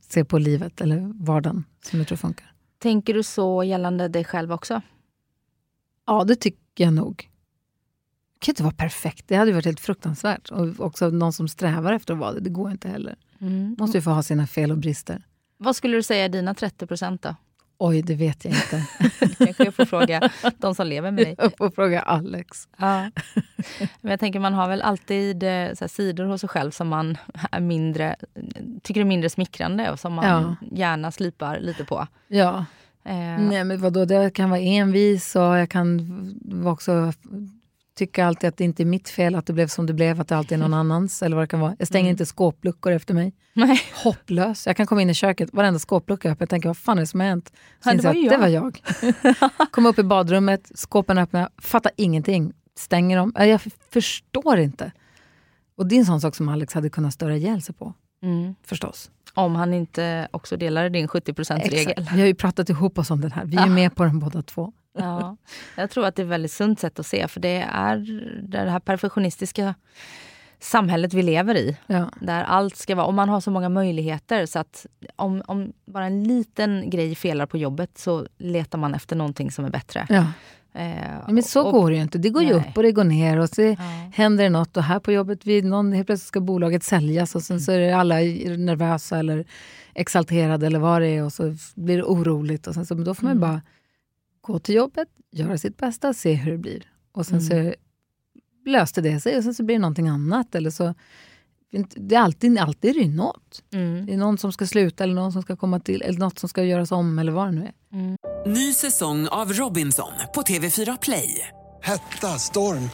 se 0.00 0.24
på 0.24 0.38
livet 0.38 0.80
eller 0.80 1.12
vardagen 1.24 1.64
som 1.84 1.98
jag 1.98 2.08
tror 2.08 2.18
funkar. 2.18 2.52
Tänker 2.78 3.14
du 3.14 3.22
så 3.22 3.64
gällande 3.64 4.08
dig 4.08 4.24
själv 4.24 4.52
också? 4.52 4.82
Ja, 6.06 6.24
det 6.24 6.36
tycker 6.36 6.84
jag 6.84 6.92
nog. 6.92 7.30
Det 8.34 8.44
kan 8.44 8.52
inte 8.52 8.62
vara 8.62 8.74
perfekt. 8.74 9.28
Det 9.28 9.36
hade 9.36 9.52
varit 9.52 9.64
helt 9.64 9.80
fruktansvärt. 9.80 10.50
Och 10.50 10.80
också 10.80 11.10
någon 11.10 11.32
som 11.32 11.48
strävar 11.48 11.92
efter 11.92 12.14
att 12.14 12.20
vara 12.20 12.32
det, 12.32 12.40
det 12.40 12.50
går 12.50 12.70
inte 12.70 12.88
heller. 12.88 13.16
Mm. 13.38 13.76
Måste 13.78 13.98
ju 13.98 14.02
få 14.02 14.10
ha 14.10 14.22
sina 14.22 14.46
fel 14.46 14.70
och 14.70 14.78
brister. 14.78 15.22
Vad 15.56 15.76
skulle 15.76 15.96
du 15.96 16.02
säga 16.02 16.24
är 16.24 16.28
dina 16.28 16.54
30 16.54 16.86
procent 16.86 17.22
då? 17.22 17.36
Oj, 17.84 18.02
det 18.02 18.14
vet 18.14 18.44
jag 18.44 18.54
inte. 18.54 18.86
Kanske 19.44 19.64
jag 19.64 19.74
får 19.74 19.84
fråga 19.84 20.30
de 20.58 20.74
som 20.74 20.86
lever 20.86 21.10
med 21.10 21.24
dig. 21.26 21.34
Jag 21.38 21.56
får 21.58 21.70
fråga 21.70 22.00
Alex. 22.02 22.68
Ja. 22.76 23.10
Men 24.00 24.10
jag 24.10 24.20
tänker 24.20 24.40
man 24.40 24.54
har 24.54 24.68
väl 24.68 24.82
alltid 24.82 25.42
eh, 25.42 25.48
här, 25.48 25.88
sidor 25.88 26.24
hos 26.24 26.40
sig 26.40 26.48
själv 26.48 26.70
som 26.70 26.88
man 26.88 27.18
är 27.50 27.60
mindre, 27.60 28.16
tycker 28.82 29.00
är 29.00 29.04
mindre 29.04 29.30
smickrande 29.30 29.90
och 29.90 30.00
som 30.00 30.12
man 30.12 30.24
Ja. 30.24 30.56
gärna 30.76 31.10
slipar 31.12 31.60
lite 31.60 31.84
på. 31.84 32.06
Ja. 32.28 32.64
Eh, 33.04 33.14
Nej, 33.38 33.64
men 33.64 33.80
vadå, 33.80 34.04
det 34.04 34.30
kan 34.34 34.50
vara 34.50 34.60
envis 34.60 35.36
och 35.36 35.42
jag 35.42 35.68
kan 35.70 36.64
också 36.66 37.12
tycka 37.94 38.26
alltid 38.26 38.48
att 38.48 38.56
det 38.56 38.64
inte 38.64 38.82
är 38.82 38.84
mitt 38.84 39.08
fel 39.08 39.34
att 39.34 39.46
det 39.46 39.52
blev 39.52 39.66
som 39.68 39.86
det 39.86 39.92
blev, 39.92 40.20
att 40.20 40.28
det 40.28 40.36
alltid 40.36 40.52
är 40.52 40.62
någon 40.62 40.74
annans. 40.74 41.22
Eller 41.22 41.36
vad 41.36 41.42
det 41.42 41.48
kan 41.48 41.60
vara. 41.60 41.76
Jag 41.78 41.88
stänger 41.88 42.10
inte 42.10 42.26
skåpluckor 42.26 42.92
efter 42.92 43.14
mig. 43.14 43.32
Nej. 43.52 43.80
Hopplös. 44.04 44.66
Jag 44.66 44.76
kan 44.76 44.86
komma 44.86 45.02
in 45.02 45.10
i 45.10 45.14
köket, 45.14 45.48
varenda 45.52 45.78
skåplucka 45.78 46.28
är 46.28 46.32
öppen. 46.32 46.42
Jag 46.42 46.48
tänker, 46.50 46.68
vad 46.68 46.76
fan 46.76 46.98
är 46.98 47.02
det 47.02 47.06
som 47.06 47.20
har 47.20 47.26
hänt? 47.26 47.52
Så 47.84 47.90
Ja, 47.90 47.94
det 47.94 48.02
var 48.02 48.14
jag 48.14 48.30
det 48.30 48.36
var 48.38 48.48
jag. 48.48 49.70
Kom 49.70 49.86
upp 49.86 49.98
i 49.98 50.02
badrummet, 50.02 50.70
skåpen 50.74 51.18
öppna, 51.18 51.50
fattar 51.58 51.92
ingenting. 51.96 52.52
Stänger 52.78 53.16
dem. 53.16 53.32
Äh, 53.38 53.46
Jag 53.46 53.60
förstår 53.90 54.58
inte. 54.58 54.92
Och 55.76 55.86
det 55.86 55.94
är 55.94 55.98
en 55.98 56.06
sån 56.06 56.20
sak 56.20 56.36
som 56.36 56.48
Alex 56.48 56.74
hade 56.74 56.90
kunnat 56.90 57.14
störa 57.14 57.36
ihjäl 57.36 57.62
sig 57.62 57.74
på. 57.74 57.94
Mm. 58.22 58.54
Förstås. 58.64 59.10
Om 59.34 59.54
han 59.54 59.74
inte 59.74 60.28
också 60.30 60.56
delar 60.56 60.88
din 60.90 61.08
70% 61.08 61.60
regel 61.70 61.90
Exakt. 61.90 62.12
Vi 62.12 62.20
har 62.20 62.26
ju 62.26 62.34
pratat 62.34 62.70
ihop 62.70 62.98
oss 62.98 63.10
om 63.10 63.20
den 63.20 63.32
här. 63.32 63.44
Vi 63.44 63.56
är 63.56 63.66
med 63.66 63.94
på 63.96 64.04
den 64.04 64.18
båda 64.18 64.42
två. 64.42 64.72
Ja, 64.98 65.36
jag 65.76 65.90
tror 65.90 66.06
att 66.06 66.16
det 66.16 66.22
är 66.22 66.24
ett 66.24 66.30
väldigt 66.30 66.52
sunt 66.52 66.80
sätt 66.80 66.98
att 66.98 67.06
se 67.06 67.28
för 67.28 67.40
det 67.40 67.66
är 67.72 67.96
det 68.48 68.58
här 68.70 68.80
perfektionistiska 68.80 69.74
samhället 70.60 71.14
vi 71.14 71.22
lever 71.22 71.54
i. 71.54 71.76
Ja. 71.86 72.10
Där 72.20 72.42
allt 72.44 72.76
ska 72.76 72.94
vara, 72.94 73.06
och 73.06 73.14
man 73.14 73.28
har 73.28 73.40
så 73.40 73.50
många 73.50 73.68
möjligheter 73.68 74.46
så 74.46 74.58
att 74.58 74.86
om, 75.16 75.42
om 75.46 75.72
bara 75.84 76.06
en 76.06 76.24
liten 76.24 76.90
grej 76.90 77.14
felar 77.14 77.46
på 77.46 77.58
jobbet 77.58 77.98
så 77.98 78.26
letar 78.38 78.78
man 78.78 78.94
efter 78.94 79.16
någonting 79.16 79.50
som 79.50 79.64
är 79.64 79.70
bättre. 79.70 80.06
Ja. 80.08 80.26
Eh, 80.80 81.28
Men 81.28 81.42
så 81.42 81.62
och- 81.66 81.72
går 81.72 81.90
det 81.90 81.96
ju 81.96 82.02
inte. 82.02 82.18
Det 82.18 82.30
går 82.30 82.42
ju 82.42 82.48
Nej. 82.48 82.58
upp 82.70 82.76
och 82.76 82.82
det 82.82 82.92
går 82.92 83.04
ner 83.04 83.38
och 83.38 83.48
så 83.48 83.62
Ja. 83.62 83.76
händer 84.14 84.44
det 84.44 84.50
något 84.50 84.76
och 84.76 84.82
här 84.82 85.00
på 85.00 85.12
jobbet, 85.12 85.46
vid 85.46 85.64
någon, 85.64 85.92
helt 85.92 86.06
plötsligt 86.06 86.28
ska 86.28 86.40
bolaget 86.40 86.82
säljas 86.84 87.34
och 87.34 87.42
sen 87.42 87.60
så 87.60 87.72
är 87.72 87.78
det 87.78 87.92
alla 87.92 88.14
nervösa 88.56 89.18
eller 89.18 89.44
exalterade 89.94 90.66
eller 90.66 90.78
vad 90.78 91.02
det 91.02 91.08
är 91.08 91.24
och 91.24 91.32
så 91.32 91.56
blir 91.74 91.96
det 91.96 92.02
oroligt 92.04 92.66
och 92.66 92.74
sen 92.74 92.86
så, 92.86 92.94
men 92.94 93.04
då 93.04 93.14
får 93.14 93.26
man 93.26 93.40
bara 93.40 93.60
gå 94.42 94.58
till 94.58 94.74
jobbet, 94.74 95.08
göra 95.30 95.58
sitt 95.58 95.76
bästa, 95.76 96.14
se 96.14 96.34
hur 96.34 96.52
det 96.52 96.58
blir. 96.58 96.82
Och 97.12 97.26
sen 97.26 97.42
så 97.42 97.74
löste 98.66 99.00
det 99.00 99.20
sig 99.20 99.36
och 99.36 99.44
sen 99.44 99.54
så 99.54 99.62
blir 99.62 99.76
det 99.76 99.80
någonting 99.80 100.08
annat 100.08 100.54
eller 100.54 100.70
så 100.70 100.94
det 101.96 102.14
är 102.14 102.20
alltid, 102.20 102.58
alltid 102.58 102.96
är 102.96 103.00
det 103.00 103.08
något. 103.08 103.62
Mm. 103.72 104.06
Det 104.06 104.12
är 104.12 104.16
någon 104.16 104.38
som 104.38 104.52
ska 104.52 104.66
sluta 104.66 105.04
eller 105.04 105.14
någon 105.14 105.32
som 105.32 105.42
ska 105.42 105.56
komma 105.56 105.80
till 105.80 106.02
eller 106.02 106.18
något 106.18 106.38
som 106.38 106.48
ska 106.48 106.64
göras 106.64 106.92
om 106.92 107.18
eller 107.18 107.32
vad 107.32 107.46
det 107.46 107.52
nu 107.52 107.66
är. 107.66 108.16
Ny 108.48 108.72
säsong 108.72 109.28
av 109.28 109.52
Robinson 109.52 110.12
på 110.34 110.42
TV4 110.42 110.98
Play. 111.02 111.48
Hetta, 111.82 112.26
storm, 112.38 112.90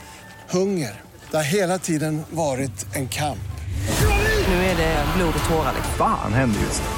hunger. 0.51 1.01
Det 1.31 1.37
har 1.37 1.45
hela 1.45 1.79
tiden 1.79 2.23
varit 2.31 2.97
en 2.97 3.09
kamp. 3.09 3.39
Nu 4.49 4.55
är 4.55 4.77
det 4.77 5.05
blod 5.17 5.35
och 5.39 5.49
tårar. 5.49 5.73
liksom. 5.75 5.95
Fan 5.99 6.33
händer 6.33 6.61
just 6.61 6.83
nu. 6.83 6.98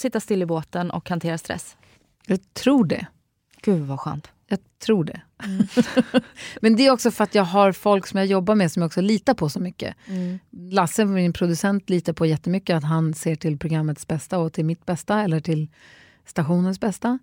att 0.00 0.02
sitta 0.02 0.20
still 0.20 0.42
i 0.42 0.46
båten 0.46 0.90
och 0.90 1.08
hantera 1.08 1.38
stress? 1.38 1.76
Jag 2.26 2.54
tror 2.54 2.84
det. 2.84 3.06
Gud 3.62 3.82
vad 3.82 4.00
skönt. 4.00 4.30
Jag 4.46 4.58
tror 4.78 5.04
det. 5.04 5.20
Men 6.60 6.76
det 6.76 6.86
är 6.86 6.90
också 6.90 7.10
för 7.10 7.24
att 7.24 7.34
jag 7.34 7.44
har 7.44 7.72
folk 7.72 8.06
som 8.06 8.18
jag 8.18 8.26
jobbar 8.26 8.54
med 8.54 8.72
som 8.72 8.82
jag 8.82 8.86
också 8.86 9.00
litar 9.00 9.34
på 9.34 9.48
så 9.48 9.60
mycket. 9.60 9.96
Lasse, 10.50 11.04
min 11.04 11.32
producent, 11.32 11.90
litar 11.90 12.12
på 12.12 12.26
jättemycket 12.26 12.76
att 12.76 12.84
han 12.84 13.14
ser 13.14 13.36
till 13.36 13.58
programmets 13.58 14.06
bästa 14.06 14.38
och 14.38 14.52
till 14.52 14.64
mitt 14.64 14.86
bästa 14.86 15.22
eller 15.22 15.40
till 15.40 15.68
stationens 16.24 16.80
bästa. 16.80 17.18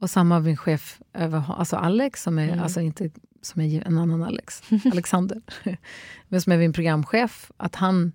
Och 0.00 0.10
samma 0.10 0.40
min 0.40 0.56
chef, 0.56 1.00
över, 1.12 1.42
alltså 1.58 1.76
Alex, 1.76 2.22
som 2.22 2.38
är, 2.38 2.62
alltså 2.62 2.80
inte 2.80 3.10
som 3.42 3.60
är 3.60 3.86
en 3.86 3.98
annan 3.98 4.22
Alex, 4.22 4.62
Alexander, 4.92 5.42
men 6.28 6.42
som 6.42 6.52
är 6.52 6.58
min 6.58 6.72
programchef, 6.72 7.50
att 7.56 7.74
han 7.74 8.12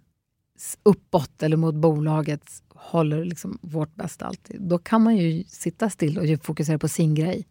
uppåt 0.83 1.43
eller 1.43 1.57
mot 1.57 1.75
bolaget 1.75 2.63
håller 2.79 3.25
liksom 3.25 3.59
vårt 3.61 3.95
bästa 3.95 4.25
alltid. 4.25 4.61
Då 4.61 4.77
kan 4.77 5.03
man 5.03 5.17
ju 5.17 5.43
sitta 5.43 5.89
still 5.89 6.17
och 6.17 6.45
fokusera 6.45 6.79
på 6.79 6.87
sin 6.87 7.15
grej 7.15 7.47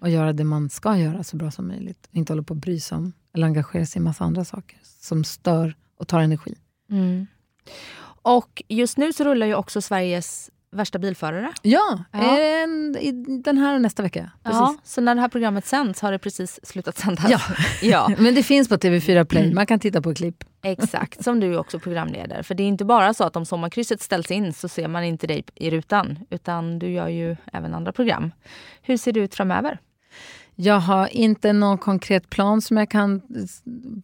och 0.00 0.10
göra 0.10 0.32
det 0.32 0.44
man 0.44 0.70
ska 0.70 0.96
göra 0.96 1.24
så 1.24 1.36
bra 1.36 1.50
som 1.50 1.68
möjligt. 1.68 2.08
Inte 2.12 2.32
hålla 2.32 2.42
på 2.42 2.54
och 2.54 2.60
bry 2.60 2.80
sig 2.80 2.96
om 2.98 3.12
eller 3.34 3.46
engagera 3.46 3.86
sig 3.86 4.00
i 4.00 4.02
massa 4.02 4.24
andra 4.24 4.44
saker 4.44 4.78
som 5.00 5.24
stör 5.24 5.76
och 5.98 6.08
tar 6.08 6.20
energi. 6.20 6.54
Och 8.22 8.62
just 8.68 8.96
nu 8.96 9.12
så 9.12 9.24
rullar 9.24 9.46
ju 9.46 9.54
också 9.54 9.80
Sveriges 9.80 10.50
värsta 10.72 10.98
bilförare. 10.98 11.52
Ja, 11.62 12.04
Ja. 12.12 12.38
En, 12.40 12.96
i 13.00 13.12
den 13.44 13.58
här 13.58 13.74
och 13.74 13.82
nästa 13.82 14.02
vecka. 14.02 14.30
Precis. 14.42 14.58
Ja, 14.60 14.76
så 14.84 15.00
när 15.00 15.14
det 15.14 15.20
här 15.20 15.28
programmet 15.28 15.66
sänds 15.66 16.00
har 16.00 16.12
det 16.12 16.18
precis 16.18 16.60
slutat 16.62 16.98
sändas. 16.98 17.30
Ja. 17.30 17.40
ja, 17.82 18.10
Men 18.18 18.34
det 18.34 18.42
finns 18.42 18.68
på 18.68 18.76
TV4 18.76 19.24
Play, 19.24 19.54
man 19.54 19.66
kan 19.66 19.80
titta 19.80 20.02
på 20.02 20.14
klipp. 20.14 20.44
Exakt. 20.64 21.24
Som 21.24 21.40
du 21.40 21.54
är 21.54 21.58
också 21.58 21.78
programledare. 21.78 22.42
För 22.42 22.54
det 22.54 22.62
är 22.62 22.68
inte 22.68 22.84
bara 22.84 23.14
så 23.14 23.24
att 23.24 23.36
om 23.36 23.46
sommarkrysset 23.46 24.02
ställs 24.02 24.30
in 24.30 24.52
så 24.52 24.68
ser 24.68 24.88
man 24.88 25.04
inte 25.04 25.26
dig 25.26 25.44
i 25.54 25.70
rutan. 25.70 26.18
Utan 26.30 26.78
du 26.78 26.90
gör 26.90 27.08
ju 27.08 27.36
även 27.52 27.74
andra 27.74 27.92
program. 27.92 28.32
Hur 28.82 28.96
ser 28.96 29.12
det 29.12 29.20
ut 29.20 29.34
framöver? 29.34 29.78
Jag 30.54 30.80
har 30.80 31.16
inte 31.16 31.52
någon 31.52 31.78
konkret 31.78 32.30
plan 32.30 32.62
som 32.62 32.76
jag 32.76 32.90
kan... 32.90 33.22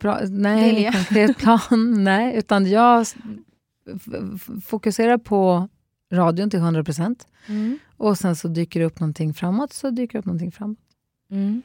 Bra, 0.00 0.20
nej, 0.28 0.74
Vilja. 0.74 0.92
konkret 0.92 1.38
plan, 1.38 2.04
nej. 2.04 2.36
Utan 2.36 2.70
jag 2.70 3.06
fokuserar 4.64 5.18
på 5.18 5.68
radion 6.12 6.50
till 6.50 6.58
100 6.58 6.84
procent. 6.84 7.26
Och 7.96 8.18
sen 8.18 8.36
så 8.36 8.48
dyker 8.48 8.80
det 8.80 8.86
upp 8.86 9.00
någonting 9.00 9.34
framåt, 9.34 9.72
så 9.72 9.90
dyker 9.90 10.12
det 10.12 10.18
upp 10.18 10.26
någonting 10.26 10.52
framåt. 10.52 10.78
Mm. 11.30 11.62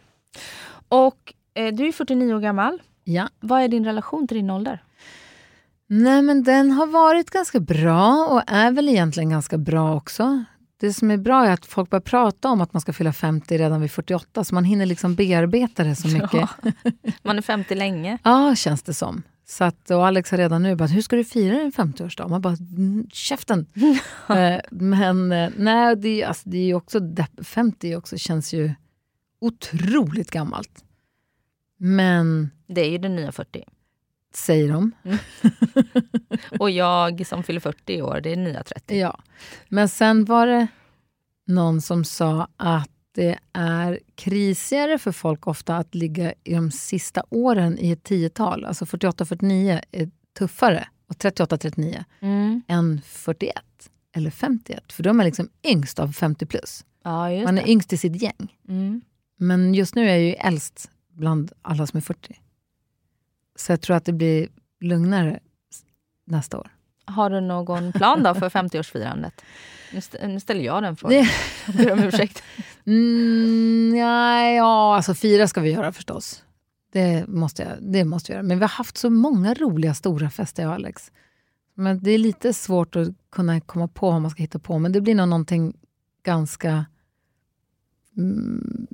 Och 0.88 1.34
eh, 1.54 1.74
du 1.74 1.88
är 1.88 1.92
49 1.92 2.34
år 2.34 2.40
gammal. 2.40 2.82
Ja. 3.08 3.30
Vad 3.40 3.62
är 3.62 3.68
din 3.68 3.86
relation 3.86 4.28
till 4.28 4.38
din 4.38 4.50
ålder? 4.50 4.84
Nej, 5.88 6.22
men 6.22 6.44
den 6.44 6.72
har 6.72 6.88
varit 6.88 7.30
ganska 7.30 7.60
bra 7.60 8.28
och 8.32 8.42
är 8.48 8.72
väl 8.72 8.90
egentligen 8.90 9.30
ganska 9.30 9.58
bra 9.58 9.96
också. 9.96 10.44
Det 10.80 10.94
som 10.94 11.12
är 11.12 11.18
bra 11.18 11.46
är 11.46 11.52
att 11.54 11.66
folk 11.66 11.90
börjar 11.90 12.02
prata 12.02 12.50
om 12.50 12.62
att 12.62 12.74
man 12.74 12.82
ska 12.82 12.94
fylla 12.94 13.14
50 13.14 13.58
redan 13.58 13.82
vid 13.82 13.92
48, 13.92 14.44
så 14.44 14.56
man 14.56 14.64
hinner 14.64 14.86
liksom 14.86 15.16
bearbeta 15.16 15.84
det 15.84 15.96
så 15.96 16.08
mycket. 16.08 16.50
Man 17.24 17.38
är 17.38 17.42
50 17.42 17.76
länge. 17.76 18.18
Ja, 18.24 18.56
känns 18.56 18.84
det 18.84 18.94
som. 18.94 19.24
Så 19.48 19.64
att, 19.64 19.92
och 19.92 20.08
Alex 20.08 20.32
har 20.32 20.38
redan 20.38 20.64
nu 20.64 20.76
bara, 20.76 20.88
hur 20.88 21.02
ska 21.02 21.16
du 21.16 21.24
fira 21.24 21.58
din 21.58 21.72
50-årsdag? 21.72 22.28
Man 22.30 22.42
bara, 22.42 22.54
"Mm, 22.78 23.08
käften! 23.14 23.66
Eh, 24.30 24.60
Men 24.72 25.32
eh, 25.32 25.50
nej, 25.58 25.96
det, 25.96 26.22
är- 26.22 26.28
alltså, 26.28 26.50
det 26.50 26.58
är 26.58 26.74
också, 26.76 27.00
depp- 27.00 27.44
50 27.44 27.96
också, 27.96 28.18
känns 28.18 28.54
ju 28.54 28.74
otroligt 29.42 30.32
gammalt. 30.32 30.84
Men, 31.78 32.52
Det 32.68 32.82
är 32.82 32.90
ju 32.90 32.98
den 32.98 33.16
nya 33.16 33.32
40. 33.32 33.64
säger 34.34 34.70
de. 34.74 34.92
Och 36.60 36.70
jag 36.70 37.28
som 37.28 37.44
fyller 37.44 37.60
40 37.60 37.94
i 37.94 38.02
år, 38.02 38.22
det 38.22 38.32
är 38.32 38.36
nya 38.36 38.64
30. 38.64 39.00
Ja. 39.00 39.20
Men 39.70 39.90
sen 39.90 40.26
var 40.26 40.48
det 40.48 40.68
någon 41.48 41.82
som 41.82 42.04
sa 42.06 42.48
att 42.58 42.90
det 43.12 43.40
är 43.54 44.00
krisigare 44.16 44.98
för 45.00 45.12
folk 45.12 45.48
ofta 45.48 45.78
att 45.78 45.96
ligga 45.96 46.34
i 46.44 46.54
de 46.54 46.72
sista 46.72 47.24
åren 47.30 47.78
i 47.80 47.92
ett 47.92 48.04
tiotal. 48.04 48.66
Alltså 48.66 48.86
48-49 48.86 49.82
är 49.92 50.10
tuffare 50.38 50.88
och 51.08 51.16
38-39 51.16 52.04
Mm. 52.22 52.62
än 52.68 53.02
41 53.06 53.54
eller 54.16 54.30
51. 54.32 54.92
För 54.94 55.04
då 55.04 55.10
är 55.10 55.14
man 55.14 55.26
liksom 55.26 55.50
yngst 55.64 56.00
av 56.00 56.12
50 56.12 56.46
plus. 56.46 56.86
Ja, 57.04 57.12
Man 57.30 57.58
är 57.58 57.64
det. 57.64 57.70
yngst 57.72 57.94
i 57.94 57.98
sitt 57.98 58.22
gäng. 58.22 58.56
Mm. 58.68 59.02
Men 59.38 59.74
just 59.74 59.96
nu 59.96 60.04
är 60.10 60.14
jag 60.14 60.22
ju 60.22 60.34
äldst 60.34 60.90
bland 61.16 61.52
alla 61.62 61.88
som 61.88 61.98
är 61.98 62.02
40. 62.02 62.40
Så 63.56 63.72
jag 63.72 63.82
tror 63.82 63.96
att 63.96 64.06
det 64.06 64.14
blir 64.14 64.48
lugnare 64.80 65.40
nästa 66.26 66.58
år. 66.60 66.72
Har 67.06 67.30
du 67.30 67.42
någon 67.42 67.92
plan 67.92 68.24
då 68.24 68.34
för 68.34 68.50
50-årsfirandet? 68.50 69.32
Nu, 69.94 69.98
st- 69.98 70.28
nu 70.28 70.40
ställer 70.40 70.62
jag 70.64 70.84
den 70.84 70.96
frågan. 70.96 71.26
Jag 71.68 71.76
ber 71.76 71.92
om 71.94 72.00
ursäkt. 72.04 72.44
Mm, 72.88 73.96
ja, 73.98 74.42
ja, 74.52 74.96
alltså 74.96 75.14
fira 75.14 75.48
ska 75.48 75.62
vi 75.62 75.72
göra 75.72 75.92
förstås. 75.94 76.44
Det 76.92 77.28
måste, 77.28 77.64
jag, 77.64 77.92
det 77.94 78.06
måste 78.06 78.32
vi 78.32 78.34
göra. 78.34 78.44
Men 78.44 78.58
vi 78.58 78.64
har 78.64 78.70
haft 78.70 78.98
så 78.98 79.10
många 79.10 79.54
roliga 79.54 79.94
stora 79.94 80.30
fester, 80.30 80.64
jag 80.64 80.70
och 80.70 80.76
Alex. 80.76 81.12
Men 81.74 82.04
det 82.04 82.12
är 82.12 82.18
lite 82.18 82.54
svårt 82.54 82.96
att 82.96 83.08
kunna 83.32 83.62
komma 83.62 83.88
på 83.88 84.12
vad 84.12 84.22
man 84.22 84.32
ska 84.32 84.42
hitta 84.44 84.60
på. 84.60 84.80
Men 84.80 84.92
det 84.92 85.02
blir 85.02 85.16
nog 85.16 85.28
någonting 85.28 85.78
ganska 86.24 86.86
mm, 88.18 88.88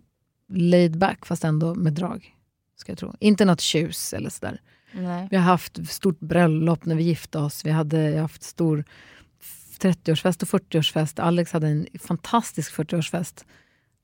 laid 0.53 0.97
back, 0.97 1.25
fast 1.25 1.43
ändå 1.43 1.75
med 1.75 1.93
drag. 1.93 2.35
Ska 2.75 2.91
jag 2.91 2.99
tro. 2.99 3.13
Inte 3.19 3.45
något 3.45 3.61
tjus 3.61 4.13
eller 4.13 4.29
sådär. 4.29 4.61
Nej. 4.91 5.27
Vi 5.31 5.37
har 5.37 5.43
haft 5.43 5.89
stort 5.91 6.19
bröllop 6.19 6.85
när 6.85 6.95
vi 6.95 7.03
gifte 7.03 7.39
oss. 7.39 7.65
Vi 7.65 7.71
hade 7.71 8.19
haft 8.19 8.43
stor 8.43 8.83
30-årsfest 9.79 10.41
och 10.41 10.61
40-årsfest. 10.61 11.19
Alex 11.21 11.51
hade 11.51 11.67
en 11.67 11.87
fantastisk 11.99 12.73
40-årsfest. 12.75 13.45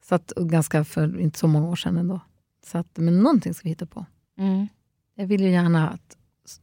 Så 0.05 0.15
att, 0.15 0.33
ganska 0.35 0.85
för 0.85 1.19
inte 1.19 1.39
så 1.39 1.47
många 1.47 1.67
år 1.67 1.75
sedan 1.75 1.97
ändå. 1.97 2.19
Så 2.65 2.77
att, 2.77 2.97
men 2.97 3.19
någonting 3.23 3.53
ska 3.53 3.63
vi 3.63 3.69
hitta 3.69 3.85
på. 3.85 4.05
Mm. 4.37 4.67
Jag 5.15 5.27
vill 5.27 5.41
ju 5.41 5.49
gärna 5.49 5.89
att 5.89 6.17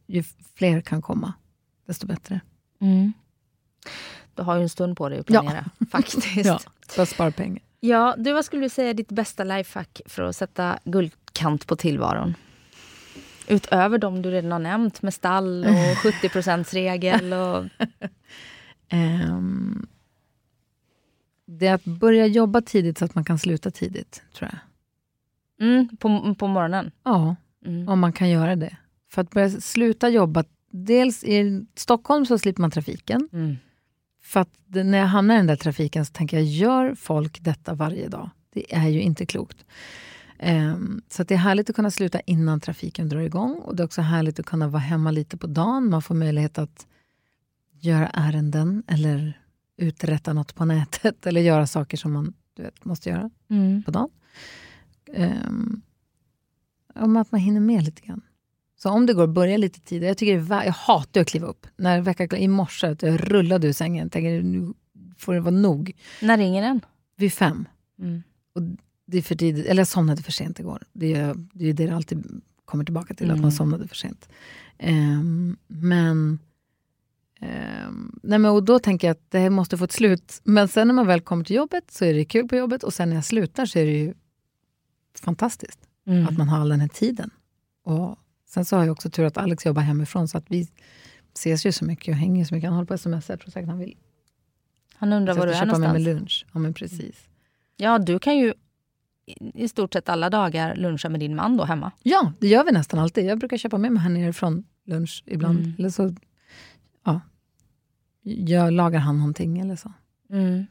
ju 0.07 0.23
fler 0.55 0.81
kan 0.81 1.01
komma, 1.01 1.33
desto 1.85 2.07
bättre. 2.07 2.39
Mm. 2.81 3.13
Du 4.35 4.43
har 4.43 4.55
ju 4.55 4.61
en 4.61 4.69
stund 4.69 4.97
på 4.97 5.09
dig 5.09 5.19
att 5.19 5.29
Ja. 5.29 5.41
planera. 5.41 5.69
Faktiskt. 5.91 6.35
Ja, 6.45 6.59
för 6.87 7.03
att 7.03 7.09
spara 7.09 7.31
pengar. 7.31 7.63
Ja, 7.87 8.15
du, 8.17 8.33
vad 8.33 8.45
skulle 8.45 8.61
du 8.61 8.69
säga 8.69 8.89
är 8.89 8.93
ditt 8.93 9.09
bästa 9.11 9.43
lifehack 9.43 10.01
för 10.05 10.23
att 10.23 10.35
sätta 10.35 10.79
guldkant 10.83 11.67
på 11.67 11.75
tillvaron? 11.75 12.33
Utöver 13.47 13.97
de 13.97 14.21
du 14.21 14.31
redan 14.31 14.51
har 14.51 14.59
nämnt 14.59 15.01
med 15.01 15.13
stall 15.13 15.65
och 15.65 15.97
70 15.97 16.75
regel 16.75 17.33
och... 17.33 17.65
Ehm, 18.89 19.87
det 21.47 21.67
är 21.67 21.73
att 21.73 21.85
börja 21.85 22.25
jobba 22.25 22.61
tidigt 22.61 22.97
så 22.97 23.05
att 23.05 23.15
man 23.15 23.25
kan 23.25 23.39
sluta 23.39 23.71
tidigt, 23.71 24.23
tror 24.33 24.49
jag. 24.51 24.59
Mm, 25.67 25.97
på, 25.97 26.35
på 26.39 26.47
morgonen. 26.47 26.91
Ja, 27.03 27.35
Mm. 27.65 27.89
om 27.89 27.99
man 27.99 28.13
kan 28.13 28.29
göra 28.29 28.55
det. 28.55 28.77
För 29.11 29.21
att 29.21 29.29
börja 29.29 29.49
sluta 29.49 30.09
jobba, 30.09 30.43
dels 30.71 31.23
i 31.23 31.65
Stockholm 31.75 32.25
så 32.25 32.37
slipper 32.39 32.61
man 32.61 32.71
trafiken. 32.71 33.29
Mm. 33.33 33.55
För 34.25 34.39
att 34.39 34.49
när 34.67 34.97
jag 34.97 35.05
hamnar 35.05 35.35
i 35.35 35.37
den 35.37 35.47
där 35.47 35.55
trafiken 35.55 36.05
så 36.05 36.13
tänker 36.13 36.37
jag, 36.37 36.45
gör 36.45 36.95
folk 36.95 37.41
detta 37.41 37.73
varje 37.73 38.07
dag? 38.07 38.29
Det 38.53 38.75
är 38.75 38.87
ju 38.87 39.01
inte 39.01 39.25
klokt. 39.25 39.65
Ehm, 40.39 41.01
så 41.09 41.23
det 41.23 41.33
är 41.33 41.37
härligt 41.37 41.69
att 41.69 41.75
kunna 41.75 41.91
sluta 41.91 42.19
innan 42.19 42.59
trafiken 42.59 43.09
drar 43.09 43.19
igång. 43.19 43.55
Och 43.55 43.75
det 43.75 43.83
är 43.83 43.85
också 43.85 44.01
härligt 44.01 44.39
att 44.39 44.45
kunna 44.45 44.67
vara 44.67 44.81
hemma 44.81 45.11
lite 45.11 45.37
på 45.37 45.47
dagen. 45.47 45.89
Man 45.89 46.01
får 46.01 46.15
möjlighet 46.15 46.57
att 46.57 46.87
göra 47.81 48.07
ärenden 48.07 48.83
eller 48.87 49.41
uträtta 49.77 50.33
något 50.33 50.55
på 50.55 50.65
nätet. 50.65 51.25
Eller 51.27 51.41
göra 51.41 51.67
saker 51.67 51.97
som 51.97 52.13
man 52.13 52.33
du 52.53 52.63
vet, 52.63 52.85
måste 52.85 53.09
göra 53.09 53.29
Mm. 53.49 53.83
på 53.83 53.91
dagen. 53.91 54.09
Um, 55.17 55.81
om 56.95 57.17
att 57.17 57.31
man 57.31 57.41
hinner 57.41 57.59
med 57.59 57.83
lite 57.83 58.01
grann. 58.01 58.21
Så 58.77 58.89
om 58.89 59.05
det 59.05 59.13
går, 59.13 59.27
börja 59.27 59.57
lite 59.57 59.79
tidigare. 59.79 60.07
Jag, 60.07 60.17
tycker 60.17 60.33
det 60.33 60.39
är, 60.39 60.43
vä- 60.43 60.65
jag 60.65 60.71
hatar 60.73 61.21
att 61.21 61.27
kliva 61.27 61.47
upp. 61.47 61.67
När 61.77 62.01
veckan, 62.01 62.37
I 62.37 62.47
morse 62.47 62.87
att 62.87 63.01
jag 63.01 63.31
rullade 63.31 63.67
ur 63.67 63.73
sängen. 63.73 64.09
Tänker, 64.09 64.41
nu 64.43 64.73
får 65.17 65.33
det 65.33 65.39
vara 65.39 65.51
nog. 65.55 65.91
När 66.21 66.37
ringer 66.37 66.61
den? 66.61 66.81
Vid 67.15 67.33
fem. 67.33 67.67
Mm. 67.99 68.23
Och 68.55 68.61
det 69.05 69.17
är 69.17 69.21
för 69.21 69.35
tidigt. 69.35 69.65
Eller 69.65 69.79
jag 69.79 69.87
somnade 69.87 70.23
för 70.23 70.31
sent 70.31 70.59
igår. 70.59 70.83
Det 70.93 71.13
är 71.13 71.35
det, 71.53 71.69
är 71.69 71.73
det 71.73 71.89
alltid 71.95 72.41
kommer 72.65 72.83
tillbaka 72.83 73.13
till, 73.13 73.25
att 73.25 73.31
Mm. 73.31 73.41
man 73.41 73.51
somnade 73.51 73.87
för 73.87 73.95
sent. 73.95 74.29
Ehm, 74.77 75.57
men, 75.67 76.39
ehm, 77.41 78.19
nej 78.23 78.39
men... 78.39 78.51
Och 78.51 78.63
då 78.63 78.79
tänker 78.79 79.07
jag 79.07 79.11
att 79.15 79.31
det 79.31 79.39
här 79.39 79.49
måste 79.49 79.77
få 79.77 79.83
ett 79.83 79.91
slut. 79.91 80.41
Men 80.43 80.67
sen 80.67 80.87
när 80.87 80.93
man 80.95 81.07
väl 81.07 81.21
kommer 81.21 81.43
till 81.43 81.55
jobbet 81.55 81.91
så 81.91 82.05
är 82.05 82.13
det 82.13 82.25
kul 82.25 82.47
på 82.47 82.55
jobbet. 82.55 82.83
Och 82.83 82.93
sen 82.93 83.09
när 83.09 83.15
jag 83.15 83.25
slutar 83.25 83.65
så 83.65 83.79
är 83.79 83.85
det 83.85 83.97
ju 83.97 84.13
fantastiskt. 85.19 85.79
Mm. 86.07 86.27
Att 86.27 86.37
man 86.37 86.47
har 86.49 86.59
all 86.59 86.69
den 86.69 86.79
här 86.81 86.87
tiden. 86.87 87.29
Och 87.83 88.19
sen 88.55 88.65
så 88.65 88.75
har 88.75 88.83
jag 88.83 88.91
också 88.91 89.09
tur 89.09 89.25
att 89.25 89.37
Alex 89.37 89.65
jobbar 89.65 89.81
hemifrån 89.81 90.27
så 90.27 90.37
att 90.37 90.45
vi 90.47 90.67
ses 91.33 91.65
ju 91.65 91.71
så 91.71 91.85
mycket 91.85 92.07
och 92.11 92.15
hänger 92.15 92.45
så 92.45 92.55
mycket. 92.55 92.69
Han 92.69 92.75
håller 92.75 92.87
på 92.87 92.93
att 92.93 93.01
smsa, 93.01 93.33
jag 93.33 93.39
tror 93.39 93.51
säkert 93.51 93.69
han 93.69 93.79
vill 93.79 93.97
Han 94.95 95.13
undrar 95.13 95.33
var 95.33 95.47
du 95.47 95.53
är 95.53 95.55
köpa 95.55 95.65
med 95.65 95.79
mig 95.79 95.87
någonstans. 95.87 96.05
lunch. 96.05 96.45
Ja 96.53 96.59
men 96.59 96.73
precis. 96.73 97.27
Ja, 97.77 97.99
du 97.99 98.19
kan 98.19 98.37
ju 98.37 98.53
i 99.25 99.63
i 99.63 99.67
stort 99.67 99.93
sett 99.93 100.09
alla 100.09 100.29
dagar 100.29 100.75
luncha 100.75 101.09
med 101.09 101.19
din 101.19 101.35
man 101.35 101.57
då 101.57 101.63
hemma. 101.63 101.91
Ja, 102.03 102.33
det 102.39 102.47
gör 102.47 102.63
vi 102.63 102.71
nästan 102.71 102.99
alltid. 102.99 103.25
Jag 103.25 103.39
brukar 103.39 103.57
köpa 103.57 103.77
med 103.77 103.91
mig 103.91 104.03
här 104.03 104.09
nerifrån 104.09 104.63
lunch 104.85 105.23
ibland. 105.25 105.59
Mm. 105.59 105.73
Eller 105.77 105.89
så 105.89 106.15
ja, 107.05 107.21
jag 108.21 108.73
lagar 108.73 108.99
han 108.99 109.17
någonting 109.17 109.59
eller 109.59 109.75
så. 109.75 109.91
Mm. 110.29 110.65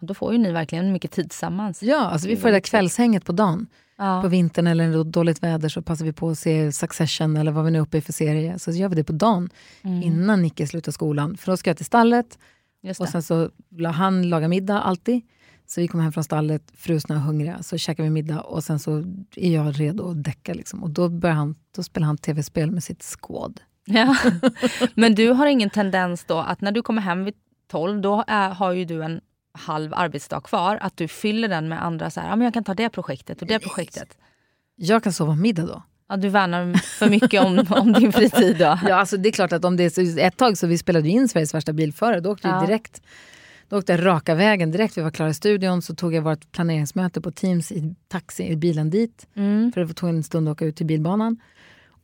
Då 0.00 0.14
får 0.14 0.32
ju 0.32 0.38
ni 0.38 0.52
verkligen 0.52 0.92
mycket 0.92 1.10
tid 1.10 1.30
tillsammans. 1.30 1.82
Ja, 1.82 1.98
alltså 2.00 2.28
vi 2.28 2.36
får 2.36 2.48
det 2.48 2.54
där 2.54 2.60
kvällshänget 2.60 3.24
på 3.24 3.32
dagen. 3.32 3.66
Ja. 4.00 4.22
På 4.22 4.28
vintern 4.28 4.66
eller 4.66 4.86
när 4.86 4.92
det 4.92 5.00
är 5.00 5.04
dåligt 5.04 5.42
väder 5.42 5.68
så 5.68 5.82
passar 5.82 6.04
vi 6.04 6.12
på 6.12 6.30
att 6.30 6.38
se 6.38 6.72
Succession 6.72 7.36
eller 7.36 7.52
vad 7.52 7.64
vi 7.64 7.70
nu 7.70 7.78
är 7.78 7.82
uppe 7.82 7.98
i 7.98 8.00
för 8.00 8.12
serie. 8.12 8.58
Så 8.58 8.70
gör 8.70 8.88
vi 8.88 8.94
det 8.94 9.04
på 9.04 9.12
dagen 9.12 9.50
innan 9.82 10.42
Nicke 10.42 10.66
slutar 10.66 10.92
skolan. 10.92 11.36
För 11.36 11.52
då 11.52 11.56
ska 11.56 11.70
jag 11.70 11.76
till 11.76 11.86
stallet 11.86 12.38
och 12.98 13.08
sen 13.08 13.22
så 13.22 13.50
la 13.70 13.90
han 13.90 14.28
laga 14.28 14.48
middag 14.48 14.80
alltid. 14.80 15.22
Så 15.66 15.80
vi 15.80 15.88
kommer 15.88 16.04
hem 16.04 16.12
från 16.12 16.24
stallet, 16.24 16.62
frusna 16.74 17.14
och 17.14 17.20
hungriga. 17.20 17.62
Så 17.62 17.78
käkar 17.78 18.04
vi 18.04 18.10
middag 18.10 18.40
och 18.40 18.64
sen 18.64 18.78
så 18.78 19.04
är 19.36 19.54
jag 19.54 19.80
redo 19.80 20.10
att 20.10 20.24
däcka. 20.24 20.54
Liksom. 20.54 20.82
Och 20.82 20.90
då, 20.90 21.08
börjar 21.08 21.36
han, 21.36 21.54
då 21.76 21.82
spelar 21.82 22.06
han 22.06 22.18
tv-spel 22.18 22.70
med 22.70 22.84
sitt 22.84 23.02
squad. 23.02 23.60
Ja. 23.84 24.16
Men 24.94 25.14
du 25.14 25.28
har 25.28 25.46
ingen 25.46 25.70
tendens 25.70 26.24
då 26.24 26.38
att 26.38 26.60
när 26.60 26.72
du 26.72 26.82
kommer 26.82 27.02
hem 27.02 27.24
vid 27.24 27.34
12, 27.70 28.00
då 28.00 28.24
är, 28.26 28.50
har 28.50 28.72
ju 28.72 28.84
du 28.84 29.02
en 29.04 29.20
halv 29.60 29.94
arbetsdag 29.94 30.40
kvar, 30.40 30.78
att 30.80 30.96
du 30.96 31.08
fyller 31.08 31.48
den 31.48 31.68
med 31.68 31.84
andra 31.84 32.10
så 32.10 32.20
här, 32.20 32.28
ja 32.28 32.36
men 32.36 32.44
jag 32.44 32.54
kan 32.54 32.64
ta 32.64 32.74
det 32.74 32.88
projektet 32.90 33.42
och 33.42 33.48
det 33.48 33.58
projektet. 33.58 34.18
Jag 34.76 35.02
kan 35.04 35.12
sova 35.12 35.34
middag 35.34 35.66
då. 35.66 35.82
Ja, 36.08 36.16
du 36.16 36.28
värnar 36.28 36.74
för 36.74 37.10
mycket 37.10 37.44
om, 37.44 37.66
om 37.70 37.92
din 37.92 38.12
fritid 38.12 38.56
då. 38.58 38.78
Ja, 38.88 38.94
alltså 38.94 39.16
det 39.16 39.28
är 39.28 39.32
klart 39.32 39.52
att 39.52 39.64
om 39.64 39.76
det 39.76 39.98
är 39.98 40.18
ett 40.18 40.36
tag 40.36 40.58
så 40.58 40.66
vi 40.66 40.78
spelade 40.78 41.08
in 41.08 41.28
Sveriges 41.28 41.54
värsta 41.54 41.72
bilförare, 41.72 42.20
då 42.20 42.30
åkte 42.32 42.48
Ja. 42.48 42.54
jag 42.54 42.68
direkt 42.68 43.02
då 43.70 43.78
åkte 43.78 43.92
jag 43.92 44.06
raka 44.06 44.34
vägen 44.34 44.70
direkt, 44.70 44.98
vi 44.98 45.02
var 45.02 45.10
klara 45.10 45.30
i 45.30 45.34
studion, 45.34 45.82
så 45.82 45.94
tog 45.94 46.14
jag 46.14 46.22
vårt 46.22 46.52
planeringsmöte 46.52 47.20
på 47.20 47.30
Teams 47.30 47.72
i 47.72 47.94
taxi 48.08 48.44
i 48.44 48.56
bilen 48.56 48.90
dit. 48.90 49.26
Mm. 49.34 49.72
För 49.72 49.84
det 49.84 49.94
tog 49.94 50.08
en 50.08 50.22
stund 50.22 50.48
att 50.48 50.52
åka 50.52 50.64
ut 50.64 50.76
till 50.76 50.86
bilbanan. 50.86 51.36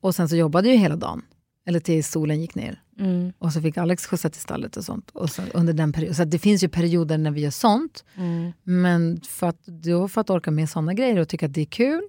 Och 0.00 0.14
sen 0.14 0.28
så 0.28 0.36
jobbade 0.36 0.68
jag 0.68 0.76
hela 0.76 0.96
dagen. 0.96 1.22
Eller 1.66 1.80
tills 1.80 2.10
solen 2.10 2.40
gick 2.40 2.54
ner. 2.54 2.82
Mm. 2.98 3.32
Och 3.38 3.52
så 3.52 3.62
fick 3.62 3.76
Alex 3.76 4.06
skjutsa 4.06 4.30
till 4.30 4.40
stallet 4.40 4.76
och 4.76 4.84
sånt. 4.84 5.10
Och 5.10 5.30
så, 5.30 5.42
under 5.54 5.72
den 5.72 5.92
perioden. 5.92 6.14
Så 6.14 6.24
det 6.24 6.38
finns 6.38 6.64
ju 6.64 6.68
perioder 6.68 7.18
när 7.18 7.30
vi 7.30 7.40
gör 7.40 7.50
sånt. 7.50 8.04
Mm. 8.14 8.52
Men 8.62 9.20
för 9.20 9.46
att, 9.46 9.66
då 9.66 10.08
för 10.08 10.20
att 10.20 10.30
orka 10.30 10.50
med 10.50 10.70
såna 10.70 10.94
grejer 10.94 11.18
och 11.18 11.28
tycka 11.28 11.46
att 11.46 11.54
det 11.54 11.60
är 11.60 11.66
kul. 11.66 12.02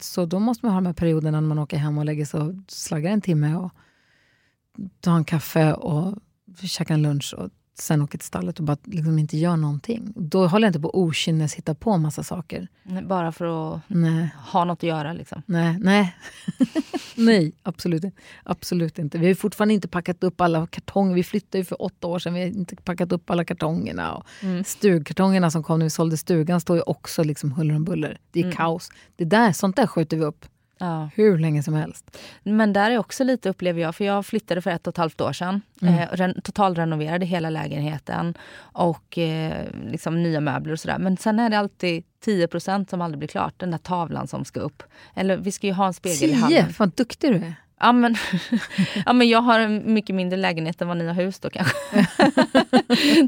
Så 0.00 0.26
då 0.26 0.38
måste 0.38 0.66
man 0.66 0.74
ha 0.74 0.80
de 0.80 0.86
här 0.86 0.94
perioderna 0.94 1.40
när 1.40 1.48
man 1.48 1.58
åker 1.58 1.76
hem 1.76 1.98
och 1.98 2.04
lägger 2.04 2.24
sig 2.24 2.40
och 2.40 2.54
slaggar 2.68 3.10
en 3.10 3.20
timme. 3.20 3.54
Och 3.54 3.72
tar 5.00 5.16
en 5.16 5.24
kaffe 5.24 5.72
och 5.72 6.18
käkar 6.62 6.94
en 6.94 7.02
lunch. 7.02 7.34
Och 7.38 7.50
sen 7.78 8.02
åker 8.02 8.18
till 8.18 8.26
stallet 8.26 8.58
och 8.58 8.64
bara 8.64 8.76
liksom 8.84 9.18
inte 9.18 9.36
gör 9.36 9.56
någonting. 9.56 10.12
Då 10.16 10.46
håller 10.46 10.66
jag 10.66 10.68
inte 10.68 10.80
på 10.80 10.88
att 10.88 10.94
okynnes 10.94 11.54
hitta 11.54 11.74
på 11.74 11.98
massa 11.98 12.22
saker. 12.22 12.68
Bara 13.02 13.32
för 13.32 13.74
att 13.74 13.80
Nej. 13.88 14.28
ha 14.36 14.64
något 14.64 14.78
att 14.78 14.82
göra 14.82 15.12
liksom. 15.12 15.42
Nej, 15.46 15.78
nej. 15.80 16.16
nej, 17.14 17.52
absolut, 17.62 18.04
inte. 18.04 18.20
absolut 18.42 18.98
inte. 18.98 19.18
Vi 19.18 19.26
har 19.26 19.34
fortfarande 19.34 19.74
inte 19.74 19.88
packat 19.88 20.24
upp 20.24 20.40
alla 20.40 20.66
kartonger. 20.66 21.14
Vi 21.14 21.24
flyttade 21.24 21.58
ju 21.58 21.64
för 21.64 21.82
åtta 21.82 22.06
år 22.06 22.18
sedan. 22.18 22.34
Vi 22.34 22.40
har 22.40 22.46
inte 22.46 22.76
packat 22.76 23.12
upp 23.12 23.30
alla 23.30 23.44
kartongerna. 23.44 24.14
Och 24.14 24.26
Stugkartongerna 24.66 25.50
som 25.50 25.62
kom 25.62 25.78
när 25.78 25.86
vi 25.86 25.90
sålde 25.90 26.16
stugan 26.16 26.60
står 26.60 26.76
ju 26.76 26.82
också 26.82 27.22
liksom 27.22 27.52
huller 27.52 27.76
om 27.76 27.84
buller. 27.84 28.18
Det 28.30 28.40
är 28.40 28.52
kaos. 28.52 28.90
Det 29.16 29.24
där, 29.24 29.52
sånt 29.52 29.76
där 29.76 29.86
skjuter 29.86 30.16
vi 30.16 30.24
upp 30.24 30.46
Ja. 30.78 31.10
hur 31.14 31.38
länge 31.38 31.62
som 31.62 31.74
helst. 31.74 32.18
Men 32.42 32.72
där 32.72 32.90
är 32.90 32.98
också 32.98 33.24
lite 33.24 33.48
upplever 33.48 33.82
jag, 33.82 33.94
för 33.94 34.04
jag 34.04 34.26
flyttade 34.26 34.62
för 34.62 34.70
ett 34.70 34.86
och 34.86 34.92
ett 34.92 34.98
halvt 34.98 35.20
år 35.20 35.32
sedan. 35.32 35.62
Mm. 35.82 35.94
Eh, 35.94 36.08
ren, 36.12 36.40
totalrenoverade 36.40 37.26
hela 37.26 37.50
lägenheten 37.50 38.34
och 38.58 39.18
eh, 39.18 39.64
liksom 39.86 40.22
nya 40.22 40.40
möbler 40.40 40.72
och 40.72 40.80
sådär. 40.80 40.98
Men 40.98 41.16
sen 41.16 41.38
är 41.38 41.50
det 41.50 41.58
alltid 41.58 42.04
10% 42.24 42.90
som 42.90 43.00
aldrig 43.00 43.18
blir 43.18 43.28
klart. 43.28 43.54
Den 43.56 43.70
där 43.70 43.78
tavlan 43.78 44.26
som 44.28 44.44
ska 44.44 44.60
upp. 44.60 44.82
Eller 45.14 45.36
vi 45.36 45.52
ska 45.52 45.66
ju 45.66 45.72
ha 45.72 45.86
en 45.86 45.94
spegel 45.94 46.30
i 46.30 46.32
Tio! 46.32 46.40
hallen. 46.40 46.72
Fan 46.72 46.92
duktig 46.96 47.32
du 47.32 47.36
är. 47.36 47.54
Ja 47.80 47.92
men, 47.92 48.16
ja 49.06 49.12
men 49.12 49.28
jag 49.28 49.40
har 49.42 49.60
en 49.60 49.94
mycket 49.94 50.16
mindre 50.16 50.36
lägenhet 50.36 50.82
än 50.82 50.88
vad 50.88 50.96
ni 50.96 51.06
har 51.06 51.14
hus 51.14 51.40
då 51.40 51.50
kanske. 51.50 51.76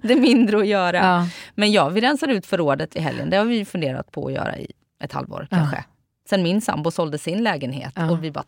det 0.02 0.12
är 0.12 0.20
mindre 0.20 0.58
att 0.58 0.66
göra. 0.66 0.96
Ja. 0.96 1.28
Men 1.54 1.72
ja, 1.72 1.88
vi 1.88 2.00
rensar 2.00 2.28
ut 2.28 2.46
förrådet 2.46 2.96
i 2.96 3.00
helgen. 3.00 3.30
Det 3.30 3.36
har 3.36 3.44
vi 3.44 3.64
funderat 3.64 4.12
på 4.12 4.26
att 4.26 4.32
göra 4.32 4.56
i 4.58 4.72
ett 5.00 5.12
halvår 5.12 5.46
kanske. 5.50 5.84
Sen 6.28 6.42
min 6.42 6.60
sambo 6.60 6.90
sålde 6.90 7.18
sin 7.18 7.42
lägenhet 7.42 7.92
Ja. 7.96 8.10
och 8.10 8.24
vi 8.24 8.30
bara 8.30 8.44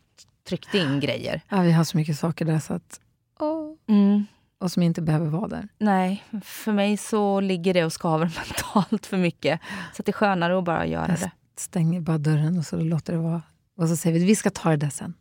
tryckte 0.49 0.79
in 0.79 1.01
grejer. 1.01 1.41
Ja, 1.49 1.61
vi 1.61 1.73
har 1.73 1.85
så 1.85 1.97
mycket 1.97 2.19
saker 2.19 2.45
där 2.45 2.59
så 2.59 2.75
att, 2.75 3.01
åh, 3.41 3.75
Mm. 3.89 4.27
och 4.61 4.73
som 4.73 4.83
inte 4.83 5.03
behöver 5.03 5.27
vara 5.27 5.49
där. 5.49 5.69
Nej, 5.79 6.25
för 6.45 6.73
mig 6.73 6.97
så 6.97 7.41
ligger 7.41 7.75
det 7.75 7.85
och 7.85 7.93
skaver 7.93 8.25
mentalt 8.47 9.07
för 9.07 9.17
mycket. 9.17 9.61
Så 9.97 10.03
att 10.03 10.07
det 10.07 10.11
är 10.11 10.13
skönare 10.13 10.59
att 10.59 10.65
bara 10.65 10.87
göra 10.87 11.07
det. 11.07 11.31
stänger 11.57 12.01
bara 12.01 12.19
dörren 12.19 12.59
och 12.59 12.65
så 12.67 12.77
låter 12.77 13.13
det 13.13 13.19
vara. 13.19 13.43
Och 13.77 13.89
så 13.89 13.97
säger 13.97 14.19
vi 14.19 14.25
vi 14.25 14.37
ska 14.37 14.51
ta 14.51 14.71
det 14.71 14.77
där 14.77 14.91
sen. 14.91 15.15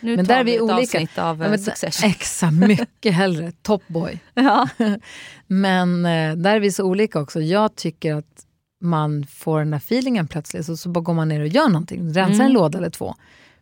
Nu 0.00 0.16
Men 0.16 0.26
tar 0.26 0.34
där 0.34 0.40
är 0.40 0.44
vi 0.44 0.54
ett 0.56 0.60
olika. 0.62 0.76
avsnitt 0.76 1.18
av 1.18 1.40
Ja, 1.40 1.46
eh, 1.46 1.56
Succession. 1.58 2.10
Extra 2.10 2.50
mycket 2.50 3.14
hellre. 3.14 3.52
Topboy. 3.62 4.18
Ja. 4.34 4.68
Men 5.46 6.04
eh, 6.06 6.36
där 6.36 6.56
är 6.56 6.60
vi 6.60 6.72
så 6.72 6.84
olika 6.84 7.20
också. 7.20 7.40
Jag 7.40 7.74
tycker 7.76 8.14
att 8.14 8.46
man 8.80 9.26
får 9.26 9.58
den 9.58 9.70
där 9.70 9.78
feelingen 9.78 10.28
plötsligt 10.28 10.66
så, 10.66 10.76
så 10.76 10.88
bara 10.88 11.00
går 11.00 11.14
man 11.14 11.28
ner 11.28 11.40
och 11.40 11.46
gör 11.48 11.68
någonting. 11.68 12.04
Rensar 12.12 12.22
Mm. 12.34 12.46
en 12.46 12.52
låda 12.52 12.78
eller 12.78 12.90
två. 12.90 13.14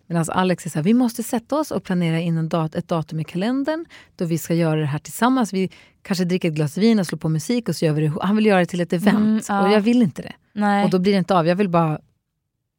Medan 0.06 0.24
Alex 0.28 0.66
är 0.66 0.70
så 0.70 0.78
här, 0.78 0.84
vi 0.84 0.94
måste 0.94 1.22
sätta 1.22 1.56
oss 1.56 1.70
och 1.70 1.84
planera 1.84 2.20
in 2.20 2.36
en 2.38 2.48
dat- 2.48 2.74
ett 2.74 2.88
datum 2.88 3.20
i 3.20 3.24
kalendern 3.24 3.84
då 4.16 4.24
vi 4.24 4.38
ska 4.38 4.54
göra 4.54 4.80
det 4.80 4.86
här 4.86 4.98
tillsammans. 4.98 5.52
Vi 5.52 5.70
kanske 6.02 6.24
dricker 6.24 6.48
ett 6.48 6.54
glas 6.54 6.76
vin 6.78 6.98
och 6.98 7.06
slår 7.06 7.18
på 7.18 7.28
musik 7.28 7.68
och 7.68 7.76
så 7.76 7.84
gör 7.84 7.92
vi 7.92 8.02
det. 8.02 8.12
Han 8.22 8.36
vill 8.36 8.46
göra 8.46 8.58
det 8.60 8.66
till 8.66 8.80
ett 8.80 8.92
event 8.92 9.18
Mm, 9.18 9.40
ja. 9.48 9.62
och 9.66 9.72
jag 9.72 9.80
vill 9.80 10.02
inte 10.02 10.22
det. 10.22 10.32
Nej. 10.52 10.84
Och 10.84 10.90
då 10.90 10.98
blir 10.98 11.12
det 11.12 11.18
inte 11.18 11.34
av. 11.36 11.46
Jag 11.46 11.56
vill 11.56 11.68
bara, 11.68 11.98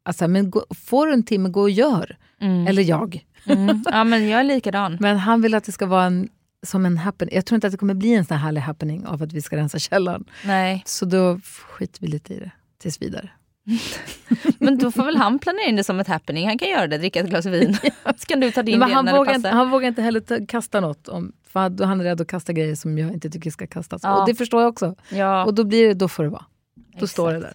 alltså, 0.05 0.27
men 0.27 0.49
gå, 0.49 0.63
får 0.75 1.07
du 1.07 1.13
en 1.13 1.23
timme, 1.23 1.49
gå 1.49 1.61
och 1.61 1.69
gör. 1.69 2.17
Mm. 2.41 2.67
Eller 2.67 2.81
jag. 2.83 3.25
Mm. 3.45 3.83
Ja, 3.91 4.03
men 4.03 4.27
jag 4.29 4.39
är 4.39 4.43
likadan. 4.43 4.97
Men 4.99 5.17
han 5.17 5.41
vill 5.41 5.53
att 5.55 5.63
det 5.63 5.71
ska 5.71 5.85
vara 5.85 6.03
en, 6.05 6.29
som 6.67 6.85
en 6.85 6.97
happening. 6.97 7.35
Jag 7.35 7.45
tror 7.45 7.55
inte 7.55 7.67
att 7.67 7.71
det 7.73 7.77
kommer 7.77 7.93
bli 7.93 8.13
en 8.13 8.25
sån 8.25 8.37
här 8.37 8.43
härlig 8.45 8.61
happening 8.61 9.05
av 9.05 9.23
att 9.23 9.33
vi 9.33 9.41
ska 9.41 9.55
rensa 9.57 9.79
källaren. 9.79 10.25
Nej. 10.45 10.83
Så 10.85 11.05
då 11.05 11.39
skiter 11.67 12.01
vi 12.01 12.07
lite 12.07 12.33
i 12.33 12.39
det 12.39 12.51
tills 12.81 13.01
vidare. 13.01 13.29
Men 14.59 14.77
då 14.77 14.91
får 14.91 15.03
väl 15.05 15.15
han 15.17 15.39
planera 15.39 15.65
in 15.65 15.75
det 15.75 15.83
som 15.83 15.99
ett 15.99 16.07
happening. 16.07 16.47
Han 16.47 16.57
kan 16.57 16.69
göra 16.69 16.87
det, 16.87 16.97
dricka 16.97 17.19
ett 17.19 17.29
glas 17.29 17.45
vin. 17.45 17.77
Så 18.17 18.25
kan 18.27 18.39
du 18.39 18.51
ta 18.51 18.63
din 18.63 18.79
Men 18.79 18.87
del 18.87 18.95
han, 18.95 19.05
när 19.05 19.11
det 19.11 19.17
vågar 19.17 19.25
passar. 19.33 19.35
inte, 19.35 19.49
han 19.49 19.69
vågar 19.69 19.87
inte 19.87 20.01
heller 20.01 20.19
ta, 20.19 20.37
kasta 20.47 20.79
något. 20.79 21.07
Om, 21.07 21.31
för 21.47 21.59
han- 21.59 21.79
han 21.79 21.99
är 21.99 22.03
rädd 22.03 22.21
att 22.21 22.27
kasta 22.27 22.53
grejer 22.53 22.75
som 22.75 22.97
jag 22.97 23.13
inte 23.13 23.29
tycker 23.29 23.51
ska 23.51 23.67
kastas. 23.67 24.01
Ja. 24.03 24.21
Och 24.21 24.27
det 24.27 24.35
förstår 24.35 24.61
jag 24.61 24.69
också. 24.69 24.95
Ja, 25.09 25.45
Och 25.45 25.53
då 25.53 25.63
blir 25.63 25.87
det, 25.87 25.93
då 25.93 26.07
får 26.07 26.23
det 26.23 26.29
vara. 26.29 26.45
Då 26.75 26.81
exakt. 26.93 27.11
står 27.11 27.33
det 27.33 27.39
där. 27.39 27.53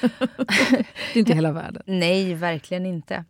det 0.00 1.14
är 1.14 1.18
inte 1.18 1.32
hela 1.34 1.52
världen. 1.52 1.82
Nej, 1.86 2.34
verkligen 2.34 2.86
inte. 2.86 3.24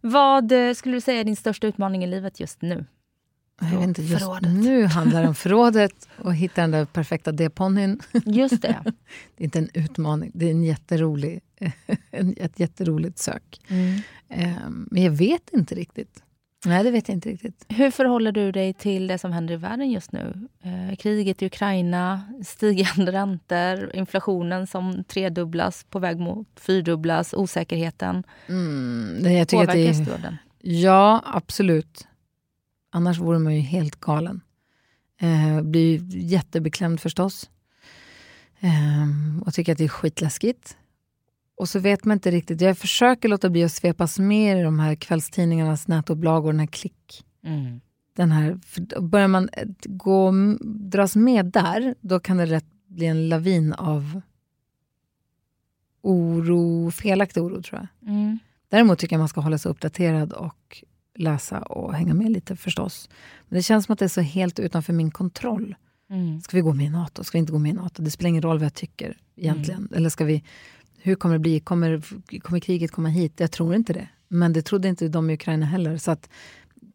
Vad 0.00 0.52
eh, 0.52 0.74
skulle 0.74 0.96
du 0.96 1.00
säga 1.00 1.20
är 1.20 1.24
din 1.24 1.36
största 1.36 1.66
utmaning 1.66 2.04
i 2.04 2.06
livet 2.06 2.40
just 2.40 2.62
nu? 2.62 2.84
Jag 3.60 3.78
vet 3.78 3.88
inte, 3.88 4.02
just 4.02 4.24
Förrådet. 4.24 4.52
nu 4.52 4.84
handlar 4.86 5.22
det 5.22 5.28
om 5.28 5.34
förrådet 5.34 6.08
och 6.18 6.34
hitta 6.34 6.60
den 6.60 6.70
där 6.70 6.84
perfekta 6.84 7.32
D-ponnyn. 7.32 8.00
Just 8.26 8.62
det. 8.62 8.82
Det 9.36 9.42
är 9.42 9.44
inte 9.44 9.58
en 9.58 9.70
utmaning, 9.74 10.30
det 10.34 10.46
är 10.46 10.50
en 10.50 10.62
jätterolig, 10.62 11.40
ett 12.36 12.60
jätteroligt 12.60 13.18
sök. 13.18 13.60
Mm. 13.68 14.00
Ehm, 14.28 14.88
men 14.90 15.02
jag 15.02 15.12
vet 15.12 15.50
inte 15.52 15.74
riktigt. 15.74 16.22
Nej, 16.66 16.84
det 16.84 16.90
vet 16.90 17.08
jag 17.08 17.16
inte 17.16 17.28
riktigt. 17.28 17.64
Hur 17.68 17.90
förhåller 17.90 18.32
du 18.32 18.52
dig 18.52 18.74
till 18.74 19.06
det 19.06 19.18
som 19.18 19.32
händer 19.32 19.54
i 19.54 19.56
världen 19.56 19.90
just 19.90 20.12
nu? 20.12 20.48
Eh, 20.62 20.96
kriget 20.96 21.42
i 21.42 21.46
Ukraina, 21.46 22.20
stigande 22.44 23.12
räntor, 23.12 23.96
inflationen 23.96 24.66
som 24.66 25.04
tredubblas, 25.04 25.84
på 25.90 25.98
väg 25.98 26.18
mot 26.18 26.48
fyrdubblas, 26.56 27.34
osäkerheten. 27.34 28.22
Mm, 28.48 29.34
jag 29.36 29.48
tycker 29.48 29.62
att 29.62 29.68
det 29.68 29.72
Påverkas 29.72 30.06
du 30.06 30.12
av 30.12 30.20
den? 30.20 30.36
Ja, 30.60 31.22
absolut. 31.26 32.06
Annars 32.94 33.18
vore 33.18 33.38
man 33.38 33.54
ju 33.54 33.60
helt 33.60 34.00
galen. 34.00 34.40
Eh, 35.20 35.62
blir 35.62 36.16
jättebeklämd 36.16 37.00
förstås. 37.00 37.50
Eh, 38.60 39.46
och 39.46 39.54
tycker 39.54 39.72
att 39.72 39.78
det 39.78 39.84
är 39.84 39.88
skitläskigt. 39.88 40.76
Och 41.56 41.68
så 41.68 41.78
vet 41.78 42.04
man 42.04 42.16
inte 42.16 42.30
riktigt. 42.30 42.60
Jag 42.60 42.78
försöker 42.78 43.28
låta 43.28 43.50
bli 43.50 43.64
att 43.64 43.72
svepas 43.72 44.18
mer 44.18 44.56
i 44.56 44.62
de 44.62 44.78
här 44.78 44.94
kvällstidningarnas 44.94 45.88
nätupplagor, 45.88 46.52
den 46.52 46.60
här 46.60 46.66
klick. 46.66 47.24
Mm. 47.44 47.80
Den 48.16 48.32
här, 48.32 48.58
börjar 49.00 49.28
man 49.28 49.48
eh, 49.52 49.68
gå, 49.84 50.32
dras 50.64 51.16
med 51.16 51.46
där, 51.46 51.94
då 52.00 52.20
kan 52.20 52.36
det 52.36 52.46
rätt 52.46 52.66
bli 52.86 53.06
en 53.06 53.28
lavin 53.28 53.72
av 53.72 54.20
oro, 56.02 56.90
felaktig 56.90 57.42
oro 57.42 57.62
tror 57.62 57.80
jag. 57.80 58.10
Mm. 58.10 58.38
Däremot 58.68 58.98
tycker 58.98 59.14
jag 59.16 59.18
man 59.18 59.28
ska 59.28 59.40
hålla 59.40 59.58
sig 59.58 59.70
uppdaterad 59.70 60.32
och 60.32 60.84
läsa 61.14 61.58
och 61.62 61.94
hänga 61.94 62.14
med 62.14 62.30
lite 62.30 62.56
förstås. 62.56 63.08
Men 63.48 63.56
det 63.56 63.62
känns 63.62 63.86
som 63.86 63.92
att 63.92 63.98
det 63.98 64.04
är 64.04 64.08
så 64.08 64.20
helt 64.20 64.58
utanför 64.58 64.92
min 64.92 65.10
kontroll. 65.10 65.74
Mm. 66.10 66.40
Ska 66.40 66.56
vi 66.56 66.60
gå 66.60 66.74
med 66.74 66.86
i 66.86 66.90
NATO? 66.90 67.24
Ska 67.24 67.38
vi 67.38 67.40
inte 67.40 67.52
gå 67.52 67.58
med 67.58 67.70
i 67.70 67.72
NATO? 67.72 68.02
Det 68.02 68.10
spelar 68.10 68.28
ingen 68.28 68.42
roll 68.42 68.58
vad 68.58 68.64
jag 68.64 68.74
tycker 68.74 69.16
egentligen. 69.36 69.80
Mm. 69.80 69.92
Eller 69.94 70.08
ska 70.08 70.24
vi, 70.24 70.44
hur 70.98 71.14
kommer 71.14 71.34
det 71.34 71.38
bli? 71.38 71.60
Kommer, 71.60 72.02
kommer 72.38 72.60
kriget 72.60 72.90
komma 72.90 73.08
hit? 73.08 73.32
Jag 73.36 73.50
tror 73.50 73.74
inte 73.74 73.92
det. 73.92 74.08
Men 74.28 74.52
det 74.52 74.62
trodde 74.62 74.88
inte 74.88 75.08
de 75.08 75.30
i 75.30 75.34
Ukraina 75.34 75.66
heller. 75.66 75.96
Så 75.96 76.10
att, 76.10 76.30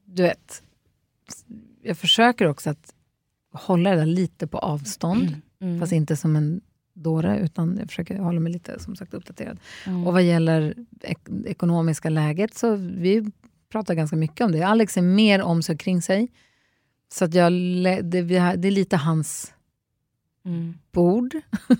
du 0.05 0.23
vet, 0.23 0.63
jag 1.81 1.97
försöker 1.97 2.47
också 2.47 2.69
att 2.69 2.93
hålla 3.53 3.89
det 3.89 3.95
där 3.95 4.05
lite 4.05 4.47
på 4.47 4.57
avstånd. 4.57 5.41
Mm. 5.59 5.79
Fast 5.79 5.91
inte 5.91 6.15
som 6.15 6.35
en 6.35 6.61
dåre, 6.93 7.39
utan 7.39 7.77
jag 7.79 7.87
försöker 7.87 8.19
hålla 8.19 8.39
mig 8.39 8.53
lite 8.53 8.79
som 8.79 8.95
sagt 8.95 9.13
uppdaterad. 9.13 9.59
Mm. 9.85 10.07
Och 10.07 10.13
vad 10.13 10.23
gäller 10.23 10.75
ek 11.01 11.19
ekonomiska 11.45 12.09
läget 12.09 12.53
så 12.53 12.75
vi 12.75 13.31
pratar 13.71 13.93
ganska 13.93 14.15
mycket 14.15 14.45
om 14.45 14.51
det. 14.51 14.63
Alex 14.63 14.97
är 14.97 15.01
mer 15.01 15.41
om 15.41 15.63
sig 15.63 15.73
och 15.73 15.79
kring 15.79 16.01
sig. 16.01 16.31
Så 17.13 17.25
att 17.25 17.33
jag, 17.33 17.53
det, 18.03 18.21
det 18.21 18.67
är 18.67 18.71
lite 18.71 18.97
hans 18.97 19.53
bord. 20.91 21.35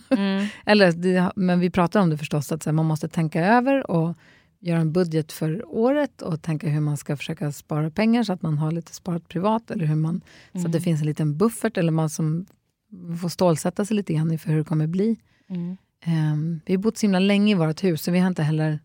Eller, 0.66 0.92
det, 0.92 1.32
men 1.36 1.60
vi 1.60 1.70
pratar 1.70 2.02
om 2.02 2.10
det 2.10 2.18
förstås, 2.18 2.52
att 2.52 2.64
så 2.64 2.70
här, 2.70 2.74
man 2.76 2.86
måste 2.86 3.08
tänka 3.08 3.46
över 3.46 3.92
och 3.92 4.18
göra 4.60 4.80
en 4.80 4.92
budget 4.94 5.32
för 5.32 5.64
året 5.68 6.22
och 6.22 6.42
tänka 6.42 6.70
hur 6.70 6.82
man 6.82 6.98
ska 6.98 7.18
försöka 7.18 7.52
spara 7.52 7.90
pengar 7.90 8.24
så 8.24 8.34
att 8.34 8.42
man 8.42 8.58
har 8.58 8.72
lite 8.72 8.94
sparat 8.94 9.28
privat 9.28 9.72
eller 9.72 9.86
hur 9.86 9.96
man, 9.96 10.22
så 10.52 10.66
att 10.66 10.72
det 10.72 10.82
finns 10.82 11.02
en 11.02 11.08
liten 11.08 11.38
buffert 11.38 11.78
eller 11.78 11.92
man 11.92 12.10
som 12.10 12.46
får 13.22 13.30
stålsätta 13.30 13.86
sig 13.86 13.96
lite 13.96 14.14
grann 14.14 14.32
inför 14.32 14.50
hur 14.50 14.58
det 14.58 14.64
kommer 14.64 14.88
bli. 14.88 15.18
Ehm, 16.02 16.60
vi 16.66 16.74
har 16.74 16.82
bott 16.82 16.98
så 16.98 17.04
himla 17.04 17.20
länge 17.20 17.52
i 17.52 17.56
vårt 17.56 17.84
hus 17.84 18.02
så 18.02 18.12
vi 18.12 18.20
har 18.20 18.28
inte 18.28 18.44
heller 18.44 18.80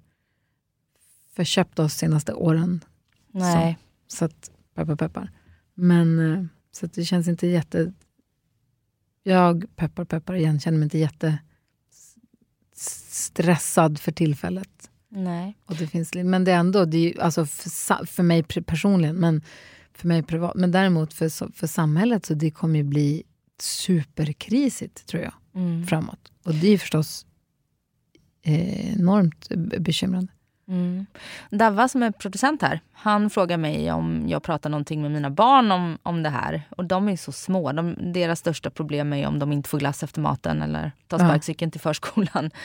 förköpt 1.36 1.78
oss 1.78 1.94
senaste 1.94 2.32
åren. 2.32 2.84
Nej. 3.32 3.78
Så, 4.06 4.16
så 4.16 4.24
att, 4.24 4.50
peppar 4.74 4.96
peppar. 4.96 5.30
Men 5.74 6.32
eh, 6.32 6.44
så 6.72 6.86
det 6.86 7.04
känns 7.04 7.28
inte 7.28 7.46
jätte... 7.46 7.92
Jag, 9.22 9.64
peppar 9.76 10.04
peppar 10.04 10.34
igen, 10.34 10.60
känner 10.60 10.78
mig 10.78 10.86
inte 10.86 10.98
jätte 10.98 11.38
stressad 12.74 13.98
för 13.98 14.12
tillfället. 14.12 14.90
Nej. 15.08 15.58
Och 15.66 15.76
det 15.76 15.86
finns, 15.86 16.14
men 16.14 16.44
det 16.44 16.52
är 16.52 16.58
ändå, 16.58 16.84
det 16.84 16.98
är 16.98 17.20
alltså 17.20 17.46
för, 17.46 18.06
för 18.06 18.22
mig 18.22 18.42
personligen, 18.42 19.16
men 19.16 19.42
för 19.94 20.08
mig 20.08 20.22
privat. 20.22 20.52
Men 20.56 20.70
däremot 20.70 21.12
för, 21.12 21.52
för 21.52 21.66
samhället 21.66 22.26
så 22.26 22.34
det 22.34 22.50
kommer 22.50 22.76
ju 22.78 22.82
bli 22.84 23.22
superkrisigt 23.60 25.06
tror 25.06 25.22
jag 25.22 25.32
framåt. 25.88 26.32
Och 26.44 26.54
det 26.54 26.68
är 26.68 26.78
förstås 26.78 27.26
eh, 28.42 28.94
enormt 28.94 29.48
be- 29.48 29.80
bekymrande. 29.80 30.32
Mm. 30.72 31.06
Davva 31.50 31.88
som 31.88 32.02
är 32.02 32.10
producent 32.10 32.62
här, 32.62 32.80
han 32.92 33.30
frågar 33.30 33.56
mig 33.56 33.92
om 33.92 34.24
jag 34.28 34.42
pratar 34.42 34.70
någonting 34.70 35.02
med 35.02 35.10
mina 35.10 35.30
barn 35.30 35.72
om, 35.72 35.98
om 36.02 36.22
det 36.22 36.28
här. 36.28 36.62
Och 36.70 36.84
de 36.84 37.08
är 37.08 37.16
så 37.16 37.32
små. 37.32 37.72
De, 37.72 38.12
deras 38.12 38.38
största 38.38 38.70
problem 38.70 39.12
är 39.12 39.26
om 39.26 39.38
de 39.38 39.52
inte 39.52 39.68
får 39.68 39.78
glass 39.78 40.02
efter 40.02 40.20
maten 40.20 40.62
eller 40.62 40.92
tar 41.08 41.18
sparkcykeln 41.18 41.70
till 41.70 41.80
förskolan. 41.80 42.50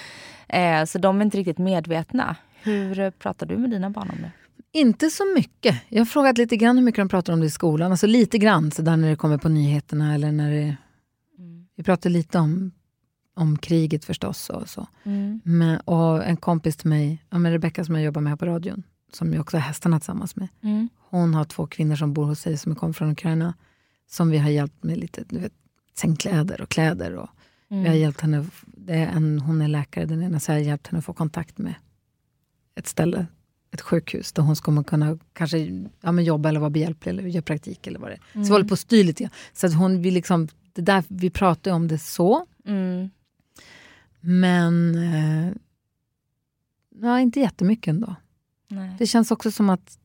Eh, 0.49 0.85
så 0.85 0.97
de 0.97 1.21
är 1.21 1.25
inte 1.25 1.37
riktigt 1.37 1.57
medvetna. 1.57 2.35
Hur 2.63 2.99
eh, 2.99 3.09
pratar 3.09 3.45
du 3.45 3.57
med 3.57 3.69
dina 3.69 3.89
barn 3.89 4.09
om 4.09 4.21
det? 4.21 4.31
Inte 4.79 5.09
så 5.09 5.23
mycket. 5.35 5.81
Jag 5.89 5.99
har 5.99 6.05
frågat 6.05 6.37
lite 6.37 6.57
grann 6.57 6.77
hur 6.77 6.83
mycket 6.83 7.01
de 7.01 7.09
pratar 7.09 7.33
om 7.33 7.39
det 7.39 7.45
i 7.45 7.49
skolan. 7.49 7.91
Alltså 7.91 8.07
lite 8.07 8.37
grann, 8.37 8.71
så 8.71 8.81
där 8.81 8.97
när 8.97 9.09
det 9.09 9.15
kommer 9.15 9.37
på 9.37 9.49
nyheterna 9.49 10.15
eller 10.15 10.31
när 10.31 10.51
det... 10.51 10.75
Vi 11.75 11.83
pratar 11.83 12.09
lite 12.09 12.39
om, 12.39 12.71
om 13.37 13.57
kriget 13.57 14.05
förstås 14.05 14.49
och 14.49 14.69
så. 14.69 14.87
Men, 15.43 15.79
och 15.79 16.25
en 16.25 16.37
kompis 16.37 16.77
till 16.77 16.89
mig, 16.89 17.23
ja, 17.29 17.37
men 17.37 17.51
Rebecka 17.51 17.85
som 17.85 17.95
jag 17.95 18.03
jobbar 18.03 18.21
med 18.21 18.31
här 18.31 18.37
på 18.37 18.45
radion, 18.45 18.83
som 19.13 19.33
jag 19.33 19.41
också 19.41 19.57
har 19.57 19.61
hästarna 19.61 19.99
tillsammans 19.99 20.35
med. 20.35 20.47
Hon 21.09 21.33
har 21.33 21.43
två 21.45 21.67
kvinnor 21.67 21.95
som 21.95 22.13
bor 22.13 22.25
hos 22.25 22.39
sig 22.39 22.57
som 22.57 22.75
kommer 22.75 22.93
från 22.93 23.11
Ukraina. 23.11 23.53
Som 24.09 24.29
vi 24.29 24.37
har 24.37 24.49
hjälpt 24.49 24.83
med 24.83 24.97
lite 24.97 25.23
du 25.29 25.39
vet, 25.39 25.53
sängkläder 25.97 26.61
och 26.61 26.69
kläder. 26.69 27.15
Och 27.15 27.29
Vi 27.67 27.87
har 27.87 27.95
hjälpt 27.95 28.21
henne, 28.21 28.45
det 28.65 28.93
är 28.93 29.07
en, 29.07 29.39
hon 29.39 29.61
är 29.61 29.67
läkare 29.67 30.05
den 30.05 30.23
ena, 30.23 30.39
så 30.39 30.51
jag 30.51 30.57
har 30.57 30.63
hjälpt 30.63 30.87
henne 30.87 30.99
att 30.99 31.05
få 31.05 31.13
kontakt 31.13 31.57
med 31.57 31.75
ett 32.75 32.87
ställe, 32.87 33.25
ett 33.71 33.81
sjukhus 33.81 34.31
där 34.31 34.43
hon 34.43 34.55
ska 34.55 34.83
kunna 34.83 35.17
kanske 35.33 35.57
ja, 36.01 36.11
men 36.11 36.23
jobba 36.23 36.49
eller 36.49 36.59
vara 36.59 36.69
behjälplig 36.69 37.09
eller 37.09 37.23
göra 37.23 37.41
praktik 37.41 37.87
eller 37.87 37.99
vad 37.99 38.11
det. 38.11 38.17
Så 38.33 38.39
vi 38.39 38.49
håller 38.49 38.65
på 38.65 38.73
att 38.73 38.79
styr 38.79 39.03
lite. 39.03 39.29
Så 39.53 39.67
att 39.67 39.73
hon, 39.75 40.01
vi, 40.01 40.11
liksom, 40.11 40.47
det 40.73 40.81
där, 40.81 41.03
vi 41.07 41.29
pratar 41.29 41.71
om 41.71 41.87
det 41.87 41.97
så, 41.97 42.45
Mm. 42.67 43.09
Men 44.19 44.95
eh, 44.95 45.53
ja, 47.01 47.19
inte 47.19 47.39
jättemycket 47.39 47.87
ändå. 47.91 48.15
Nej. 48.67 48.95
Det 48.99 49.07
känns 49.07 49.31
också 49.31 49.51
som 49.51 49.69
att 49.69 49.99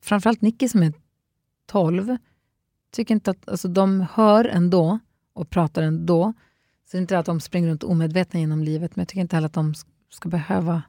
framförallt 0.00 0.40
Nicky 0.40 0.68
som 0.68 0.82
är 0.82 0.92
12, 1.66 2.16
tycker 2.90 3.14
inte 3.14 3.30
att, 3.30 3.48
alltså 3.48 3.68
de 3.68 4.06
hör 4.12 4.44
ändå 4.44 4.98
och 5.32 5.50
pratar 5.50 5.82
ändå. 5.82 6.32
Så 6.84 6.96
det 6.96 6.98
är 6.98 7.00
inte 7.00 7.18
att 7.18 7.26
de 7.26 7.40
springer 7.40 7.68
runt 7.68 7.84
omedvetna 7.84 8.40
genom 8.40 8.64
livet, 8.64 8.96
men 8.96 9.00
jag 9.00 9.08
tycker 9.08 9.20
inte 9.20 9.36
heller 9.36 9.46
att 9.46 9.52
de 9.52 9.72
sk- 9.72 9.86
ska 10.08 10.28
behöva... 10.28 10.82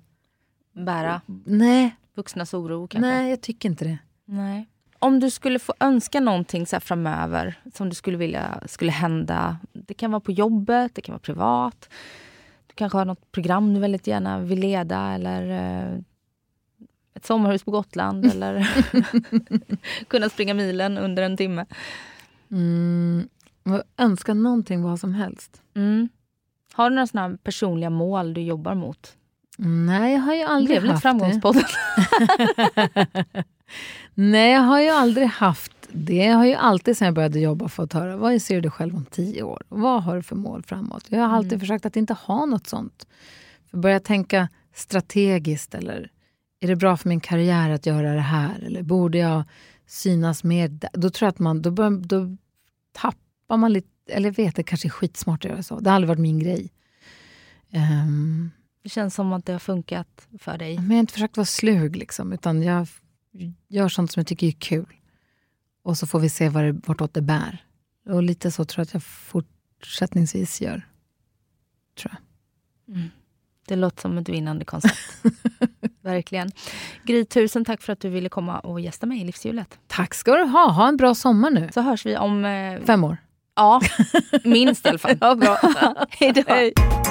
Bära 0.74 1.22
Nej, 1.46 1.96
vuxnas 2.16 2.54
oro 2.54 2.88
kanske? 2.88 3.08
nej 3.10 3.30
jag 3.30 3.42
tycker 3.42 3.70
inte 3.70 3.86
det. 3.86 3.98
Nej. 4.26 4.70
Om 5.04 5.20
du 5.20 5.30
skulle 5.30 5.60
få 5.60 5.74
önska 5.80 6.20
någonting 6.20 6.66
så 6.66 6.80
framöver 6.80 7.60
som 7.74 7.90
du 7.90 7.96
skulle 7.96 8.18
vilja 8.18 8.60
skulle 8.66 8.92
hända. 8.92 9.58
Det 9.74 9.94
kan 9.94 10.12
vara 10.12 10.20
på 10.20 10.32
jobbet, 10.32 10.96
det 10.96 11.02
kan 11.02 11.14
vara 11.14 11.20
privat. 11.20 11.90
Du 12.68 12.74
kanske 12.76 12.98
har 12.98 13.06
något 13.06 13.32
program 13.32 13.74
du 13.74 13.80
väldigt 13.80 14.08
gärna 14.08 14.40
vill 14.40 14.60
leda 14.60 15.12
eller 15.14 15.50
eh, 15.52 15.98
ett 17.14 17.26
sommarhus 17.26 17.64
på 17.64 17.72
Gotland 17.72 18.26
eller 18.26 18.70
kunna 20.08 20.30
springa 20.30 20.54
milen 20.54 20.98
under 20.98 21.24
en 21.24 21.38
timme. 21.38 21.66
Mm, 22.52 23.30
jag 23.64 23.84
önskar 23.98 24.34
någonting 24.34 24.84
vad 24.84 25.00
som 25.00 25.14
helst. 25.14 25.62
Mm. 25.76 26.10
Har 26.74 26.90
du 26.90 26.96
några 26.96 27.08
såna 27.08 27.38
personliga 27.44 27.90
mål 27.90 28.34
du 28.34 28.42
jobbar 28.42 28.76
mot? 28.76 29.18
Nej, 29.58 30.14
jag 30.14 30.20
har 30.22 30.34
ju 30.34 30.40
Det 30.40 30.48
aldrig 30.48 30.82
blev 30.82 30.84
lite 30.84 30.94
haft 30.94 31.04
det. 31.04 31.10
framgångspodden. 31.10 31.64
Nej, 34.14 34.52
jag 34.52 34.62
har 34.62 34.82
ju 34.82 34.90
aldrig 34.90 35.28
haft 35.28 35.72
det. 35.92 36.16
Jag 36.16 36.36
har 36.36 36.46
ju 36.46 36.54
alltid 36.54 36.98
sedan 36.98 37.06
jag 37.06 37.16
började 37.16 37.40
jobba 37.40 37.70
fått 37.70 37.94
höra 37.94 38.18
vad 38.18 38.42
ser 38.42 38.62
du 38.62 38.70
själv 38.70 38.96
om 38.96 39.06
tio 39.06 39.44
år? 39.44 39.64
Vad 39.70 40.04
har 40.04 40.16
du 40.16 40.24
för 40.24 40.36
mål 40.36 40.64
framåt? 40.64 41.06
Jag 41.10 41.20
har 41.28 41.38
alltid 41.38 41.60
försökt 41.60 41.86
att 41.86 41.96
inte 41.96 42.14
ha 42.14 42.46
något 42.46 42.68
sånt. 42.68 43.08
För 43.72 43.78
börja 43.78 44.00
tänka 44.00 44.50
strategiskt 44.74 45.76
eller 45.76 46.12
är 46.60 46.68
det 46.68 46.76
bra 46.76 46.98
för 46.98 47.10
min 47.10 47.20
karriär 47.20 47.70
att 47.70 47.86
göra 47.86 48.14
det 48.14 48.22
här? 48.22 48.60
Eller 48.66 48.84
borde 48.84 49.18
jag 49.18 49.44
synas 49.88 50.44
mer? 50.44 50.80
Då 50.94 51.10
tror 51.10 51.26
jag 51.26 51.32
att 51.32 51.40
man, 51.40 51.62
då, 51.62 51.72
bör, 51.72 51.90
då 51.90 52.38
tappar 52.92 53.58
man 53.58 53.74
lite, 53.74 53.88
eller 54.10 54.32
vet, 54.32 54.56
det 54.56 54.64
kanske 54.64 54.88
är 54.88 54.90
skitsmart 54.90 55.46
att 55.46 55.52
göra 55.52 55.64
så. 55.64 55.80
Det 55.80 55.90
har 55.90 55.96
aldrig 55.96 56.08
varit 56.08 56.20
min 56.20 56.40
grej. 56.40 56.72
Ehm, 57.72 58.52
Det 58.84 58.90
känns 58.90 59.16
som 59.16 59.34
att 59.34 59.46
det 59.46 59.52
har 59.52 59.60
funkat 59.60 60.28
för 60.40 60.58
dig. 60.58 60.76
men 60.76 60.86
jag 60.88 60.96
har 60.96 61.00
inte 61.00 61.14
försökt 61.14 61.38
vara 61.38 61.46
slug, 61.46 61.96
liksom, 61.96 62.34
utan 62.34 62.64
jag 62.64 62.88
gör 63.68 63.90
sånt 63.90 64.12
som 64.12 64.20
jag 64.20 64.28
tycker 64.28 64.48
är 64.48 64.52
kul. 64.52 64.94
Och 65.84 65.98
så 65.98 66.08
får 66.08 66.20
vi 66.20 66.30
se 66.30 66.50
var 66.50 66.64
det, 66.64 66.72
vartåt 66.88 67.14
det 67.14 67.22
bär. 67.22 67.66
Och 68.10 68.24
lite 68.24 68.52
så 68.52 68.66
tror 68.66 68.80
jag 68.80 68.86
att 68.88 68.94
jag 68.94 69.04
fortsättningsvis 69.04 70.62
gör. 70.62 70.88
Tror 72.00 72.12
jag. 72.14 72.22
Det 73.68 73.76
låter 73.76 74.02
som 74.02 74.18
ett 74.18 74.30
vinnande 74.30 74.66
koncept. 74.66 75.24
Verkligen. 76.02 76.52
Gry, 77.06 77.26
tusen 77.26 77.66
tack 77.66 77.82
för 77.82 77.94
att 77.94 78.00
du 78.00 78.10
ville 78.10 78.30
komma 78.30 78.60
och 78.60 78.80
gästa 78.82 79.06
mig 79.06 79.22
i 79.22 79.24
Livshjulet. 79.24 79.80
Tack 79.88 80.14
ska 80.14 80.36
du 80.36 80.44
ha. 80.44 80.72
Ha 80.72 80.88
en 80.88 80.98
bra 80.98 81.16
sommar 81.16 81.50
nu. 81.52 81.70
Så 81.74 81.82
hörs 81.82 82.06
vi 82.06 82.18
om... 82.18 82.46
Eh, 82.46 82.82
Fem 82.86 83.04
år. 83.04 83.18
ja, 83.56 83.82
minst 84.44 84.86
i 84.86 84.90
alla 84.90 85.00
fall. 85.00 85.18
Ja, 85.22 85.36
bra. 85.36 85.58
Hej 86.10 86.34
då. 86.34 87.11